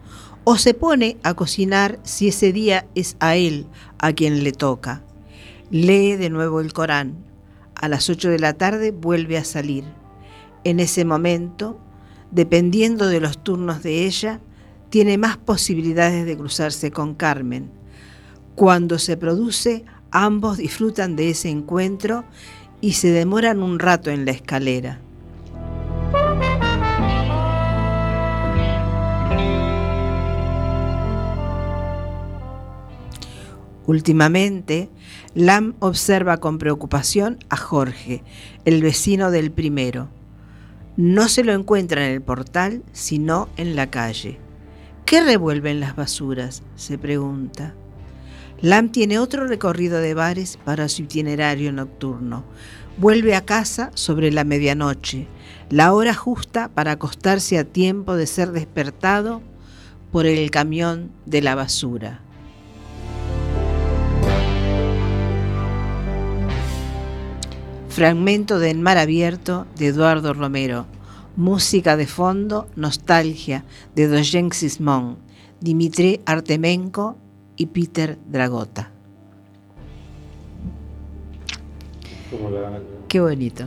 o 0.42 0.58
se 0.58 0.74
pone 0.74 1.18
a 1.22 1.34
cocinar 1.34 2.00
si 2.02 2.26
ese 2.26 2.52
día 2.52 2.88
es 2.96 3.16
a 3.20 3.36
él 3.36 3.68
a 4.00 4.12
quien 4.12 4.42
le 4.42 4.50
toca. 4.50 5.04
Lee 5.70 6.16
de 6.16 6.30
nuevo 6.30 6.60
el 6.60 6.72
Corán. 6.72 7.24
A 7.74 7.88
las 7.88 8.10
8 8.10 8.30
de 8.30 8.38
la 8.38 8.54
tarde 8.54 8.90
vuelve 8.90 9.38
a 9.38 9.44
salir. 9.44 9.84
En 10.64 10.80
ese 10.80 11.04
momento, 11.04 11.80
dependiendo 12.30 13.06
de 13.06 13.20
los 13.20 13.42
turnos 13.42 13.82
de 13.82 14.06
ella, 14.06 14.40
tiene 14.90 15.16
más 15.18 15.36
posibilidades 15.36 16.26
de 16.26 16.36
cruzarse 16.36 16.90
con 16.90 17.14
Carmen. 17.14 17.70
Cuando 18.56 18.98
se 18.98 19.16
produce, 19.16 19.84
Ambos 20.12 20.56
disfrutan 20.56 21.14
de 21.14 21.30
ese 21.30 21.50
encuentro 21.50 22.24
y 22.80 22.94
se 22.94 23.10
demoran 23.10 23.62
un 23.62 23.78
rato 23.78 24.10
en 24.10 24.24
la 24.24 24.32
escalera. 24.32 25.00
Últimamente, 33.90 34.88
Lam 35.34 35.74
observa 35.80 36.36
con 36.36 36.58
preocupación 36.58 37.38
a 37.48 37.56
Jorge, 37.56 38.22
el 38.64 38.82
vecino 38.84 39.32
del 39.32 39.50
primero. 39.50 40.08
No 40.96 41.28
se 41.28 41.42
lo 41.42 41.54
encuentra 41.54 42.06
en 42.06 42.12
el 42.12 42.22
portal, 42.22 42.84
sino 42.92 43.48
en 43.56 43.74
la 43.74 43.90
calle. 43.90 44.38
¿Qué 45.06 45.20
revuelven 45.20 45.80
las 45.80 45.96
basuras? 45.96 46.62
se 46.76 46.98
pregunta. 46.98 47.74
Lam 48.60 48.92
tiene 48.92 49.18
otro 49.18 49.48
recorrido 49.48 49.98
de 49.98 50.14
bares 50.14 50.56
para 50.64 50.88
su 50.88 51.02
itinerario 51.02 51.72
nocturno. 51.72 52.44
Vuelve 52.96 53.34
a 53.34 53.44
casa 53.44 53.90
sobre 53.94 54.30
la 54.30 54.44
medianoche, 54.44 55.26
la 55.68 55.92
hora 55.94 56.14
justa 56.14 56.68
para 56.68 56.92
acostarse 56.92 57.58
a 57.58 57.64
tiempo 57.64 58.14
de 58.14 58.28
ser 58.28 58.52
despertado 58.52 59.42
por 60.12 60.26
el 60.26 60.48
camión 60.52 61.10
de 61.26 61.42
la 61.42 61.56
basura. 61.56 62.20
Fragmento 67.90 68.60
de 68.60 68.70
En 68.70 68.82
Mar 68.82 68.98
Abierto 68.98 69.66
de 69.76 69.88
Eduardo 69.88 70.32
Romero. 70.32 70.86
Música 71.36 71.96
de 71.96 72.06
fondo, 72.06 72.68
Nostalgia 72.76 73.64
de 73.96 74.06
Dojen 74.06 74.52
Sismón, 74.52 75.18
Dimitri 75.60 76.20
Artemenko 76.24 77.18
y 77.56 77.66
Peter 77.66 78.16
Dragota. 78.30 78.92
Qué 83.08 83.20
bonito. 83.20 83.64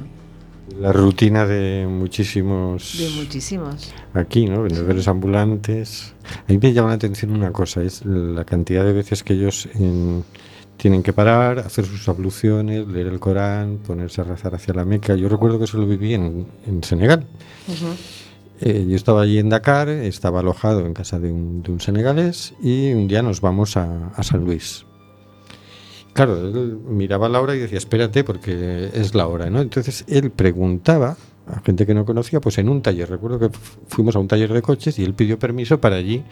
La 0.79 0.93
rutina 0.93 1.45
de 1.45 1.85
muchísimos. 1.89 2.97
De 2.97 3.09
muchísimos. 3.21 3.93
Aquí, 4.13 4.45
¿no? 4.45 4.63
Vendedores 4.63 5.09
ambulantes. 5.09 6.13
A 6.47 6.51
mí 6.51 6.59
me 6.61 6.71
llama 6.71 6.89
la 6.89 6.95
atención 6.95 7.31
una 7.31 7.51
cosa: 7.51 7.83
es 7.83 8.05
la 8.05 8.45
cantidad 8.45 8.85
de 8.85 8.93
veces 8.93 9.21
que 9.21 9.33
ellos. 9.33 9.67
En, 9.75 10.23
tienen 10.77 11.03
que 11.03 11.13
parar, 11.13 11.59
hacer 11.59 11.85
sus 11.85 12.07
abluciones, 12.09 12.87
leer 12.87 13.07
el 13.07 13.19
Corán, 13.19 13.77
ponerse 13.77 14.21
a 14.21 14.23
rezar 14.23 14.55
hacia 14.55 14.73
la 14.73 14.85
Meca. 14.85 15.15
Yo 15.15 15.29
recuerdo 15.29 15.57
que 15.57 15.65
eso 15.65 15.77
lo 15.77 15.87
viví 15.87 16.13
en, 16.13 16.47
en 16.67 16.83
Senegal. 16.83 17.25
eh, 18.61 18.85
yo 18.87 18.95
estaba 18.95 19.21
allí 19.21 19.39
en 19.39 19.49
Dakar, 19.49 19.89
estaba 19.89 20.39
alojado 20.39 20.85
en 20.85 20.93
casa 20.93 21.19
de 21.19 21.31
un, 21.31 21.63
de 21.63 21.71
un 21.71 21.81
senegalés 21.81 22.53
y 22.61 22.93
un 22.93 23.07
día 23.07 23.21
nos 23.21 23.41
vamos 23.41 23.77
a, 23.77 24.07
a, 24.15 24.23
San 24.23 24.45
Luis. 24.45 24.85
Claro, 26.13 26.37
él 26.37 26.77
miraba 26.87 27.27
la 27.27 27.41
hora 27.41 27.55
y 27.55 27.59
decía, 27.59 27.77
espérate 27.77 28.23
porque 28.23 28.89
es 28.93 29.15
la 29.15 29.27
hora, 29.27 29.49
¿no? 29.49 29.61
Entonces 29.61 30.05
él 30.07 30.31
preguntaba 30.31 31.17
a 31.47 31.59
gente 31.61 31.85
que 31.85 31.93
no 31.93 32.05
conocía, 32.05 32.39
pues 32.39 32.57
en 32.57 32.69
un 32.69 32.81
taller. 32.81 33.09
Recuerdo 33.09 33.39
que 33.39 33.49
fuimos 33.87 34.15
a 34.15 34.19
un 34.19 34.27
taller 34.27 34.53
de 34.53 34.61
coches 34.61 34.97
y 34.99 35.03
él 35.03 35.13
pidió 35.13 35.37
permiso 35.37 35.81
para 35.81 35.97
allí 35.97 36.23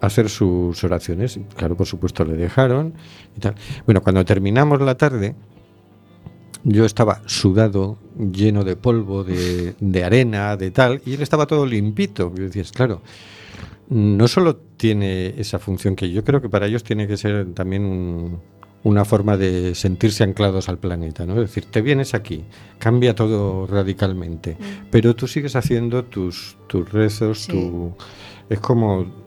hacer 0.00 0.28
sus 0.28 0.82
oraciones. 0.84 1.38
Claro, 1.56 1.76
por 1.76 1.86
supuesto, 1.86 2.24
le 2.24 2.36
dejaron 2.36 2.94
y 3.36 3.40
tal. 3.40 3.54
Bueno, 3.84 4.02
cuando 4.02 4.24
terminamos 4.24 4.80
la 4.80 4.96
tarde, 4.96 5.34
yo 6.64 6.84
estaba 6.84 7.22
sudado, 7.26 7.98
lleno 8.18 8.64
de 8.64 8.76
polvo, 8.76 9.24
de, 9.24 9.74
de, 9.78 10.04
arena, 10.04 10.56
de 10.56 10.70
tal, 10.70 11.00
y 11.06 11.14
él 11.14 11.22
estaba 11.22 11.46
todo 11.46 11.64
limpito. 11.66 12.32
Y 12.36 12.40
decías, 12.40 12.72
claro, 12.72 13.02
no 13.88 14.26
solo 14.28 14.56
tiene 14.56 15.34
esa 15.38 15.58
función 15.58 15.94
que 15.94 16.10
yo 16.10 16.24
creo 16.24 16.40
que 16.40 16.48
para 16.48 16.66
ellos 16.66 16.82
tiene 16.82 17.06
que 17.06 17.16
ser 17.16 17.54
también 17.54 17.84
un, 17.84 18.40
una 18.82 19.04
forma 19.04 19.36
de 19.36 19.74
sentirse 19.74 20.24
anclados 20.24 20.68
al 20.68 20.78
planeta, 20.78 21.26
¿no? 21.26 21.34
Es 21.34 21.48
decir, 21.48 21.64
te 21.64 21.82
vienes 21.82 22.14
aquí, 22.14 22.44
cambia 22.78 23.14
todo 23.14 23.66
radicalmente, 23.66 24.52
mm. 24.52 24.86
pero 24.90 25.14
tú 25.16 25.26
sigues 25.26 25.56
haciendo 25.56 26.04
tus, 26.04 26.56
tus 26.68 26.90
rezos, 26.92 27.40
sí. 27.40 27.52
tu... 27.52 27.92
Es 28.48 28.60
como 28.60 29.25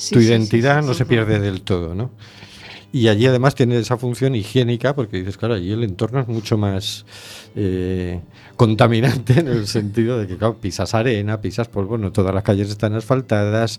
Sí, 0.00 0.14
tu 0.14 0.20
identidad 0.20 0.80
sí, 0.80 0.88
no 0.88 0.94
se 0.94 1.04
pierde 1.04 1.38
del 1.38 1.60
todo, 1.60 1.94
¿no? 1.94 2.10
Y 2.90 3.08
allí 3.08 3.26
además 3.26 3.54
tiene 3.54 3.78
esa 3.78 3.98
función 3.98 4.34
higiénica, 4.34 4.94
porque 4.94 5.18
dices, 5.18 5.36
claro, 5.36 5.54
allí 5.54 5.72
el 5.72 5.84
entorno 5.84 6.20
es 6.20 6.26
mucho 6.26 6.56
más 6.56 7.04
eh, 7.54 8.18
contaminante 8.56 9.34
en 9.40 9.48
el 9.48 9.66
sentido 9.66 10.18
de 10.18 10.26
que, 10.26 10.38
claro, 10.38 10.56
pisas 10.56 10.94
arena, 10.94 11.42
pisas 11.42 11.68
polvo, 11.68 11.98
no 11.98 12.12
todas 12.12 12.34
las 12.34 12.42
calles 12.42 12.70
están 12.70 12.94
asfaltadas 12.94 13.78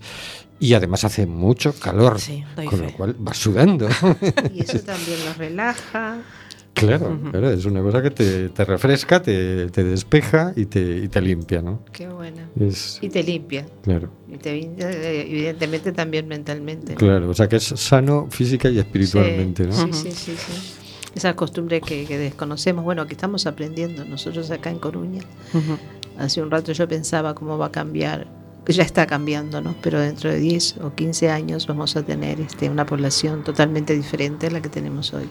y 0.60 0.76
además 0.76 1.04
hace 1.06 1.26
mucho 1.26 1.74
calor, 1.74 2.20
con 2.56 2.80
fe. 2.80 2.86
lo 2.86 2.94
cual 2.94 3.16
vas 3.18 3.38
sudando. 3.38 3.90
Y 4.54 4.62
eso 4.62 4.80
también 4.80 5.26
los 5.26 5.38
relaja. 5.38 6.20
Claro, 6.74 7.08
uh 7.10 7.26
-huh. 7.26 7.32
claro, 7.32 7.52
es 7.52 7.66
una 7.66 7.82
cosa 7.82 8.02
que 8.02 8.12
te, 8.12 8.50
te 8.50 8.66
refresca, 8.66 9.22
te, 9.22 9.70
te, 9.70 9.84
despeja 9.84 10.54
y 10.56 10.66
te, 10.66 10.98
y 11.00 11.08
te 11.10 11.22
limpia, 11.22 11.62
¿no? 11.62 11.84
Qué 11.92 12.08
bueno. 12.08 12.42
Es, 12.60 12.98
y 13.02 13.10
te 13.10 13.24
limpia. 13.24 13.66
Claro. 13.84 14.10
Y 14.28 14.38
te, 14.38 14.58
evidentemente 15.22 15.92
también 15.92 16.28
mentalmente. 16.28 16.94
¿no? 16.94 16.98
Claro, 16.98 17.30
o 17.30 17.34
sea 17.34 17.48
que 17.48 17.58
es 17.58 17.64
sano 17.64 18.28
física 18.30 18.70
y 18.70 18.80
espiritualmente, 18.80 19.64
sí, 19.64 19.70
¿no? 19.70 19.76
Sí, 19.76 19.84
uh 19.84 19.88
-huh. 19.88 19.94
sí, 19.94 20.12
sí, 20.12 20.36
sí. 20.38 20.74
Esa 21.14 21.36
costumbre 21.36 21.82
que, 21.82 22.06
que, 22.06 22.18
desconocemos, 22.18 22.86
bueno, 22.86 23.06
que 23.06 23.14
estamos 23.14 23.46
aprendiendo 23.46 24.06
nosotros 24.06 24.50
acá 24.50 24.70
en 24.70 24.80
Coruña. 24.80 25.22
Uh 25.54 25.58
-huh. 25.58 25.78
Hace 26.18 26.42
un 26.42 26.50
rato 26.50 26.72
yo 26.72 26.88
pensaba 26.88 27.36
cómo 27.36 27.58
va 27.58 27.68
a 27.68 27.72
cambiar 27.72 28.28
que 28.66 28.74
ya 28.74 28.84
está 28.84 29.08
cambiando, 29.08 29.62
¿no? 29.62 29.76
Pero 29.82 30.00
dentro 30.00 30.30
de 30.30 30.38
10 30.40 30.78
o 30.84 30.94
15 30.94 31.32
años 31.32 31.68
vamos 31.68 31.96
a 31.96 32.04
tener 32.04 32.40
este, 32.40 32.70
una 32.70 32.86
población 32.86 33.44
totalmente 33.44 33.96
diferente 33.96 34.48
a 34.48 34.52
la 34.52 34.62
que 34.62 34.70
tenemos 34.70 35.14
hoy. 35.14 35.30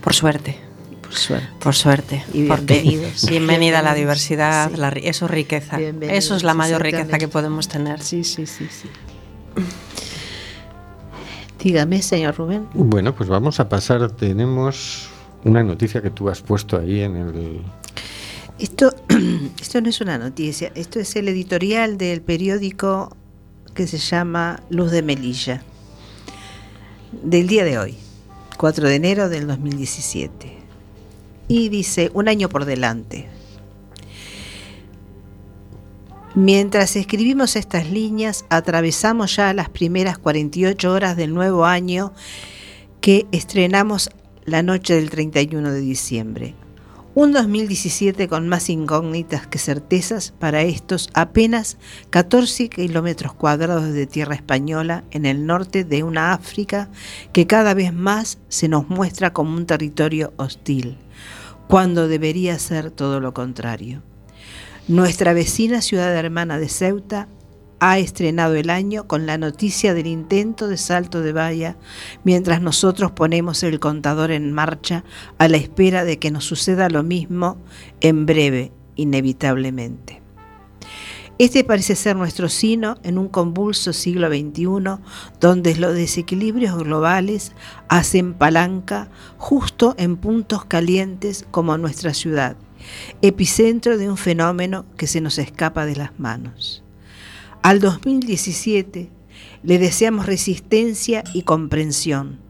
Por 0.00 0.14
suerte. 0.14 0.58
Por 1.02 1.14
suerte. 1.14 1.48
Por 1.58 1.74
suerte. 1.74 2.24
Y 2.32 2.42
bienvenidos. 2.42 3.26
Bienvenida 3.28 3.80
a 3.80 3.82
la 3.82 3.94
diversidad, 3.94 4.70
sí. 4.70 4.76
la, 4.76 4.88
eso 4.90 5.26
es 5.26 5.30
riqueza. 5.30 5.78
Eso 5.80 6.36
es 6.36 6.42
la 6.44 6.54
mayor 6.54 6.82
riqueza 6.82 7.18
que 7.18 7.28
podemos 7.28 7.68
tener. 7.68 8.00
Sí, 8.00 8.24
sí, 8.24 8.46
sí, 8.46 8.68
sí. 8.70 8.88
Dígame, 11.62 12.00
señor 12.02 12.36
Rubén. 12.36 12.68
Bueno, 12.74 13.14
pues 13.14 13.28
vamos 13.28 13.60
a 13.60 13.68
pasar. 13.68 14.10
Tenemos 14.12 15.10
una 15.44 15.62
noticia 15.62 16.00
que 16.00 16.10
tú 16.10 16.28
has 16.28 16.40
puesto 16.40 16.78
ahí 16.78 17.00
en 17.00 17.16
el, 17.16 17.60
esto, 18.62 18.94
esto 19.60 19.80
no 19.80 19.88
es 19.88 20.00
una 20.00 20.18
noticia, 20.18 20.70
esto 20.74 21.00
es 21.00 21.16
el 21.16 21.28
editorial 21.28 21.98
del 21.98 22.22
periódico 22.22 23.16
que 23.74 23.86
se 23.86 23.98
llama 23.98 24.62
Luz 24.70 24.92
de 24.92 25.02
Melilla, 25.02 25.62
del 27.22 27.48
día 27.48 27.64
de 27.64 27.78
hoy, 27.78 27.96
4 28.58 28.88
de 28.88 28.94
enero 28.94 29.28
del 29.28 29.46
2017. 29.48 30.58
Y 31.48 31.68
dice, 31.70 32.10
un 32.14 32.28
año 32.28 32.48
por 32.48 32.64
delante. 32.64 33.28
Mientras 36.34 36.96
escribimos 36.96 37.56
estas 37.56 37.90
líneas, 37.90 38.44
atravesamos 38.48 39.36
ya 39.36 39.52
las 39.52 39.68
primeras 39.68 40.18
48 40.18 40.90
horas 40.90 41.16
del 41.16 41.34
nuevo 41.34 41.66
año 41.66 42.12
que 43.00 43.26
estrenamos 43.32 44.10
la 44.44 44.62
noche 44.62 44.94
del 44.94 45.10
31 45.10 45.72
de 45.72 45.80
diciembre. 45.80 46.54
Un 47.14 47.32
2017 47.32 48.26
con 48.26 48.48
más 48.48 48.70
incógnitas 48.70 49.46
que 49.46 49.58
certezas 49.58 50.32
para 50.38 50.62
estos 50.62 51.10
apenas 51.12 51.76
14 52.08 52.70
kilómetros 52.70 53.34
cuadrados 53.34 53.92
de 53.92 54.06
tierra 54.06 54.34
española 54.34 55.04
en 55.10 55.26
el 55.26 55.44
norte 55.44 55.84
de 55.84 56.04
una 56.04 56.32
África 56.32 56.88
que 57.34 57.46
cada 57.46 57.74
vez 57.74 57.92
más 57.92 58.38
se 58.48 58.68
nos 58.68 58.88
muestra 58.88 59.34
como 59.34 59.54
un 59.54 59.66
territorio 59.66 60.32
hostil, 60.38 60.96
cuando 61.68 62.08
debería 62.08 62.58
ser 62.58 62.90
todo 62.90 63.20
lo 63.20 63.34
contrario. 63.34 64.02
Nuestra 64.88 65.34
vecina 65.34 65.82
ciudad 65.82 66.16
hermana 66.16 66.58
de 66.58 66.70
Ceuta 66.70 67.28
ha 67.84 67.98
estrenado 67.98 68.54
el 68.54 68.70
año 68.70 69.08
con 69.08 69.26
la 69.26 69.38
noticia 69.38 69.92
del 69.92 70.06
intento 70.06 70.68
de 70.68 70.76
salto 70.76 71.20
de 71.20 71.32
valla, 71.32 71.76
mientras 72.22 72.62
nosotros 72.62 73.10
ponemos 73.10 73.64
el 73.64 73.80
contador 73.80 74.30
en 74.30 74.52
marcha 74.52 75.02
a 75.38 75.48
la 75.48 75.56
espera 75.56 76.04
de 76.04 76.20
que 76.20 76.30
nos 76.30 76.44
suceda 76.44 76.88
lo 76.88 77.02
mismo 77.02 77.56
en 78.00 78.24
breve, 78.24 78.70
inevitablemente. 78.94 80.22
Este 81.38 81.64
parece 81.64 81.96
ser 81.96 82.14
nuestro 82.14 82.48
sino 82.48 82.98
en 83.02 83.18
un 83.18 83.26
convulso 83.26 83.92
siglo 83.92 84.28
XXI, 84.28 85.02
donde 85.40 85.74
los 85.74 85.92
desequilibrios 85.92 86.78
globales 86.78 87.50
hacen 87.88 88.34
palanca 88.34 89.08
justo 89.38 89.96
en 89.98 90.18
puntos 90.18 90.64
calientes 90.66 91.44
como 91.50 91.76
nuestra 91.78 92.14
ciudad, 92.14 92.54
epicentro 93.22 93.98
de 93.98 94.08
un 94.08 94.18
fenómeno 94.18 94.86
que 94.96 95.08
se 95.08 95.20
nos 95.20 95.36
escapa 95.38 95.84
de 95.84 95.96
las 95.96 96.20
manos. 96.20 96.84
Al 97.62 97.78
2017 97.78 99.08
le 99.62 99.78
deseamos 99.78 100.26
resistencia 100.26 101.22
y 101.32 101.42
comprensión. 101.42 102.40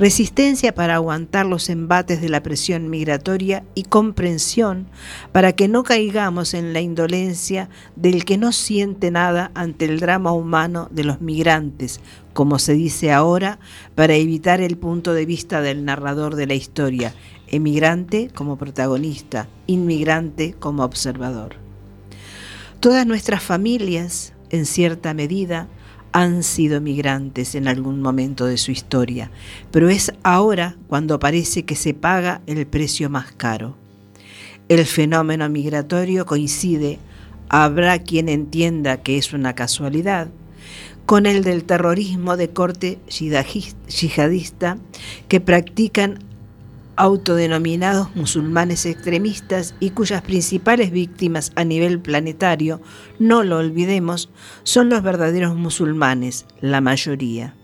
resistencia 0.00 0.74
para 0.74 0.96
aguantar 0.96 1.46
los 1.46 1.68
embates 1.68 2.20
de 2.20 2.28
la 2.28 2.42
presión 2.42 2.90
migratoria 2.90 3.62
y 3.76 3.84
comprensión 3.84 4.88
para 5.30 5.52
que 5.52 5.68
no 5.68 5.84
caigamos 5.84 6.54
en 6.54 6.72
la 6.72 6.80
indolencia 6.80 7.68
del 7.94 8.24
que 8.24 8.36
no 8.36 8.50
siente 8.50 9.12
nada 9.12 9.52
ante 9.54 9.84
el 9.84 10.00
drama 10.00 10.32
humano 10.32 10.88
de 10.90 11.04
los 11.04 11.20
migrantes, 11.20 12.00
como 12.32 12.58
se 12.58 12.72
dice 12.72 13.12
ahora, 13.12 13.60
para 13.94 14.14
evitar 14.14 14.60
el 14.60 14.76
punto 14.76 15.14
de 15.14 15.24
vista 15.24 15.60
del 15.60 15.84
narrador 15.84 16.34
de 16.34 16.48
la 16.48 16.54
historia, 16.54 17.14
emigrante 17.46 18.28
como 18.34 18.58
protagonista, 18.58 19.48
inmigrante 19.68 20.54
como 20.58 20.82
observador. 20.82 21.54
Todas 22.80 23.06
nuestras 23.06 23.42
familias, 23.42 24.32
en 24.50 24.66
cierta 24.66 25.14
medida, 25.14 25.68
han 26.12 26.42
sido 26.42 26.80
migrantes 26.80 27.54
en 27.54 27.68
algún 27.68 28.00
momento 28.00 28.46
de 28.46 28.56
su 28.56 28.70
historia, 28.70 29.30
pero 29.70 29.88
es 29.88 30.12
ahora 30.22 30.76
cuando 30.88 31.18
parece 31.18 31.64
que 31.64 31.76
se 31.76 31.94
paga 31.94 32.40
el 32.46 32.66
precio 32.66 33.10
más 33.10 33.32
caro. 33.32 33.76
El 34.68 34.84
fenómeno 34.86 35.48
migratorio 35.48 36.26
coincide, 36.26 36.98
habrá 37.48 37.98
quien 38.00 38.28
entienda 38.28 38.98
que 38.98 39.18
es 39.18 39.32
una 39.32 39.54
casualidad, 39.54 40.28
con 41.06 41.24
el 41.24 41.42
del 41.42 41.64
terrorismo 41.64 42.36
de 42.36 42.50
corte 42.50 42.98
yihadista 43.08 44.76
que 45.28 45.40
practican 45.40 46.18
autodenominados 46.98 48.14
musulmanes 48.16 48.84
extremistas 48.84 49.74
y 49.78 49.90
cuyas 49.90 50.20
principales 50.22 50.90
víctimas 50.90 51.52
a 51.54 51.64
nivel 51.64 52.00
planetario, 52.00 52.80
no 53.20 53.44
lo 53.44 53.58
olvidemos, 53.58 54.30
son 54.64 54.90
los 54.90 55.02
verdaderos 55.02 55.54
musulmanes, 55.54 56.44
la 56.60 56.80
mayoría. 56.80 57.54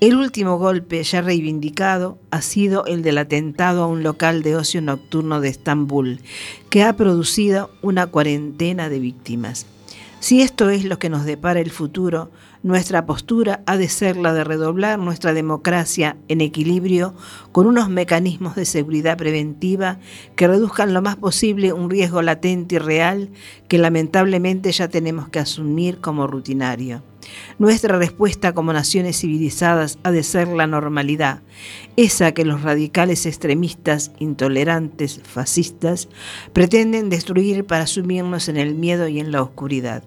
El 0.00 0.16
último 0.16 0.58
golpe 0.58 1.02
ya 1.02 1.20
reivindicado 1.22 2.18
ha 2.30 2.40
sido 2.40 2.86
el 2.86 3.02
del 3.02 3.18
atentado 3.18 3.84
a 3.84 3.86
un 3.86 4.02
local 4.02 4.42
de 4.42 4.56
ocio 4.56 4.80
nocturno 4.80 5.40
de 5.40 5.48
Estambul, 5.48 6.20
que 6.70 6.82
ha 6.82 6.96
producido 6.96 7.70
una 7.82 8.06
cuarentena 8.06 8.88
de 8.88 8.98
víctimas. 9.00 9.66
Si 10.22 10.40
esto 10.40 10.70
es 10.70 10.84
lo 10.84 11.00
que 11.00 11.10
nos 11.10 11.24
depara 11.24 11.58
el 11.58 11.72
futuro, 11.72 12.30
nuestra 12.62 13.06
postura 13.06 13.64
ha 13.66 13.76
de 13.76 13.88
ser 13.88 14.16
la 14.16 14.32
de 14.32 14.44
redoblar 14.44 15.00
nuestra 15.00 15.32
democracia 15.32 16.16
en 16.28 16.40
equilibrio 16.40 17.12
con 17.50 17.66
unos 17.66 17.90
mecanismos 17.90 18.54
de 18.54 18.64
seguridad 18.64 19.18
preventiva 19.18 19.98
que 20.36 20.46
reduzcan 20.46 20.94
lo 20.94 21.02
más 21.02 21.16
posible 21.16 21.72
un 21.72 21.90
riesgo 21.90 22.22
latente 22.22 22.76
y 22.76 22.78
real 22.78 23.30
que 23.66 23.78
lamentablemente 23.78 24.70
ya 24.70 24.86
tenemos 24.86 25.28
que 25.28 25.40
asumir 25.40 25.98
como 25.98 26.28
rutinario. 26.28 27.02
Nuestra 27.58 27.98
respuesta 27.98 28.52
como 28.52 28.72
naciones 28.72 29.18
civilizadas 29.18 29.98
ha 30.04 30.12
de 30.12 30.22
ser 30.22 30.46
la 30.46 30.68
normalidad, 30.68 31.42
esa 31.96 32.30
que 32.30 32.44
los 32.44 32.62
radicales 32.62 33.26
extremistas, 33.26 34.12
intolerantes, 34.20 35.20
fascistas, 35.24 36.08
pretenden 36.52 37.10
destruir 37.10 37.66
para 37.66 37.88
sumirnos 37.88 38.48
en 38.48 38.56
el 38.56 38.76
miedo 38.76 39.08
y 39.08 39.18
en 39.18 39.32
la 39.32 39.42
oscuridad. 39.42 40.04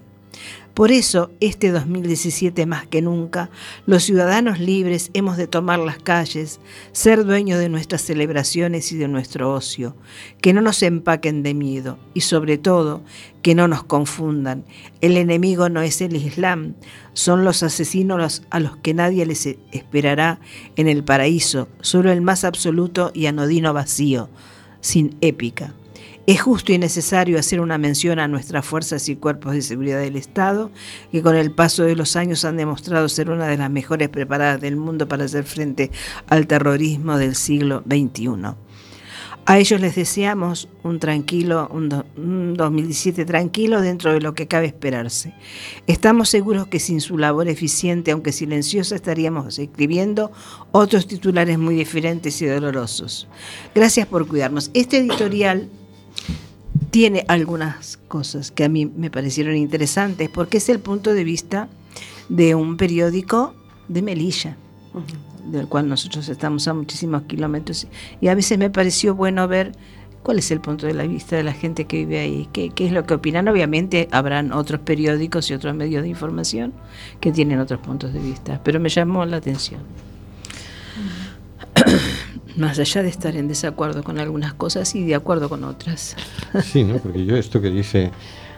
Por 0.76 0.92
eso, 0.92 1.30
este 1.40 1.70
2017 1.70 2.66
más 2.66 2.86
que 2.86 3.00
nunca, 3.00 3.48
los 3.86 4.02
ciudadanos 4.02 4.60
libres 4.60 5.10
hemos 5.14 5.38
de 5.38 5.46
tomar 5.46 5.78
las 5.78 5.96
calles, 5.96 6.60
ser 6.92 7.24
dueños 7.24 7.58
de 7.58 7.70
nuestras 7.70 8.02
celebraciones 8.02 8.92
y 8.92 8.98
de 8.98 9.08
nuestro 9.08 9.54
ocio, 9.54 9.96
que 10.42 10.52
no 10.52 10.60
nos 10.60 10.82
empaquen 10.82 11.42
de 11.42 11.54
miedo 11.54 11.98
y 12.12 12.20
sobre 12.20 12.58
todo 12.58 13.02
que 13.40 13.54
no 13.54 13.68
nos 13.68 13.84
confundan. 13.84 14.66
El 15.00 15.16
enemigo 15.16 15.70
no 15.70 15.80
es 15.80 16.02
el 16.02 16.14
Islam, 16.14 16.74
son 17.14 17.46
los 17.46 17.62
asesinos 17.62 18.42
a 18.50 18.60
los 18.60 18.76
que 18.76 18.92
nadie 18.92 19.24
les 19.24 19.46
esperará 19.72 20.40
en 20.76 20.88
el 20.88 21.04
paraíso, 21.04 21.70
solo 21.80 22.12
el 22.12 22.20
más 22.20 22.44
absoluto 22.44 23.12
y 23.14 23.24
anodino 23.24 23.72
vacío, 23.72 24.28
sin 24.82 25.16
épica. 25.22 25.72
Es 26.26 26.42
justo 26.42 26.72
y 26.72 26.78
necesario 26.78 27.38
hacer 27.38 27.60
una 27.60 27.78
mención 27.78 28.18
a 28.18 28.26
nuestras 28.26 28.66
fuerzas 28.66 29.08
y 29.08 29.14
cuerpos 29.14 29.52
de 29.52 29.62
seguridad 29.62 30.00
del 30.00 30.16
Estado, 30.16 30.72
que 31.12 31.22
con 31.22 31.36
el 31.36 31.52
paso 31.52 31.84
de 31.84 31.94
los 31.94 32.16
años 32.16 32.44
han 32.44 32.56
demostrado 32.56 33.08
ser 33.08 33.30
una 33.30 33.46
de 33.46 33.56
las 33.56 33.70
mejores 33.70 34.08
preparadas 34.08 34.60
del 34.60 34.74
mundo 34.74 35.06
para 35.06 35.24
hacer 35.24 35.44
frente 35.44 35.92
al 36.26 36.48
terrorismo 36.48 37.16
del 37.16 37.36
siglo 37.36 37.84
XXI. 37.88 38.56
A 39.48 39.60
ellos 39.60 39.80
les 39.80 39.94
deseamos 39.94 40.68
un 40.82 40.98
tranquilo, 40.98 41.70
un, 41.72 42.54
2017 42.56 43.24
tranquilo 43.24 43.80
dentro 43.80 44.12
de 44.12 44.20
lo 44.20 44.34
que 44.34 44.48
cabe 44.48 44.66
esperarse. 44.66 45.32
Estamos 45.86 46.30
seguros 46.30 46.66
que 46.66 46.80
sin 46.80 47.00
su 47.00 47.16
labor 47.18 47.46
eficiente, 47.46 48.10
aunque 48.10 48.32
silenciosa, 48.32 48.96
estaríamos 48.96 49.60
escribiendo 49.60 50.32
otros 50.72 51.06
titulares 51.06 51.60
muy 51.60 51.76
diferentes 51.76 52.42
y 52.42 52.46
dolorosos. 52.46 53.28
Gracias 53.72 54.08
por 54.08 54.26
cuidarnos. 54.26 54.72
Este 54.74 54.98
editorial 54.98 55.70
tiene 56.96 57.26
algunas 57.28 57.98
cosas 58.08 58.50
que 58.50 58.64
a 58.64 58.70
mí 58.70 58.86
me 58.86 59.10
parecieron 59.10 59.54
interesantes, 59.54 60.30
porque 60.30 60.56
es 60.56 60.70
el 60.70 60.78
punto 60.78 61.12
de 61.12 61.24
vista 61.24 61.68
de 62.30 62.54
un 62.54 62.78
periódico 62.78 63.54
de 63.86 64.00
Melilla, 64.00 64.56
del 65.44 65.68
cual 65.68 65.90
nosotros 65.90 66.26
estamos 66.30 66.66
a 66.68 66.72
muchísimos 66.72 67.24
kilómetros, 67.24 67.86
y 68.22 68.28
a 68.28 68.34
veces 68.34 68.56
me 68.56 68.70
pareció 68.70 69.14
bueno 69.14 69.46
ver 69.46 69.72
cuál 70.22 70.38
es 70.38 70.50
el 70.50 70.62
punto 70.62 70.86
de 70.86 70.94
la 70.94 71.06
vista 71.06 71.36
de 71.36 71.42
la 71.42 71.52
gente 71.52 71.84
que 71.84 71.98
vive 71.98 72.18
ahí, 72.18 72.48
qué, 72.54 72.70
qué 72.70 72.86
es 72.86 72.92
lo 72.92 73.04
que 73.04 73.12
opinan. 73.12 73.46
Obviamente 73.46 74.08
habrán 74.10 74.54
otros 74.54 74.80
periódicos 74.80 75.50
y 75.50 75.52
otros 75.52 75.74
medios 75.74 76.02
de 76.02 76.08
información 76.08 76.72
que 77.20 77.30
tienen 77.30 77.60
otros 77.60 77.80
puntos 77.80 78.14
de 78.14 78.20
vista, 78.20 78.58
pero 78.64 78.80
me 78.80 78.88
llamó 78.88 79.26
la 79.26 79.36
atención 79.36 79.82
más 82.56 82.78
allá 82.78 83.02
de 83.02 83.08
estar 83.08 83.36
en 83.36 83.48
desacuerdo 83.48 84.02
con 84.02 84.18
algunas 84.18 84.54
cosas 84.54 84.94
y 84.94 85.04
de 85.04 85.14
acuerdo 85.14 85.48
con 85.48 85.64
otras. 85.64 86.16
Sí, 86.62 86.84
¿no? 86.84 86.98
porque 86.98 87.24
yo 87.24 87.36
esto 87.36 87.60
que 87.60 87.70
dice 87.70 88.10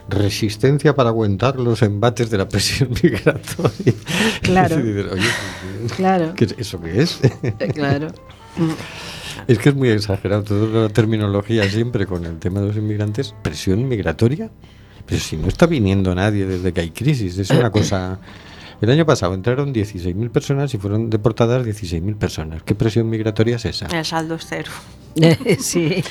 resistencia 0.09 0.95
para 0.95 1.11
aguantar 1.11 1.57
los 1.57 1.83
embates 1.83 2.31
de 2.31 2.39
la 2.39 2.49
presión 2.49 2.91
migratoria. 3.03 3.95
Claro. 4.43 4.77
claro. 5.97 6.35
¿Eso 6.57 6.81
qué 6.81 7.03
es? 7.03 7.21
Claro. 7.75 8.09
Es 9.47 9.59
que 9.59 9.69
es 9.69 9.75
muy 9.75 9.91
exagerado 9.91 10.43
toda 10.43 10.83
la 10.83 10.89
terminología 10.89 11.69
siempre 11.69 12.07
con 12.07 12.25
el 12.25 12.39
tema 12.39 12.61
de 12.61 12.69
los 12.69 12.77
inmigrantes. 12.77 13.35
¿Presión 13.43 13.87
migratoria? 13.87 14.51
Pero 15.07 15.21
si 15.21 15.37
no 15.37 15.49
está 15.49 15.67
viniendo 15.67 16.15
nadie 16.15 16.45
desde 16.47 16.73
que 16.73 16.83
hay 16.83 16.91
crisis, 16.91 17.39
es 17.39 17.51
una 17.51 17.71
cosa 17.71 18.19
el 18.81 18.91
año 18.91 19.07
pasado 19.07 19.35
entraron 19.35 19.74
16.000 19.74 20.31
personas 20.31 20.74
y 20.74 20.79
fueron 20.79 21.11
deportadas 21.11 21.66
16.000 21.66 22.16
personas. 22.16 22.62
¿Qué 22.62 22.74
presión 22.74 23.09
migratoria 23.11 23.57
es 23.57 23.64
esa? 23.64 23.87
El 23.87 24.05
saldo 24.05 24.37
es 24.37 24.47
cero. 24.49 24.70
sí. 25.59 26.03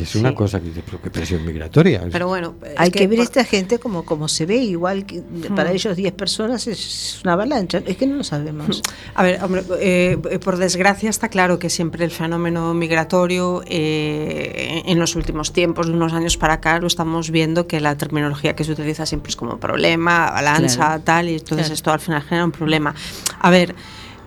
Es 0.00 0.14
una 0.16 0.34
cosa 0.34 0.60
que 0.60 0.70
qué 0.72 1.10
presión 1.10 1.44
migratoria. 1.44 2.02
Pero 2.10 2.28
bueno, 2.28 2.54
hay 2.76 2.90
que, 2.90 3.06
ver 3.06 3.20
esta 3.20 3.44
gente 3.44 3.78
como, 3.78 4.04
como 4.04 4.28
se 4.28 4.46
ve, 4.46 4.56
igual 4.56 5.06
que 5.06 5.22
para 5.54 5.72
ellos 5.72 5.96
10 5.96 6.12
personas 6.14 6.66
es 6.66 7.20
una 7.24 7.34
avalancha, 7.34 7.82
es 7.84 7.96
que 7.96 8.06
no 8.06 8.16
lo 8.16 8.24
sabemos. 8.24 8.82
A 9.14 9.22
ver, 9.22 9.42
hombre, 9.42 9.62
eh, 9.80 10.38
por 10.42 10.56
desgracia 10.56 11.10
está 11.10 11.28
claro 11.28 11.58
que 11.58 11.70
siempre 11.70 12.04
el 12.04 12.10
fenómeno 12.10 12.74
migratorio 12.74 13.62
eh, 13.66 14.82
en 14.86 14.98
los 14.98 15.16
últimos 15.16 15.52
tiempos, 15.52 15.86
de 15.86 15.92
unos 15.92 16.12
años 16.12 16.36
para 16.36 16.54
acá, 16.54 16.78
lo 16.78 16.86
estamos 16.86 17.30
viendo 17.30 17.66
que 17.66 17.80
la 17.80 17.96
terminología 17.96 18.54
que 18.54 18.64
se 18.64 18.72
utiliza 18.72 19.06
siempre 19.06 19.30
es 19.30 19.36
como 19.36 19.58
problema, 19.58 20.28
avalancha, 20.28 20.98
tal, 21.00 21.28
y 21.28 21.34
entonces 21.34 21.70
esto 21.70 21.92
al 21.92 22.00
final 22.00 22.22
genera 22.22 22.44
un 22.44 22.52
problema. 22.52 22.94
A 23.40 23.50
ver, 23.50 23.74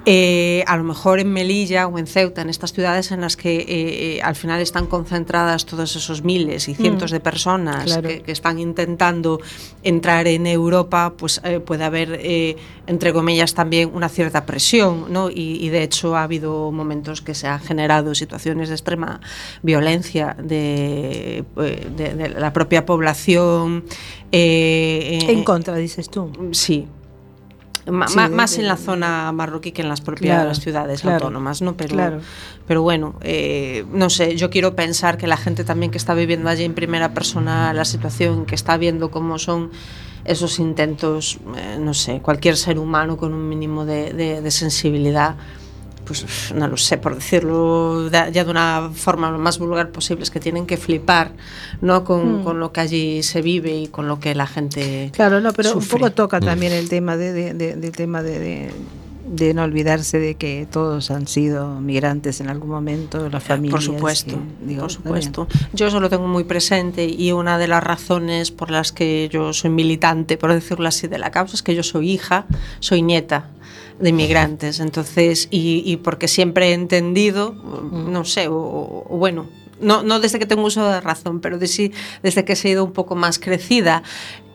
eh, 0.10 0.64
a 0.68 0.78
lo 0.78 0.86
mejor 0.86 1.20
en 1.20 1.34
Melilla 1.34 1.86
o 1.86 1.99
en 1.99 2.08
Ceuta, 2.08 2.41
en 2.41 2.49
estas 2.49 2.72
ciudades 2.72 3.12
en 3.12 3.20
las 3.20 3.36
que 3.36 3.58
eh, 3.58 3.66
eh, 3.68 4.22
al 4.24 4.38
final 4.38 4.62
están 4.62 4.86
concentradas 4.86 5.66
todos 5.66 5.97
esos 5.97 6.24
miles 6.24 6.70
y 6.70 6.76
cientos 6.76 7.12
mm, 7.12 7.16
de 7.16 7.20
personas 7.20 7.97
que, 7.97 8.32
están 8.32 8.58
intentando 8.58 9.41
entrar 9.84 10.28
en 10.28 10.47
Europa, 10.47 11.12
pues 11.18 11.41
puede 11.66 11.84
haber, 11.84 12.22
entre 12.88 13.12
comillas, 13.12 13.53
también 13.53 13.91
una 13.93 14.08
cierta 14.08 14.45
presión, 14.45 15.12
¿no? 15.12 15.30
Y, 15.30 15.68
de 15.68 15.84
hecho 15.84 16.16
ha 16.16 16.24
habido 16.24 16.72
momentos 16.72 17.22
que 17.22 17.36
se 17.36 17.47
han 17.47 17.60
generado 17.60 18.16
situaciones 18.16 18.70
de 18.70 18.76
extrema 18.76 19.20
violencia 19.62 20.38
de, 20.41 21.43
de 21.97 22.30
la 22.30 22.53
propia 22.53 22.86
población. 22.86 23.84
en 24.32 25.43
contra, 25.43 25.76
dices 25.76 26.10
tú. 26.10 26.32
Sí, 26.51 26.88
más 27.92 28.58
en 28.58 28.68
la 28.68 28.78
zona 28.78 29.32
marroquí 29.32 29.72
que 29.72 29.82
en 29.82 29.90
las 29.90 30.02
propias 30.02 30.60
ciudades 30.60 31.06
autónomas, 31.06 31.62
¿no? 31.62 31.76
Pero, 31.76 32.20
pero 32.66 32.82
bueno, 32.82 33.16
eh, 33.22 33.86
no 33.92 34.10
sé, 34.10 34.36
yo 34.36 34.50
quiero 34.50 34.76
pensar 34.76 35.18
que 35.18 35.28
la 35.28 35.38
gente 35.38 35.64
también 35.64 35.92
que 35.92 35.98
está 35.98 36.14
viviendo 36.14 36.50
allí 36.50 36.64
en 36.64 36.74
primera 36.74 37.14
persona 37.14 37.74
la 37.74 37.86
situación, 37.86 38.46
que 38.46 38.56
está 38.56 38.78
viendo 38.78 39.12
cómo 39.12 39.40
son 39.40 39.72
esos 40.26 40.60
intentos, 40.60 41.40
eh, 41.56 41.78
no 41.80 41.94
sé, 41.94 42.20
cualquier 42.22 42.58
ser 42.58 42.80
humano 42.80 43.18
con 43.18 43.34
un 43.34 43.48
mínimo 43.48 43.86
de 43.86 44.52
sensibilidad 44.52 45.36
pues 46.08 46.53
no 46.55 46.68
lo 46.68 46.78
sé, 46.78 46.97
por 46.97 47.16
decirlo 47.16 48.10
ya 48.10 48.32
de 48.32 48.49
una 48.49 48.89
forma 48.93 49.30
lo 49.30 49.38
más 49.38 49.60
vulgar 49.60 49.91
posible, 49.91 50.24
es 50.24 50.32
que 50.32 50.39
tienen 50.39 50.66
que 50.66 50.78
flipar 50.78 51.34
¿no? 51.82 52.03
Con, 52.03 52.41
mm. 52.41 52.43
con, 52.43 52.60
lo 52.60 52.72
que 52.72 52.82
allí 52.82 53.24
se 53.24 53.41
vive 53.41 53.76
y 53.76 53.88
con 53.88 54.08
lo 54.08 54.20
que 54.20 54.36
la 54.36 54.47
gente. 54.47 55.12
Claro, 55.14 55.41
no, 55.41 55.53
pero 55.53 55.74
un 55.76 55.86
poco 55.86 56.12
toca 56.12 56.39
mm. 56.39 56.45
también 56.45 56.74
el 56.74 56.89
tema 56.89 57.18
de, 57.18 57.53
de, 57.53 57.91
tema 57.91 58.22
de, 58.24 58.72
de 59.28 59.53
no 59.53 59.64
olvidarse 59.64 60.20
de 60.20 60.36
que 60.36 60.68
todos 60.70 61.12
han 61.12 61.28
sido 61.28 61.80
migrantes 61.80 62.41
en 62.41 62.49
algún 62.49 62.70
momento, 62.70 63.30
las 63.30 63.43
familias. 63.43 63.74
Por 63.74 63.82
supuesto, 63.84 64.36
y, 64.64 64.68
digo, 64.68 64.82
por 64.82 64.91
supuesto. 64.91 65.47
Yo 65.74 65.88
eso 65.88 65.99
lo 65.99 66.10
tengo 66.10 66.28
muy 66.28 66.43
presente 66.43 67.05
y 67.05 67.32
una 67.32 67.58
de 67.58 67.68
las 67.68 67.84
razones 67.84 68.51
por 68.51 68.72
las 68.72 68.91
que 68.91 69.30
yo 69.32 69.53
soy 69.53 69.70
militante, 69.70 70.38
por 70.38 70.53
decirlo 70.53 70.88
así, 70.88 71.08
de 71.08 71.18
la 71.18 71.32
causa 71.32 71.55
es 71.55 71.64
que 71.64 71.76
yo 71.76 71.84
soy 71.84 72.12
hija, 72.12 72.45
soy 72.80 73.01
nieta 73.01 73.51
de 74.00 74.10
inmigrantes, 74.10 74.80
entonces, 74.80 75.48
y, 75.52 75.82
y 75.86 75.98
porque 75.98 76.28
siempre 76.28 76.70
he 76.70 76.74
entendido, 76.74 77.54
no 77.54 78.26
sé, 78.26 78.48
o, 78.48 79.06
o 79.10 79.18
bueno, 79.18 79.48
no, 79.80 80.04
no 80.04 80.20
desde 80.20 80.39
que 80.39 80.45
tengo 80.45 80.64
uso 80.64 80.88
de 80.88 81.02
razón, 81.02 81.39
pero 81.39 81.58
de 81.58 81.68
sí, 81.68 81.91
desde 82.24 82.45
que 82.45 82.54
he 82.54 82.56
sido 82.56 82.84
un 82.84 82.91
poco 82.93 83.16
más 83.16 83.39
crecida, 83.39 84.04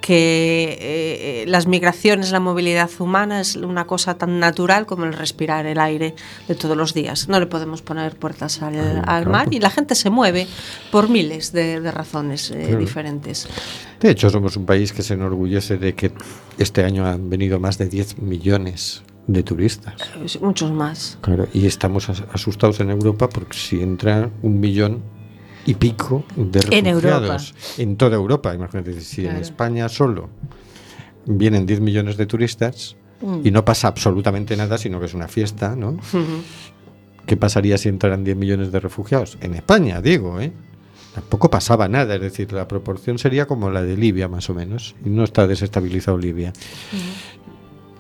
que 0.01 0.78
eh, 0.80 1.45
las 1.47 1.68
migraciones, 1.68 2.32
la 2.32 2.40
movilidad 2.40 2.90
humana 2.99 3.40
es 3.40 3.55
una 3.55 3.86
cosa 3.86 4.18
tan 4.18 4.40
natural 4.40 4.84
como 4.84 5.05
el 5.05 5.12
respirar 5.12 5.64
el 5.64 5.78
aire 5.78 6.16
de 6.49 6.55
todos 6.57 6.76
los 6.76 6.93
días. 6.93 7.28
No 7.28 7.38
le 7.38 7.47
podemos 7.47 7.82
poner 7.82 8.16
puertas 8.16 8.62
al, 8.62 8.76
al 8.78 9.03
claro. 9.05 9.30
mar 9.30 9.49
y 9.53 9.61
la 9.61 9.70
gente 9.70 9.95
se 9.95 10.11
mueve 10.11 10.49
por 10.90 11.09
miles 11.09 11.53
de, 11.53 11.80
de 11.80 11.90
razones 11.93 12.51
eh, 12.51 12.62
Claro. 12.66 12.78
diferentes. 12.80 13.47
De 14.01 14.11
hecho, 14.11 14.28
somos 14.28 14.57
un 14.57 14.66
país 14.66 14.93
que 14.93 15.05
se 15.05 15.14
enorgullece 15.14 15.76
de 15.78 15.95
que 15.95 16.11
este 16.59 16.82
año 16.82 17.07
han 17.07 17.30
venido 17.30 17.61
más 17.61 17.78
de 17.78 17.86
10 17.88 18.18
millones 18.18 19.03
de 19.26 19.42
turistas. 19.42 19.94
Muchos 20.40 20.72
más. 20.72 21.18
Claro, 21.20 21.46
y 21.52 21.66
estamos 21.66 22.08
as- 22.08 22.24
asustados 22.32 22.80
en 22.80 22.90
Europa 22.90 23.28
porque 23.28 23.56
si 23.56 23.80
entra 23.80 24.30
un 24.42 24.58
millón 24.60 25.00
y 25.64 25.74
pico 25.74 26.24
de 26.36 26.60
refugiados 26.60 27.54
en 27.78 27.96
toda 27.96 28.16
Europa, 28.16 28.54
imagínate, 28.54 29.00
si 29.00 29.26
en. 29.26 29.36
España 29.36 29.88
solo 29.88 30.28
vienen 31.26 31.66
10 31.66 31.80
millones 31.80 32.16
de 32.16 32.26
turistas 32.26 32.96
Mm. 33.20 33.42
y 33.46 33.50
no 33.52 33.64
pasa 33.64 33.86
absolutamente 33.86 34.56
nada, 34.56 34.76
sino 34.78 34.98
que 34.98 35.06
es 35.06 35.14
una 35.14 35.28
fiesta, 35.28 35.76
¿no? 35.76 35.96
¿Qué 37.24 37.36
pasaría 37.36 37.78
si 37.78 37.88
entraran 37.88 38.24
10 38.24 38.36
millones 38.36 38.72
de 38.72 38.80
refugiados? 38.80 39.38
En 39.40 39.54
España, 39.54 40.00
digo, 40.00 40.40
¿eh? 40.40 40.52
Tampoco 41.14 41.48
pasaba 41.48 41.86
nada, 41.86 42.16
es 42.16 42.20
decir, 42.20 42.52
la 42.52 42.66
proporción 42.66 43.18
sería 43.18 43.46
como 43.46 43.70
la 43.70 43.82
de 43.82 43.96
Libia, 43.96 44.26
más 44.26 44.50
o 44.50 44.54
menos, 44.54 44.96
y 45.04 45.10
no 45.10 45.22
está 45.22 45.46
desestabilizado 45.46 46.18
Libia. 46.18 46.52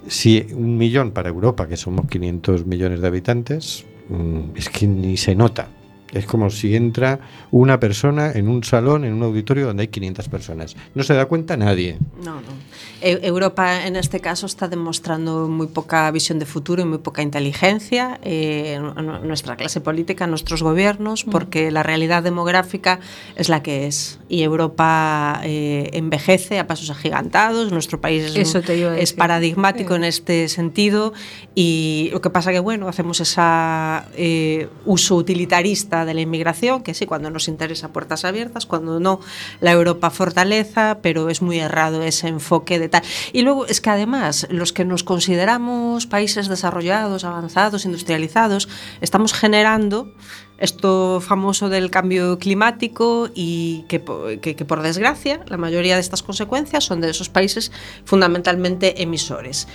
Si 0.06 0.46
un 0.54 0.76
millón 0.76 1.12
para 1.12 1.28
Europa, 1.28 1.68
que 1.68 1.76
somos 1.76 2.06
500 2.06 2.66
millones 2.66 3.00
de 3.00 3.06
habitantes, 3.06 3.84
mm, 4.08 4.56
es 4.56 4.68
que 4.68 4.86
ni 4.86 5.16
se 5.16 5.34
nota. 5.34 5.68
Es 6.12 6.26
como 6.26 6.50
si 6.50 6.76
entra 6.76 7.20
una 7.50 7.80
persona 7.80 8.32
en 8.32 8.48
un 8.48 8.62
salón, 8.64 9.04
en 9.04 9.14
un 9.14 9.22
auditorio 9.22 9.66
donde 9.66 9.82
hay 9.82 9.88
500 9.88 10.28
personas. 10.28 10.76
No 10.94 11.02
se 11.02 11.14
da 11.14 11.24
cuenta 11.26 11.56
nadie. 11.56 11.98
No, 12.22 12.34
no. 12.36 12.52
E- 13.00 13.20
Europa 13.22 13.86
en 13.86 13.96
este 13.96 14.20
caso 14.20 14.46
está 14.46 14.68
demostrando 14.68 15.48
muy 15.48 15.66
poca 15.68 16.10
visión 16.10 16.38
de 16.38 16.46
futuro 16.46 16.82
y 16.82 16.84
muy 16.84 16.98
poca 16.98 17.22
inteligencia, 17.22 18.20
eh, 18.22 18.78
nu- 18.80 19.18
nuestra 19.24 19.56
clase 19.56 19.80
política, 19.80 20.26
nuestros 20.26 20.62
gobiernos, 20.62 21.24
porque 21.24 21.70
la 21.70 21.82
realidad 21.82 22.22
demográfica 22.22 23.00
es 23.34 23.48
la 23.48 23.62
que 23.62 23.86
es. 23.86 24.18
Y 24.28 24.42
Europa 24.42 25.40
eh, 25.44 25.90
envejece 25.94 26.58
a 26.58 26.66
pasos 26.66 26.90
agigantados, 26.90 27.72
nuestro 27.72 28.00
país 28.00 28.24
es, 28.24 28.36
Eso 28.36 28.58
un- 28.58 29.16
paradigmático 29.16 29.94
Sí. 29.94 29.96
en 29.96 30.04
este 30.04 30.48
sentido 30.48 31.12
y 31.54 32.10
lo 32.12 32.20
que 32.20 32.30
pasa 32.30 32.52
que, 32.52 32.60
bueno, 32.60 32.88
hacemos 32.88 33.20
esa 33.20 34.06
eh, 34.16 34.68
uso 34.84 35.16
utilitarista 35.16 36.01
de 36.04 36.14
la 36.14 36.20
inmigración, 36.20 36.82
que 36.82 36.94
sí, 36.94 37.06
cuando 37.06 37.30
nos 37.30 37.48
interesa 37.48 37.92
puertas 37.92 38.24
abiertas, 38.24 38.66
cuando 38.66 39.00
no, 39.00 39.20
la 39.60 39.72
Europa 39.72 40.10
fortaleza, 40.10 40.98
pero 41.02 41.28
es 41.28 41.42
muy 41.42 41.58
errado 41.58 42.02
ese 42.02 42.28
enfoque 42.28 42.78
de 42.78 42.88
tal. 42.88 43.02
Y 43.32 43.42
luego 43.42 43.66
es 43.66 43.80
que 43.80 43.90
además, 43.90 44.46
los 44.50 44.72
que 44.72 44.84
nos 44.84 45.04
consideramos 45.04 46.06
países 46.06 46.48
desarrollados, 46.48 47.24
avanzados, 47.24 47.84
industrializados, 47.84 48.68
estamos 49.00 49.32
generando 49.32 50.12
esto 50.58 51.20
famoso 51.20 51.68
del 51.68 51.90
cambio 51.90 52.38
climático 52.38 53.28
y 53.34 53.84
que, 53.88 54.00
que- 54.40 54.54
que, 54.54 54.64
por 54.64 54.80
desgracia 54.82 55.40
la 55.48 55.56
mayoría 55.56 55.96
de 55.96 56.00
estas 56.00 56.22
consecuencias 56.22 56.84
son 56.84 57.00
de 57.00 57.10
esos 57.10 57.28
países 57.28 57.72
fundamentalmente 58.04 59.02
emisores. 59.02 59.66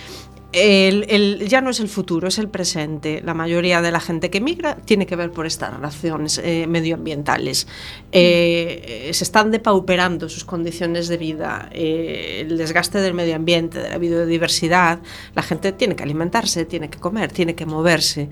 El- 0.50 1.04
el- 1.10 1.46
ya 1.46 1.60
no 1.60 1.68
es 1.68 1.78
el 1.78 1.88
futuro, 1.88 2.26
es 2.28 2.38
el 2.38 2.48
presente. 2.48 3.20
La 3.22 3.34
mayoría 3.34 3.82
de 3.82 3.90
la 3.90 4.00
gente 4.00 4.30
que 4.30 4.40
migra 4.40 4.76
tiene 4.76 5.04
que 5.04 5.14
ver 5.14 5.30
por 5.30 5.44
estas 5.44 5.74
relaciones 5.74 6.38
eh, 6.42 6.66
medioambientales. 6.66 7.66
Eh, 8.12 9.08
eh, 9.08 9.14
se 9.14 9.24
están 9.24 9.50
depauperando 9.50 10.30
sus 10.30 10.46
condiciones 10.46 11.08
de 11.08 11.18
vida, 11.18 11.68
eh, 11.72 12.46
el 12.48 12.56
desgaste 12.56 12.98
del 13.02 13.12
medio 13.12 13.36
ambiente, 13.36 13.78
de 13.78 13.90
la 13.90 13.98
biodiversidad. 13.98 15.00
La 15.34 15.42
gente 15.42 15.72
tiene 15.72 15.94
que 15.96 16.02
alimentarse, 16.02 16.64
tiene 16.64 16.88
que 16.88 16.98
comer, 16.98 17.30
tiene 17.30 17.54
que 17.54 17.66
moverse. 17.66 18.30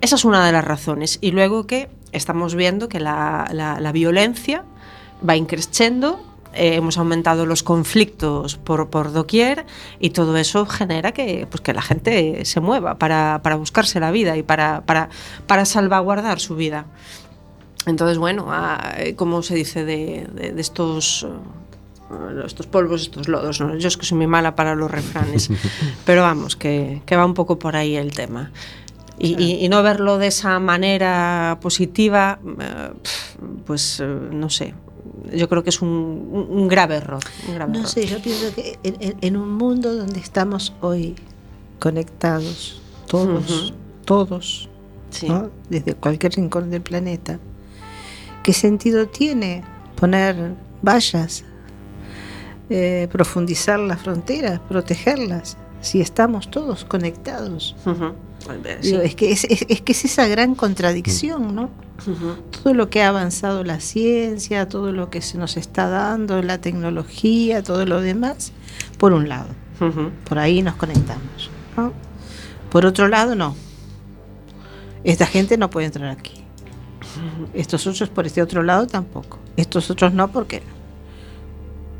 Esa 0.00 0.16
es 0.16 0.24
una 0.24 0.46
de 0.46 0.52
las 0.52 0.64
razones. 0.64 1.18
Y 1.20 1.32
luego 1.32 1.66
que 1.66 1.90
estamos 2.12 2.54
viendo 2.54 2.88
que 2.88 3.00
la, 3.00 3.46
la- 3.52 3.80
la 3.80 3.92
violencia 3.92 4.64
va 5.28 5.36
increciendo, 5.36 6.24
eh, 6.54 6.74
hemos 6.76 6.98
aumentado 6.98 7.46
los 7.46 7.62
conflictos 7.62 8.56
por, 8.56 8.90
por 8.90 9.12
doquier 9.12 9.66
y 10.00 10.10
todo 10.10 10.36
eso 10.36 10.66
genera 10.66 11.12
que, 11.12 11.46
pues, 11.50 11.60
que 11.60 11.72
la 11.72 11.82
gente 11.82 12.44
se 12.44 12.60
mueva 12.60 12.98
para, 12.98 13.40
para 13.42 13.56
buscarse 13.56 14.00
la 14.00 14.10
vida 14.10 14.36
y 14.36 14.42
para, 14.42 14.82
para, 14.82 15.08
para 15.46 15.64
salvaguardar 15.64 16.40
su 16.40 16.56
vida. 16.56 16.86
Entonces, 17.86 18.18
bueno, 18.18 18.46
ah, 18.48 18.92
eh, 18.98 19.14
¿cómo 19.14 19.42
se 19.42 19.54
dice 19.54 19.84
de, 19.84 20.26
de- 20.34 20.52
de 20.52 20.60
estos... 20.60 21.24
eh, 21.24 21.28
estos 22.44 22.66
polvos, 22.66 23.02
estos 23.02 23.28
lodos, 23.28 23.60
¿no? 23.60 23.76
Yo 23.76 23.86
es 23.86 23.96
que 23.96 24.04
soy 24.04 24.18
muy 24.18 24.26
mala 24.26 24.56
para 24.56 24.74
los 24.74 24.90
refranes, 24.90 25.48
pero 26.04 26.22
vamos, 26.22 26.56
que, 26.56 27.00
que 27.06 27.14
va 27.16 27.24
un 27.24 27.34
poco 27.34 27.58
por 27.58 27.76
ahí 27.76 27.94
el 27.96 28.10
tema. 28.12 28.50
Y, 29.18 29.40
y- 29.40 29.64
y 29.64 29.68
no 29.68 29.82
verlo 29.84 30.18
de 30.18 30.26
esa 30.26 30.58
manera 30.58 31.58
positiva, 31.60 32.38
pues 33.66 34.02
no 34.30 34.50
sé, 34.50 34.74
yo 35.34 35.48
creo 35.48 35.62
que 35.62 35.70
es 35.70 35.80
un, 35.82 36.48
un- 36.50 36.68
grave 36.68 36.96
error. 36.96 37.22
un 37.48 37.54
grave 37.54 37.72
No 37.72 37.78
error. 37.80 37.90
sé, 37.90 38.06
yo 38.06 38.20
pienso 38.22 38.54
que 38.54 38.78
en, 38.82 39.36
un 39.36 39.50
mundo 39.56 39.94
donde 39.94 40.20
estamos 40.20 40.72
hoy 40.80 41.16
conectados, 41.78 42.80
todos, 43.06 43.72
todos, 44.04 44.68
Sí. 45.10 45.28
¿no? 45.28 45.50
desde 45.68 45.94
cualquier 45.94 46.32
rincón 46.34 46.70
del 46.70 46.82
planeta, 46.82 47.38
¿qué 48.44 48.52
sentido 48.52 49.08
tiene 49.08 49.64
poner 49.96 50.54
vallas, 50.82 51.44
eh, 52.68 53.08
profundizar 53.10 53.80
las 53.80 54.00
fronteras, 54.02 54.60
protegerlas, 54.68 55.56
si 55.80 56.00
estamos 56.00 56.50
todos 56.50 56.84
conectados? 56.84 57.74
Sí. 57.84 57.90
Digo, 58.82 59.00
es, 59.02 59.14
que 59.14 59.30
es, 59.32 59.44
es- 59.44 59.66
es 59.68 59.80
que 59.82 59.92
es 59.92 60.04
esa 60.04 60.26
gran 60.26 60.54
contradicción, 60.54 61.54
¿no? 61.54 61.70
Todo 62.62 62.72
lo 62.74 62.88
que 62.88 63.02
ha 63.02 63.08
avanzado 63.08 63.62
la 63.62 63.78
ciencia, 63.80 64.66
todo 64.68 64.90
lo 64.92 65.10
que 65.10 65.20
se 65.20 65.36
nos 65.36 65.56
está 65.58 65.88
dando, 65.88 66.42
la 66.42 66.58
tecnología, 66.58 67.62
todo 67.62 67.84
lo 67.84 68.00
demás, 68.00 68.52
por 68.98 69.12
un 69.12 69.28
lado, 69.28 69.48
por 70.28 70.38
ahí 70.38 70.62
nos 70.62 70.74
conectamos. 70.76 71.50
¿no? 71.76 71.92
Por 72.70 72.86
otro 72.86 73.06
lado, 73.08 73.34
no. 73.34 73.54
Esta 75.04 75.26
gente 75.26 75.56
no 75.58 75.68
puede 75.70 75.86
entrar 75.86 76.08
aquí. 76.10 76.42
Estos 77.54 77.86
otros 77.86 78.08
por 78.08 78.26
este 78.26 78.40
otro 78.42 78.62
lado 78.62 78.86
tampoco. 78.86 79.38
Estos 79.56 79.90
otros 79.90 80.12
no 80.14 80.28
porque 80.30 80.62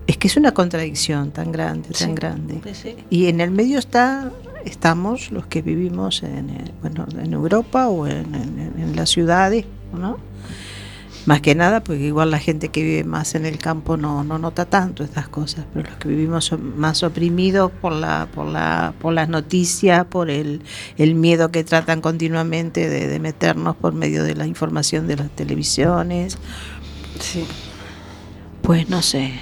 es 0.07 0.17
que 0.17 0.29
es 0.29 0.37
una 0.37 0.53
contradicción 0.53 1.31
tan 1.31 1.53
grande, 1.53 1.91
tan 1.91 2.15
grande. 2.15 2.61
Sí. 2.75 2.97
Y 3.11 3.27
en 3.27 3.41
el 3.41 3.51
medio 3.51 3.79
está, 3.79 4.31
estamos 4.65 5.31
los 5.33 5.47
que 5.47 5.63
vivimos 5.63 6.23
en, 6.23 6.51
bueno, 6.81 7.07
en 7.19 7.33
Europa 7.33 7.89
o 7.89 8.07
en, 8.07 8.35
en- 8.35 8.97
las 8.97 9.11
ciudades, 9.11 9.65
¿no? 9.97 10.19
Más 11.27 11.43
que 11.43 11.55
nada, 11.55 11.81
porque 11.85 12.03
igual 12.07 12.31
la 12.31 12.39
gente 12.39 12.71
que 12.71 12.83
vive 12.83 13.05
más 13.05 13.35
en 13.35 13.45
el 13.47 13.59
campo 13.59 13.97
no, 13.99 14.25
no 14.25 14.39
nota 14.39 14.65
tanto 14.65 15.05
estas 15.05 15.29
cosas, 15.29 15.67
pero 15.73 15.89
los 15.89 15.99
que 15.99 16.09
vivimos 16.09 16.51
más 16.77 17.03
oprimidos 17.03 17.71
por 17.71 17.93
la, 17.93 18.27
por 18.35 18.47
la, 18.47 18.95
por 18.99 19.13
las 19.13 19.29
noticias, 19.29 20.07
por 20.07 20.31
el, 20.31 20.63
el 20.97 21.15
miedo 21.15 21.51
que 21.51 21.63
tratan 21.63 22.01
continuamente 22.01 22.89
de, 22.89 23.07
de 23.07 23.19
meternos 23.21 23.77
por 23.77 23.93
medio 23.93 24.25
de 24.25 24.35
la 24.35 24.47
información 24.47 25.07
de 25.07 25.17
las 25.17 25.31
televisiones, 25.31 26.39
Sí. 27.21 27.45
Pues 28.63 28.89
no 28.89 29.03
sé. 29.03 29.33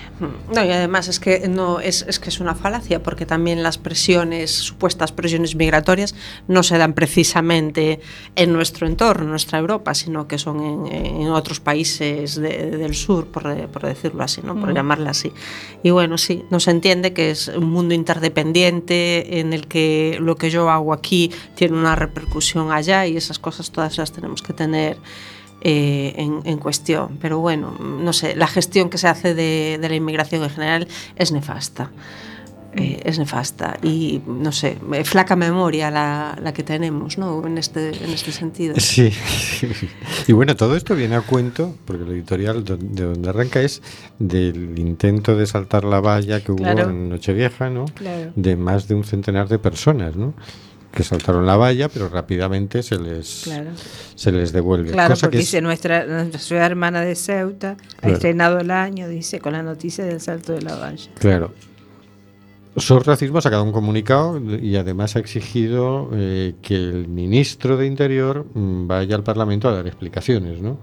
No, 0.54 0.64
y 0.64 0.70
además 0.70 1.06
es 1.08 1.20
que 1.20 1.46
no 1.48 1.78
es, 1.80 2.04
es 2.08 2.18
que 2.18 2.28
es 2.28 2.40
una 2.40 2.54
falacia, 2.54 3.02
porque 3.02 3.24
también 3.26 3.62
las 3.62 3.78
presiones, 3.78 4.50
supuestas 4.50 5.12
presiones 5.12 5.54
migratorias, 5.54 6.14
no 6.48 6.62
se 6.62 6.76
dan 6.78 6.92
precisamente 6.94 8.00
en 8.34 8.52
nuestro 8.52 8.86
entorno, 8.86 9.24
en 9.24 9.30
nuestra 9.30 9.58
Europa, 9.58 9.94
sino 9.94 10.26
que 10.26 10.38
son 10.38 10.86
en, 10.90 10.92
en 11.22 11.28
otros 11.28 11.60
países 11.60 12.34
de- 12.36 12.70
del 12.70 12.94
sur, 12.94 13.26
por, 13.28 13.68
por 13.68 13.82
decirlo 13.86 14.22
así, 14.24 14.40
¿no? 14.42 14.58
por 14.58 14.74
llamarla 14.74 15.10
así. 15.10 15.32
Y 15.82 15.90
bueno, 15.90 16.18
sí, 16.18 16.44
nos 16.50 16.66
entiende 16.66 17.12
que 17.12 17.30
es 17.30 17.48
un 17.48 17.70
mundo 17.70 17.94
interdependiente 17.94 19.38
en 19.40 19.52
el 19.52 19.68
que 19.68 20.18
lo 20.20 20.36
que 20.36 20.50
yo 20.50 20.70
hago 20.70 20.92
aquí 20.92 21.30
tiene 21.54 21.76
una 21.76 21.94
repercusión 21.96 22.72
allá 22.72 23.06
y 23.06 23.16
esas 23.16 23.38
cosas 23.38 23.70
todas 23.70 23.98
las 23.98 24.10
tenemos 24.12 24.42
que 24.42 24.52
tener 24.52 24.96
eh, 25.60 26.14
en, 26.16 26.40
en 26.44 26.58
cuestión. 26.58 27.18
Pero 27.20 27.38
bueno, 27.40 27.72
no 27.80 28.12
sé, 28.12 28.36
la 28.36 28.46
gestión 28.46 28.90
que 28.90 28.98
se 28.98 29.08
hace 29.08 29.34
de, 29.34 29.78
de 29.80 29.88
la 29.88 29.94
inmigración 29.96 30.42
en 30.44 30.50
general 30.50 30.88
es 31.16 31.32
nefasta. 31.32 31.90
eh, 32.74 33.00
es 33.04 33.18
nefasta 33.18 33.78
y 33.82 34.20
no 34.26 34.52
sé, 34.52 34.76
eh, 34.92 35.02
flaca 35.02 35.34
memoria 35.36 35.90
la, 35.90 36.38
la 36.40 36.52
que 36.52 36.62
tenemos 36.62 37.16
¿no? 37.16 37.44
en, 37.46 37.56
este, 37.58 37.88
en 38.04 38.10
este 38.12 38.30
sentido. 38.30 38.74
Sí, 38.78 39.10
sí. 39.10 39.66
Y 40.28 40.32
bueno, 40.32 40.54
todo 40.54 40.76
esto 40.76 40.94
viene 40.94 41.16
a 41.16 41.22
cuento, 41.22 41.74
porque 41.86 42.04
el 42.04 42.10
editorial 42.10 42.62
de 42.64 43.04
donde 43.04 43.28
arranca 43.30 43.60
es 43.62 43.82
del 44.18 44.78
intento 44.78 45.34
de 45.34 45.46
saltar 45.46 45.84
la 45.84 46.00
valla 46.00 46.40
que 46.44 46.52
hubo 46.52 46.62
Claro. 46.62 46.90
en 46.90 47.08
Nochevieja, 47.08 47.70
¿no? 47.70 47.86
Claro. 47.86 48.32
De 48.36 48.54
más 48.56 48.86
de 48.86 48.94
un 48.94 49.02
centenar 49.04 49.48
de 49.48 49.58
personas, 49.58 50.14
¿no? 50.14 50.34
Que 50.92 51.02
saltaron 51.04 51.46
la 51.46 51.56
valla, 51.56 51.88
pero 51.88 52.08
rápidamente 52.08 52.82
se 52.82 52.98
les, 52.98 53.42
Claro. 53.44 53.70
se 54.14 54.32
les 54.32 54.52
devuelve. 54.52 54.90
Claro, 54.92 55.10
Cosa 55.14 55.26
porque 55.26 55.36
que 55.36 55.42
es- 55.42 55.46
dice 55.48 55.60
nuestra, 55.60 56.06
nuestra 56.06 56.40
ciudad 56.40 56.66
hermana 56.66 57.02
de 57.02 57.14
Ceuta 57.14 57.76
ha 58.02 58.08
estrenado 58.08 58.58
el 58.58 58.70
año, 58.70 59.06
dice, 59.08 59.38
con 59.38 59.52
la 59.52 59.62
noticia 59.62 60.04
del 60.04 60.20
salto 60.20 60.52
de 60.54 60.62
la 60.62 60.76
valla. 60.76 61.10
Claro. 61.18 61.52
SOS 62.76 63.06
Racismo 63.06 63.38
ha 63.38 63.42
sacado 63.42 63.64
un 63.64 63.72
comunicado 63.72 64.40
y 64.40 64.76
además 64.76 65.16
ha 65.16 65.18
exigido 65.18 66.10
eh, 66.12 66.54
que 66.62 66.76
el 66.76 67.08
ministro 67.08 67.76
de 67.76 67.86
Interior 67.86 68.46
mm, 68.54 68.86
vaya 68.86 69.16
al 69.16 69.24
Parlamento 69.24 69.68
a 69.68 69.72
dar 69.72 69.86
explicaciones, 69.88 70.60
¿no? 70.60 70.78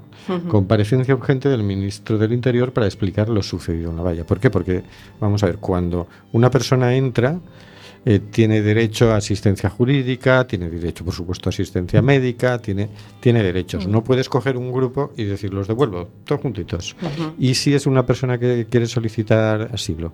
Comparecencia 0.50 1.14
urgente 1.16 1.50
del 1.50 1.62
ministro 1.64 2.18
del 2.18 2.34
Interior 2.34 2.74
para 2.74 2.88
explicar 2.88 3.30
lo 3.30 3.44
sucedido 3.44 3.92
en 3.92 3.98
la 3.98 4.02
valla. 4.04 4.26
¿Por 4.26 4.40
qué? 4.40 4.50
Porque, 4.50 4.84
vamos 5.22 5.44
a 5.44 5.46
ver, 5.46 5.58
cuando 5.60 6.08
una 6.34 6.50
persona 6.50 6.96
entra, 6.96 7.40
eh, 8.08 8.20
tiene 8.20 8.62
derecho 8.62 9.12
a 9.12 9.18
asistencia 9.18 9.68
jurídica, 9.68 10.46
tiene 10.46 10.70
derecho, 10.70 11.04
por 11.04 11.14
supuesto, 11.14 11.50
a 11.50 11.52
asistencia 11.52 12.04
médica, 12.04 12.60
tiene, 12.60 12.88
tiene 13.20 13.42
derechos. 13.42 13.88
No 13.88 14.04
puedes 14.04 14.30
coger 14.30 14.58
un 14.58 14.72
grupo 14.72 15.12
y 15.18 15.24
decir, 15.24 15.52
los 15.52 15.68
devuelvo, 15.68 16.10
todos 16.24 16.42
juntitos. 16.42 16.96
Y 17.40 17.56
si 17.56 17.74
es 17.74 17.88
una 17.88 18.06
persona 18.06 18.38
que 18.38 18.68
quiere 18.70 18.86
solicitar 18.86 19.72
asilo. 19.74 20.14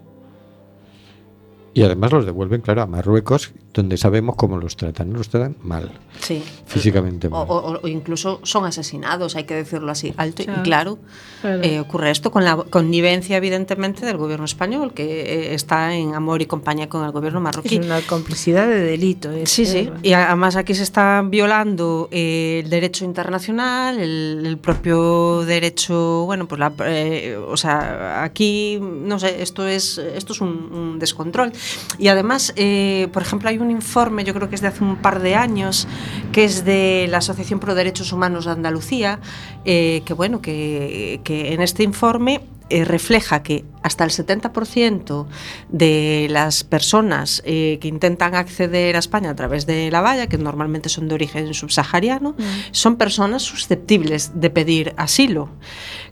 Y 1.74 1.84
además 1.84 2.14
los 2.14 2.26
devuelven, 2.26 2.62
claro, 2.62 2.82
a 2.82 2.86
Marruecos, 2.86 3.54
donde 3.74 3.98
sabemos 3.98 4.36
cómo 4.36 4.58
los 4.58 4.76
tratan. 4.76 5.14
Los 5.14 5.30
tratan 5.30 5.56
mal, 5.64 5.92
Sí. 6.20 6.44
físicamente 6.66 7.28
O, 7.28 7.30
mal. 7.32 7.46
o- 7.50 7.80
o 7.84 7.88
incluso 7.88 8.40
son 8.44 8.66
asesinados, 8.66 9.36
hay 9.36 9.46
que 9.46 9.54
decirlo 9.56 9.92
así, 9.92 10.14
alto 10.18 10.44
Claro. 10.44 10.60
y 10.60 10.64
claro. 10.64 11.00
Claro. 11.42 11.64
Eh, 11.64 11.80
ocurre 11.80 12.12
esto 12.12 12.32
con 12.32 12.44
la 12.46 12.56
connivencia, 12.58 13.38
evidentemente, 13.38 14.06
del 14.06 14.18
gobierno 14.18 14.46
español, 14.46 14.94
que 14.94 15.22
eh, 15.22 15.54
está 15.56 15.96
en 15.96 16.14
amor 16.14 16.42
y 16.42 16.46
compañía 16.46 16.88
con 16.90 17.04
el 17.06 17.12
gobierno 17.12 17.40
marroquí. 17.42 17.78
Es 17.78 17.86
una 17.86 18.02
complicidad 18.02 18.68
de 18.68 18.80
delito. 18.82 19.32
es 19.32 19.50
Sí, 19.50 19.66
sí. 19.66 19.90
Y 20.04 20.14
además 20.14 20.56
aquí 20.56 20.76
se 20.76 20.84
está 20.84 21.24
violando 21.28 22.10
eh, 22.12 22.62
el 22.64 22.70
derecho 22.70 23.06
internacional, 23.06 24.00
el, 24.00 24.44
el 24.46 24.58
propio 24.58 25.44
derecho, 25.46 26.26
bueno, 26.26 26.48
pues 26.48 26.60
la, 26.60 26.72
eh, 26.86 27.38
o 27.48 27.58
sea, 27.58 28.24
aquí, 28.24 28.80
no 28.82 29.18
sé, 29.20 29.42
esto 29.42 29.68
es, 29.68 29.98
esto 29.98 30.34
es 30.34 30.42
un, 30.42 30.50
un 30.74 31.00
descontrol. 31.00 31.52
Y 31.98 32.08
además, 32.10 32.54
eh, 32.56 33.08
por 33.14 33.22
ejemplo, 33.22 33.50
hay 33.50 33.58
un 33.62 33.72
informe, 33.72 34.24
yo 34.24 34.34
creo 34.34 34.50
que 34.50 34.56
es 34.56 34.62
de 34.62 34.68
hace 34.68 34.84
un 34.84 34.98
par 34.98 35.22
de 35.22 35.36
años, 35.36 35.88
que 36.32 36.44
es 36.44 36.66
de 36.66 37.08
la 37.10 37.18
Asociación 37.18 37.60
Pro 37.60 37.76
Derechos 37.76 38.12
Humanos 38.12 38.46
de 38.46 38.52
Andalucía, 38.52 39.20
eh, 39.66 40.02
que 40.06 40.14
bueno, 40.14 40.42
que, 40.42 41.22
que 41.24 41.54
en 41.54 41.62
este 41.62 41.84
informe 41.84 42.42
eh, 42.72 42.86
refleja 42.86 43.44
que 43.44 43.66
hasta 43.84 44.06
el 44.06 44.12
70% 44.12 45.28
de 45.68 46.28
las 46.30 46.64
personas 46.64 47.44
eh, 47.46 47.80
que 47.82 47.90
intentan 47.90 48.34
acceder 48.34 48.96
a 48.96 49.00
España 49.00 49.30
a 49.30 49.36
través 49.36 49.66
de 49.66 49.92
la 49.92 50.00
valla, 50.00 50.28
que 50.28 50.38
normalmente 50.38 50.88
son 50.88 51.10
de 51.10 51.16
origen 51.16 51.54
subsahariano, 51.54 52.34
son 52.72 52.96
personas 52.96 53.42
susceptibles 53.42 54.40
de 54.40 54.50
pedir 54.52 54.94
asilo. 54.96 55.50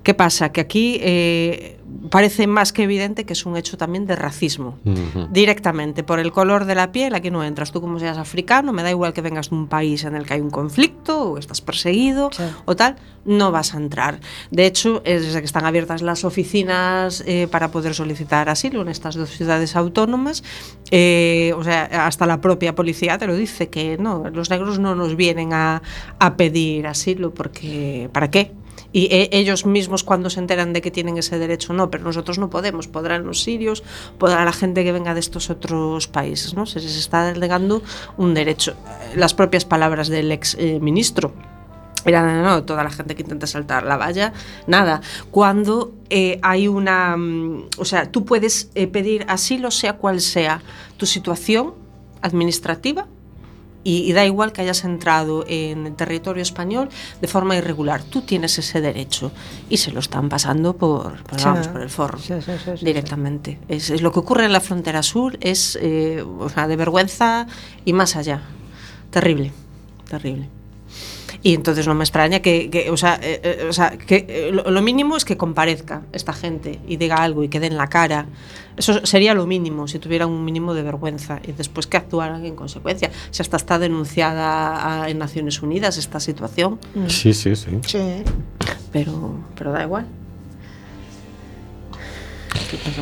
¿Qué 0.04 0.14
pasa? 0.14 0.52
Que 0.52 0.60
aquí 0.60 1.00
eh, 1.02 1.79
parece 2.10 2.48
más 2.48 2.74
que 2.74 2.84
evidente 2.84 3.26
que 3.26 3.34
es 3.34 3.46
un 3.46 3.58
hecho 3.58 3.78
también 3.78 4.06
de 4.06 4.16
racismo. 4.16 4.78
Directamente, 5.32 6.04
por 6.04 6.20
el 6.20 6.32
color 6.32 6.66
de 6.66 6.76
la 6.76 6.92
piel, 6.92 7.14
aquí 7.16 7.30
no 7.32 7.44
entras. 7.44 7.72
Tú 7.72 7.82
como 7.82 8.00
seas 8.00 8.18
africano, 8.18 8.74
me 8.74 8.84
da 8.84 8.90
igual 8.90 9.14
que 9.14 9.22
vengas 9.22 9.50
de 9.50 9.56
un 9.56 9.68
país 9.68 10.04
en 10.04 10.16
el 10.16 10.26
que 10.26 10.36
hay 10.36 10.42
un 10.42 10.50
conflicto 10.50 11.32
o 11.32 11.38
estás 11.38 11.62
perseguido 11.62 12.30
Sí. 12.32 12.44
o 12.66 12.76
tal, 12.76 12.96
no 13.26 13.52
vas 13.52 13.74
a 13.74 13.78
entrar. 13.78 14.20
De 14.52 14.66
hecho, 14.66 15.02
es 15.06 15.24
desde 15.24 15.40
que 15.40 15.46
están 15.46 15.66
abiertas 15.66 16.02
las 16.02 16.24
oficinas 16.24 17.24
eh, 17.28 17.48
para 17.52 17.70
poder 17.72 17.94
solicitar 17.94 18.50
asilo 18.50 18.82
en 18.82 18.88
estas 18.90 19.16
dos 19.16 19.30
ciudades 19.30 19.76
autónomas, 19.76 20.44
eh, 20.92 21.54
o 21.58 21.64
sea, 21.64 22.06
hasta 22.08 22.26
la 22.26 22.42
propia 22.42 22.76
policía 22.76 23.18
te 23.18 23.28
lo 23.28 23.36
dice, 23.36 23.70
que 23.70 23.98
no, 23.98 24.30
los 24.30 24.50
negros 24.50 24.80
no 24.80 24.96
nos 24.96 25.16
vienen 25.16 25.54
a, 25.54 25.82
a 26.20 26.36
pedir 26.38 26.88
asilo 26.88 27.34
porque, 27.34 28.10
¿para 28.14 28.32
qué? 28.32 28.52
Y 28.92 29.06
e- 29.12 29.30
ellos 29.32 29.66
mismos 29.66 30.04
cuando 30.04 30.30
se 30.30 30.40
enteran 30.40 30.74
de 30.74 30.82
que 30.82 30.90
tienen 30.90 31.18
ese 31.18 31.38
derecho, 31.38 31.74
no, 31.74 31.92
pero 31.92 32.04
nosotros 32.04 32.40
no 32.40 32.50
podemos, 32.50 32.88
podrán 32.88 33.24
los 33.26 33.44
sirios, 33.44 33.84
podrá 34.18 34.44
la 34.46 34.52
gente 34.52 34.84
que 34.84 34.92
venga 34.92 35.14
de 35.14 35.20
estos 35.20 35.50
otros 35.50 36.08
países, 36.08 36.56
¿no? 36.56 36.66
Se 36.66 36.80
les 36.80 36.96
está 36.98 37.26
delegando 37.32 37.84
un 38.18 38.34
derecho. 38.34 38.72
Eh, 38.72 39.14
Las 39.16 39.34
propias 39.36 39.64
palabras 39.66 40.08
del 40.08 40.32
ex 40.32 40.56
eh, 40.60 40.80
ministro. 40.82 41.34
Era, 42.06 42.24
no, 42.24 42.42
no, 42.42 42.64
toda 42.64 42.82
la 42.84 42.90
gente 42.90 43.14
que 43.14 43.24
intenta 43.24 43.46
saltar 43.46 43.84
la 43.84 43.98
valla, 43.98 44.32
nada. 44.68 45.02
Cuando 45.32 45.92
eh, 46.10 46.40
hay 46.42 46.68
una. 46.68 47.16
mm, 47.18 47.66
O 47.78 47.86
sea, 47.86 48.10
tú 48.12 48.24
puedes 48.26 48.72
eh, 48.74 48.88
pedir 48.88 49.26
asilo, 49.28 49.70
sea 49.70 49.98
cual 49.98 50.22
sea 50.22 50.62
tu 50.98 51.06
situación 51.06 51.74
administrativa, 52.22 53.06
y, 53.84 54.10
y, 54.10 54.14
da 54.14 54.26
igual 54.26 54.52
que 54.52 54.62
hayas 54.62 54.84
entrado 54.84 55.46
en 55.48 55.88
el 55.88 55.96
territorio 55.96 56.44
español 56.44 56.90
de 57.22 57.28
forma 57.28 57.56
irregular, 57.56 58.04
tú 58.04 58.22
tienes 58.22 58.58
ese 58.60 58.82
derecho 58.82 59.32
y 59.70 59.78
se 59.78 59.92
lo 59.92 60.00
están 60.00 60.30
pasando 60.30 60.76
por, 60.76 61.24
por, 61.24 61.40
sí, 61.40 61.46
vamos, 61.46 61.68
por 61.68 61.82
el 61.82 61.90
forro 61.90 62.20
sí, 62.20 62.34
sí, 62.42 62.86
directamente. 62.86 63.60
Es, 63.68 63.90
es, 63.90 64.02
lo 64.02 64.12
que 64.12 64.20
ocurre 64.20 64.46
en 64.46 64.54
la 64.54 64.60
frontera 64.60 65.04
sur, 65.04 65.38
es 65.42 65.78
eh, 65.82 66.24
o 66.40 66.50
sea, 66.50 66.68
de 66.68 66.76
vergüenza 66.76 67.48
y 67.86 67.94
más 67.94 68.16
allá. 68.16 68.42
Terrible, 69.12 69.52
terrible. 70.10 70.59
Y 71.42 71.54
entonces 71.54 71.88
no 71.88 71.96
me 71.96 72.04
extraña 72.04 72.42
que, 72.42 72.70
que, 72.70 72.90
o 72.92 72.98
sea, 72.98 73.18
eh, 73.22 73.40
eh, 73.44 73.66
o 73.70 73.72
sea, 73.74 73.92
que 73.98 74.26
eh, 74.28 74.50
lo, 74.52 74.70
lo 74.70 74.82
mínimo 74.82 75.16
es 75.16 75.24
que 75.24 75.38
comparezca 75.38 76.02
esta 76.12 76.34
gente 76.34 76.80
y 76.88 76.98
diga 76.98 77.16
algo 77.16 77.44
y 77.46 77.48
que 77.48 77.62
den 77.62 77.78
la 77.78 77.88
cara. 77.88 78.26
Eso 78.76 79.06
sería 79.06 79.34
lo 79.34 79.46
mínimo, 79.46 79.88
si 79.88 80.00
tuvieran 80.00 80.30
un 80.30 80.44
mínimo 80.44 80.74
de 80.74 80.84
vergüenza 80.84 81.40
y 81.48 81.54
después 81.54 81.88
que 81.88 81.96
actuaran 81.98 82.46
en 82.46 82.56
consecuencia. 82.56 83.10
Si 83.32 83.42
hasta 83.42 83.56
está 83.58 83.80
denunciada 83.80 85.04
a- 85.04 85.10
en 85.10 85.18
Naciones 85.18 85.62
Unidas 85.62 85.98
esta 85.98 86.20
situación, 86.20 86.78
Sí, 87.08 87.34
sí, 87.34 87.56
sí. 87.56 87.70
Sí. 87.86 88.24
pero, 88.92 89.36
pero 89.58 89.72
da 89.72 89.84
igual. 89.84 90.06
¿Qué 92.72 92.78
pasó? 92.78 93.02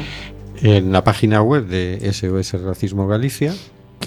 En 0.61 0.91
la 0.91 1.03
página 1.03 1.41
web 1.41 1.67
de 1.67 1.99
SOS 2.11 2.53
Racismo 2.61 3.07
Galicia, 3.07 3.53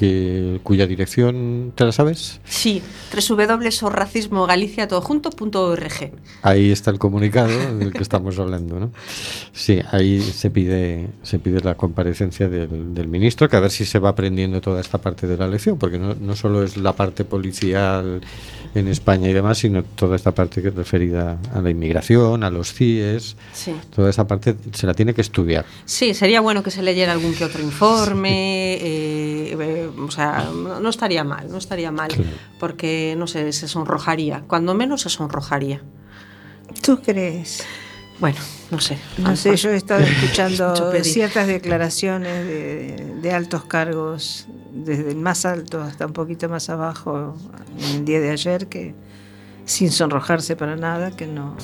que, 0.01 0.61
cuya 0.63 0.87
dirección, 0.87 1.73
¿te 1.75 1.85
la 1.85 1.93
sabes? 1.93 2.41
Sí, 2.47 2.81
www.racismogalicia.org. 3.29 6.11
Ahí 6.43 6.71
está 6.71 6.91
el 6.91 6.99
comunicado 6.99 7.77
del 7.77 7.93
que 7.93 8.03
estamos 8.03 8.39
hablando, 8.39 8.81
¿no? 8.81 8.91
Sí, 9.53 9.79
ahí 9.93 10.21
se 10.23 10.51
pide, 10.51 11.09
se 11.23 11.39
pide 11.39 11.61
la 11.61 11.75
comparecencia 11.75 12.49
del, 12.49 12.95
del 12.95 13.09
ministro, 13.09 13.49
que 13.51 13.57
a 13.57 13.61
ver 13.61 13.71
si 13.71 13.85
se 13.85 13.99
va 13.99 14.09
aprendiendo 14.11 14.61
toda 14.63 14.81
esta 14.81 14.97
parte 14.99 15.27
de 15.27 15.37
la 15.37 15.47
lección, 15.49 15.77
porque 15.79 15.99
no, 15.99 16.15
no 16.15 16.35
solo 16.35 16.63
es 16.63 16.79
la 16.79 16.95
parte 16.95 17.25
policial 17.27 18.23
en 18.75 18.89
España 18.89 19.29
y 19.29 19.33
demás, 19.35 19.59
sino 19.59 19.83
toda 19.83 20.17
esta 20.17 20.33
parte 20.33 20.63
que 20.63 20.69
es 20.69 20.75
referida 20.75 21.39
a 21.53 21.61
la 21.61 21.69
inmigración, 21.71 22.43
a 22.45 22.51
los 22.51 22.73
CIES, 22.73 23.37
Sí. 23.53 23.75
toda 23.95 24.09
esa 24.09 24.27
parte 24.27 24.55
se 24.73 24.87
la 24.87 24.95
tiene 24.95 25.13
que 25.13 25.21
estudiar. 25.21 25.67
Sí, 25.85 26.15
sería 26.15 26.41
bueno 26.41 26.63
que 26.63 26.71
se 26.71 26.81
leyera 26.83 27.13
algún 27.13 27.35
que 27.35 27.45
otro 27.45 27.61
informe, 27.63 28.75
eh, 28.75 29.57
eh, 29.61 29.90
o 29.99 30.11
sea, 30.11 30.51
no, 30.55 30.81
no 30.81 30.89
estaría 30.89 31.25
mal, 31.25 31.51
no 31.51 31.59
estaría 31.59 31.91
mal, 31.91 32.09
Claro. 32.09 32.31
porque, 32.59 33.15
no 33.19 33.27
sé, 33.27 33.53
se 33.53 33.69
sonrojaría, 33.69 34.43
cuando 34.47 34.75
menos 34.75 35.03
se 35.03 35.09
sonrojaría. 35.11 35.81
¿Tú 36.83 37.01
crees? 37.03 37.65
Bueno, 38.21 38.39
no 38.71 38.81
sé. 38.81 38.99
No 39.19 39.35
sé, 39.35 39.57
yo 39.57 39.71
he 39.71 39.77
estado 39.77 40.01
escuchando 40.05 40.93
ciertas 41.03 41.47
declaraciones 41.47 42.47
de, 42.47 43.15
de 43.23 43.33
altos 43.33 43.65
cargos, 43.65 44.47
desde 44.73 45.11
el 45.11 45.17
más 45.17 45.45
alto 45.47 45.81
hasta 45.83 46.07
un 46.07 46.13
poquito 46.13 46.49
más 46.49 46.69
abajo, 46.71 47.35
en 47.79 47.85
el 47.97 48.05
día 48.05 48.21
de 48.21 48.31
ayer, 48.31 48.69
que 48.69 48.95
sin 49.65 49.91
sonrojarse 49.91 50.55
para 50.57 50.77
nada, 50.77 51.11
que 51.13 51.27
no. 51.27 51.57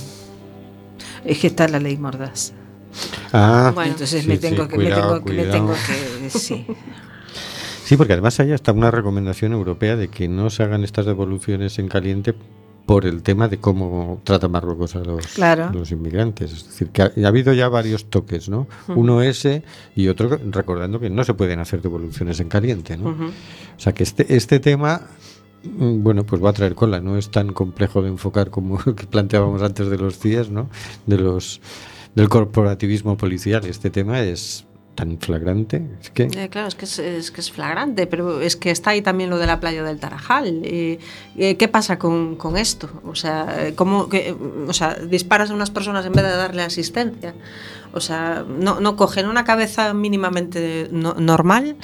Es 1.24 1.38
que 1.38 1.48
está 1.48 1.68
la 1.68 1.78
ley 1.78 1.96
Mordaza. 1.98 2.52
Ah, 3.32 3.72
Bueno. 3.74 3.92
Entonces 3.92 4.22
sí, 4.22 4.28
me 4.28 4.36
sí, 4.36 4.40
tengo 4.40 4.66
que, 4.68 4.76
cuidado, 4.76 5.14
me 5.14 5.20
tengo 5.20 5.24
que, 5.24 5.32
me 5.32 5.42
cuidado. 5.42 5.52
tengo 5.52 5.74
que, 6.30 6.30
sí. 6.38 6.66
Sí, 7.86 7.96
porque 7.96 8.14
además 8.14 8.40
hay 8.40 8.50
hasta 8.50 8.72
una 8.72 8.90
recomendación 8.90 9.52
europea 9.52 9.94
de 9.94 10.08
que 10.08 10.26
no 10.26 10.50
se 10.50 10.64
hagan 10.64 10.82
estas 10.82 11.06
devoluciones 11.06 11.78
en 11.78 11.86
caliente 11.86 12.34
por 12.84 13.06
el 13.06 13.22
tema 13.22 13.46
de 13.46 13.58
cómo 13.58 14.20
trata 14.24 14.48
Marruecos 14.48 14.96
a 14.96 15.04
los, 15.04 15.24
Claro. 15.28 15.70
los 15.72 15.92
inmigrantes. 15.92 16.52
Es 16.52 16.66
decir, 16.66 16.88
que 16.88 17.02
ha, 17.02 17.12
ha 17.24 17.28
habido 17.28 17.52
ya 17.52 17.68
varios 17.68 18.06
toques, 18.06 18.48
¿no? 18.48 18.66
Uno 18.88 19.22
ese 19.22 19.62
y 19.94 20.08
otro 20.08 20.36
recordando 20.50 20.98
que 20.98 21.10
no 21.10 21.22
se 21.22 21.34
pueden 21.34 21.60
hacer 21.60 21.80
devoluciones 21.80 22.40
en 22.40 22.48
caliente, 22.48 22.96
¿no? 22.96 23.10
O 23.10 23.80
sea 23.80 23.94
que 23.94 24.02
este, 24.02 24.34
este 24.34 24.58
tema, 24.58 25.02
mm, 25.62 26.02
bueno, 26.02 26.24
pues 26.24 26.42
va 26.44 26.50
a 26.50 26.54
traer 26.54 26.74
cola. 26.74 26.98
No 26.98 27.16
es 27.16 27.30
tan 27.30 27.52
complejo 27.52 28.02
de 28.02 28.08
enfocar 28.08 28.50
como 28.50 28.80
el 28.84 28.94
que 28.96 29.06
planteábamos 29.06 29.62
antes 29.62 29.88
de 29.88 29.96
los 29.96 30.18
CIES, 30.18 30.50
¿no? 30.50 30.68
De 31.06 31.18
los, 31.18 31.60
del 32.16 32.28
corporativismo 32.28 33.16
policial. 33.16 33.64
Este 33.64 33.90
tema 33.90 34.22
es 34.22 34.64
tan 34.96 35.18
flagrante. 35.20 35.80
Es 36.02 36.10
que 36.10 36.24
Eh, 36.24 36.48
claro, 36.50 36.66
es 36.66 36.74
que 36.74 36.86
es, 36.86 36.98
es 36.98 37.30
que 37.30 37.40
es 37.40 37.52
flagrante, 37.52 38.08
pero 38.08 38.40
es 38.40 38.56
que 38.56 38.72
está 38.72 38.90
ahí 38.90 39.02
también 39.02 39.30
lo 39.30 39.38
de 39.38 39.46
la 39.46 39.60
playa 39.60 39.84
del 39.84 40.00
Tarajal. 40.00 40.62
Eh, 40.64 40.98
eh, 41.36 41.56
¿Qué 41.56 41.68
pasa 41.68 41.96
con, 42.00 42.34
con 42.34 42.56
esto? 42.56 42.88
O 43.04 43.14
sea, 43.14 43.68
eh, 43.68 43.74
¿cómo, 43.76 44.08
que, 44.08 44.34
o 44.66 44.72
sea, 44.72 44.94
disparas 44.94 45.50
a 45.50 45.54
unas 45.54 45.70
personas 45.70 46.04
en 46.06 46.12
vez 46.12 46.24
de 46.24 46.30
darle 46.36 46.62
asistencia. 46.62 47.34
O 47.92 48.00
sea, 48.00 48.44
no, 48.48 48.80
no 48.80 48.96
cogen 48.96 49.28
una 49.28 49.44
cabeza 49.44 49.94
mínimamente 49.94 50.88
no- 50.90 51.14
normal. 51.14 51.76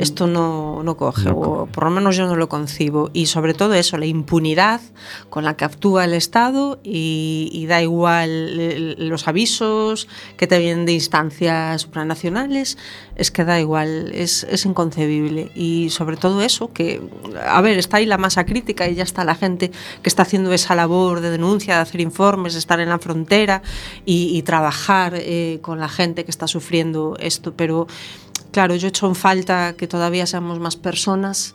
Esto 0.00 0.26
no, 0.26 0.82
no 0.82 0.96
coge, 0.96 1.28
No 1.28 1.36
o 1.36 1.66
por 1.66 1.84
lo 1.84 1.90
menos 1.90 2.16
yo 2.16 2.26
no 2.26 2.34
lo 2.34 2.48
concibo. 2.48 3.10
Y 3.12 3.26
sobre 3.26 3.52
todo 3.52 3.74
eso, 3.74 3.98
la 3.98 4.06
impunidad 4.06 4.80
con 5.28 5.44
la 5.44 5.58
que 5.58 5.66
actúa 5.66 6.06
el 6.06 6.14
Estado 6.14 6.80
y, 6.82 7.50
y 7.52 7.66
da 7.66 7.82
igual 7.82 8.56
eh, 8.58 8.94
los 8.96 9.28
avisos 9.28 10.08
que 10.38 10.46
te 10.46 10.58
vienen 10.58 10.86
de 10.86 10.92
instancias 10.92 11.82
supranacionales, 11.82 12.78
es 13.14 13.30
que 13.30 13.44
da 13.44 13.60
igual, 13.60 14.10
es, 14.14 14.44
es 14.44 14.64
inconcebible. 14.64 15.52
Y 15.54 15.90
sobre 15.90 16.16
todo 16.16 16.40
eso, 16.40 16.72
que, 16.72 17.02
a 17.46 17.60
ver, 17.60 17.78
está 17.78 17.98
ahí 17.98 18.06
la 18.06 18.16
masa 18.16 18.46
crítica 18.46 18.88
y 18.88 18.94
ya 18.94 19.02
está 19.02 19.22
la 19.24 19.34
gente 19.34 19.70
que 20.02 20.08
está 20.08 20.22
haciendo 20.22 20.50
esa 20.54 20.74
labor 20.74 21.20
de 21.20 21.28
denuncia, 21.28 21.74
de 21.74 21.82
hacer 21.82 22.00
informes, 22.00 22.54
de 22.54 22.60
estar 22.60 22.80
en 22.80 22.88
la 22.88 22.98
frontera 22.98 23.60
y, 24.06 24.34
y 24.34 24.42
trabajar 24.44 25.12
eh, 25.16 25.58
con 25.60 25.78
la 25.78 25.90
gente 25.90 26.24
que 26.24 26.30
está 26.30 26.46
sufriendo 26.46 27.16
esto, 27.20 27.52
pero 27.54 27.86
Claro, 28.52 28.74
yo 28.76 28.88
echo 28.88 29.06
en 29.06 29.14
falta 29.14 29.74
que 29.76 29.86
todavía 29.86 30.26
seamos 30.26 30.58
más 30.58 30.76
personas 30.76 31.54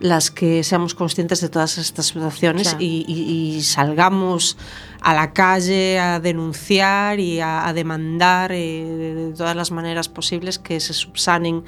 las 0.00 0.30
que 0.32 0.64
seamos 0.64 0.94
conscientes 0.94 1.40
de 1.40 1.48
todas 1.48 1.78
estas 1.78 2.06
situaciones 2.06 2.70
Claro. 2.70 2.78
y, 2.84 3.04
y- 3.06 3.56
y 3.56 3.62
salgamos 3.62 4.56
a 5.00 5.14
la 5.14 5.32
calle 5.32 6.00
a 6.00 6.18
denunciar 6.18 7.20
y 7.20 7.38
a, 7.40 7.66
a 7.68 7.72
demandar 7.72 8.50
eh, 8.52 8.84
de, 8.84 9.32
todas 9.36 9.54
las 9.54 9.70
maneras 9.70 10.08
posibles 10.08 10.58
que 10.58 10.80
se 10.80 10.92
subsanen 10.94 11.62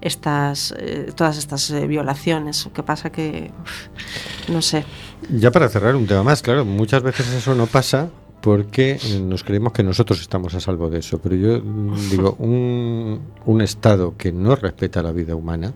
estas, 0.00 0.74
eh, 0.76 1.12
todas 1.14 1.38
estas 1.38 1.70
eh, 1.70 1.86
violaciones. 1.86 2.64
Lo 2.66 2.72
que 2.72 2.82
pasa 2.82 3.10
que, 3.10 3.52
uf, 3.62 4.50
no 4.50 4.60
sé. 4.60 4.84
Ya 5.30 5.50
para 5.52 5.68
cerrar 5.68 5.94
un 5.94 6.06
tema 6.06 6.24
más, 6.24 6.42
claro, 6.42 6.64
muchas 6.64 7.02
veces 7.04 7.28
eso 7.28 7.54
no 7.54 7.66
pasa 7.66 8.10
porque 8.40 8.98
eh, 9.02 9.20
nos 9.20 9.44
creemos 9.44 9.72
que 9.72 9.82
nosotros 9.82 10.20
estamos 10.20 10.54
a 10.54 10.60
salvo 10.60 10.90
de 10.90 10.98
eso. 10.98 11.18
Pero 11.18 11.36
yo 11.36 11.60
mm, 11.62 11.94
digo, 12.10 12.36
un, 12.38 13.20
un 13.46 13.60
Estado 13.60 14.14
que 14.16 14.32
no 14.32 14.56
respeta 14.56 15.02
la 15.02 15.12
vida 15.12 15.34
humana 15.34 15.74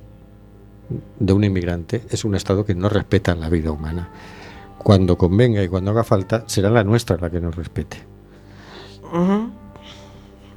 de 1.18 1.32
un 1.32 1.44
inmigrante 1.44 2.02
es 2.10 2.24
un 2.24 2.34
Estado 2.34 2.64
que 2.64 2.74
no 2.74 2.88
respeta 2.88 3.34
la 3.34 3.48
vida 3.48 3.70
humana. 3.70 4.08
Cuando 4.78 5.16
convenga 5.16 5.62
y 5.62 5.68
cuando 5.68 5.92
haga 5.92 6.04
falta, 6.04 6.44
será 6.46 6.70
la 6.70 6.84
nuestra 6.84 7.16
la 7.16 7.30
que 7.30 7.40
nos 7.40 7.54
respete. 7.54 7.98
Ujú. 9.12 9.61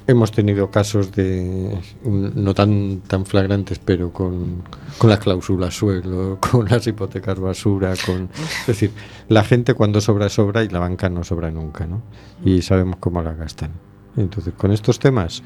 Hemos 0.07 0.31
tenido 0.31 0.69
casos 0.69 1.11
de 1.13 1.79
mm, 2.03 2.27
no 2.35 2.53
tan 2.53 3.01
tan 3.01 3.25
flagrantes, 3.25 3.79
pero 3.79 4.13
con, 4.13 4.63
con 4.97 5.09
las 5.09 5.19
cláusulas 5.19 5.73
suelo, 5.75 6.39
con 6.51 6.65
las 6.65 6.85
hipotecas 6.85 7.39
basura, 7.39 7.93
con 8.05 8.29
es 8.61 8.67
decir, 8.67 8.91
la 9.29 9.43
gente 9.43 9.73
cuando 9.73 10.01
sobra 10.01 10.29
sobra 10.29 10.63
y 10.63 10.69
la 10.69 10.79
banca 10.79 11.09
no 11.09 11.23
sobra 11.23 11.49
nunca, 11.51 11.87
¿no? 11.87 12.01
Y 12.43 12.61
sabemos 12.61 12.97
cómo 12.99 13.21
la 13.21 13.33
gastan. 13.33 13.71
Entonces, 14.17 14.53
con 14.55 14.71
estos 14.71 14.99
temas 14.99 15.43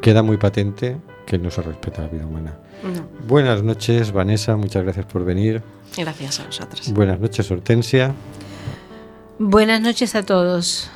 queda 0.00 0.22
muy 0.22 0.36
patente 0.36 0.96
que 1.26 1.38
no 1.38 1.50
se 1.50 1.62
respeta 1.62 2.02
la 2.02 2.08
vida 2.08 2.26
humana. 2.26 2.54
No. 2.82 3.08
Buenas 3.26 3.62
noches, 3.62 4.12
Vanessa, 4.12 4.56
muchas 4.56 4.82
gracias 4.82 5.06
por 5.06 5.24
venir. 5.24 5.62
Gracias 5.96 6.40
a 6.40 6.46
vosotras. 6.46 6.92
Buenas 6.92 7.20
noches, 7.20 7.50
Hortensia. 7.50 8.14
Buenas 9.38 9.80
noches 9.80 10.14
a 10.14 10.24
todos. 10.24 10.90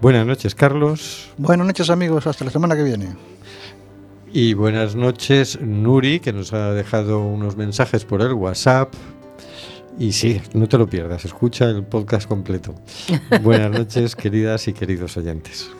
Buenas 0.00 0.26
noches, 0.26 0.54
Carlos. 0.54 1.30
Buenas 1.36 1.66
noches 1.66 1.90
amigos, 1.90 2.26
hasta 2.26 2.44
la 2.44 2.50
semana 2.50 2.76
que 2.76 2.82
viene. 2.82 3.08
Y 4.32 4.54
buenas 4.54 4.94
noches, 4.94 5.58
Nuri, 5.60 6.20
que 6.20 6.32
nos 6.32 6.52
ha 6.52 6.72
dejado 6.72 7.20
unos 7.20 7.56
mensajes 7.56 8.04
por 8.04 8.20
el 8.20 8.34
WhatsApp. 8.34 8.92
Y 9.98 10.12
sí, 10.12 10.40
no 10.52 10.68
te 10.68 10.78
lo 10.78 10.86
pierdas, 10.86 11.24
escucha 11.24 11.64
el 11.64 11.82
podcast 11.82 12.28
completo. 12.28 12.74
Buenas 13.42 13.72
noches, 13.72 14.14
queridas 14.14 14.68
y 14.68 14.72
queridos 14.72 15.16
oyentes. 15.16 15.70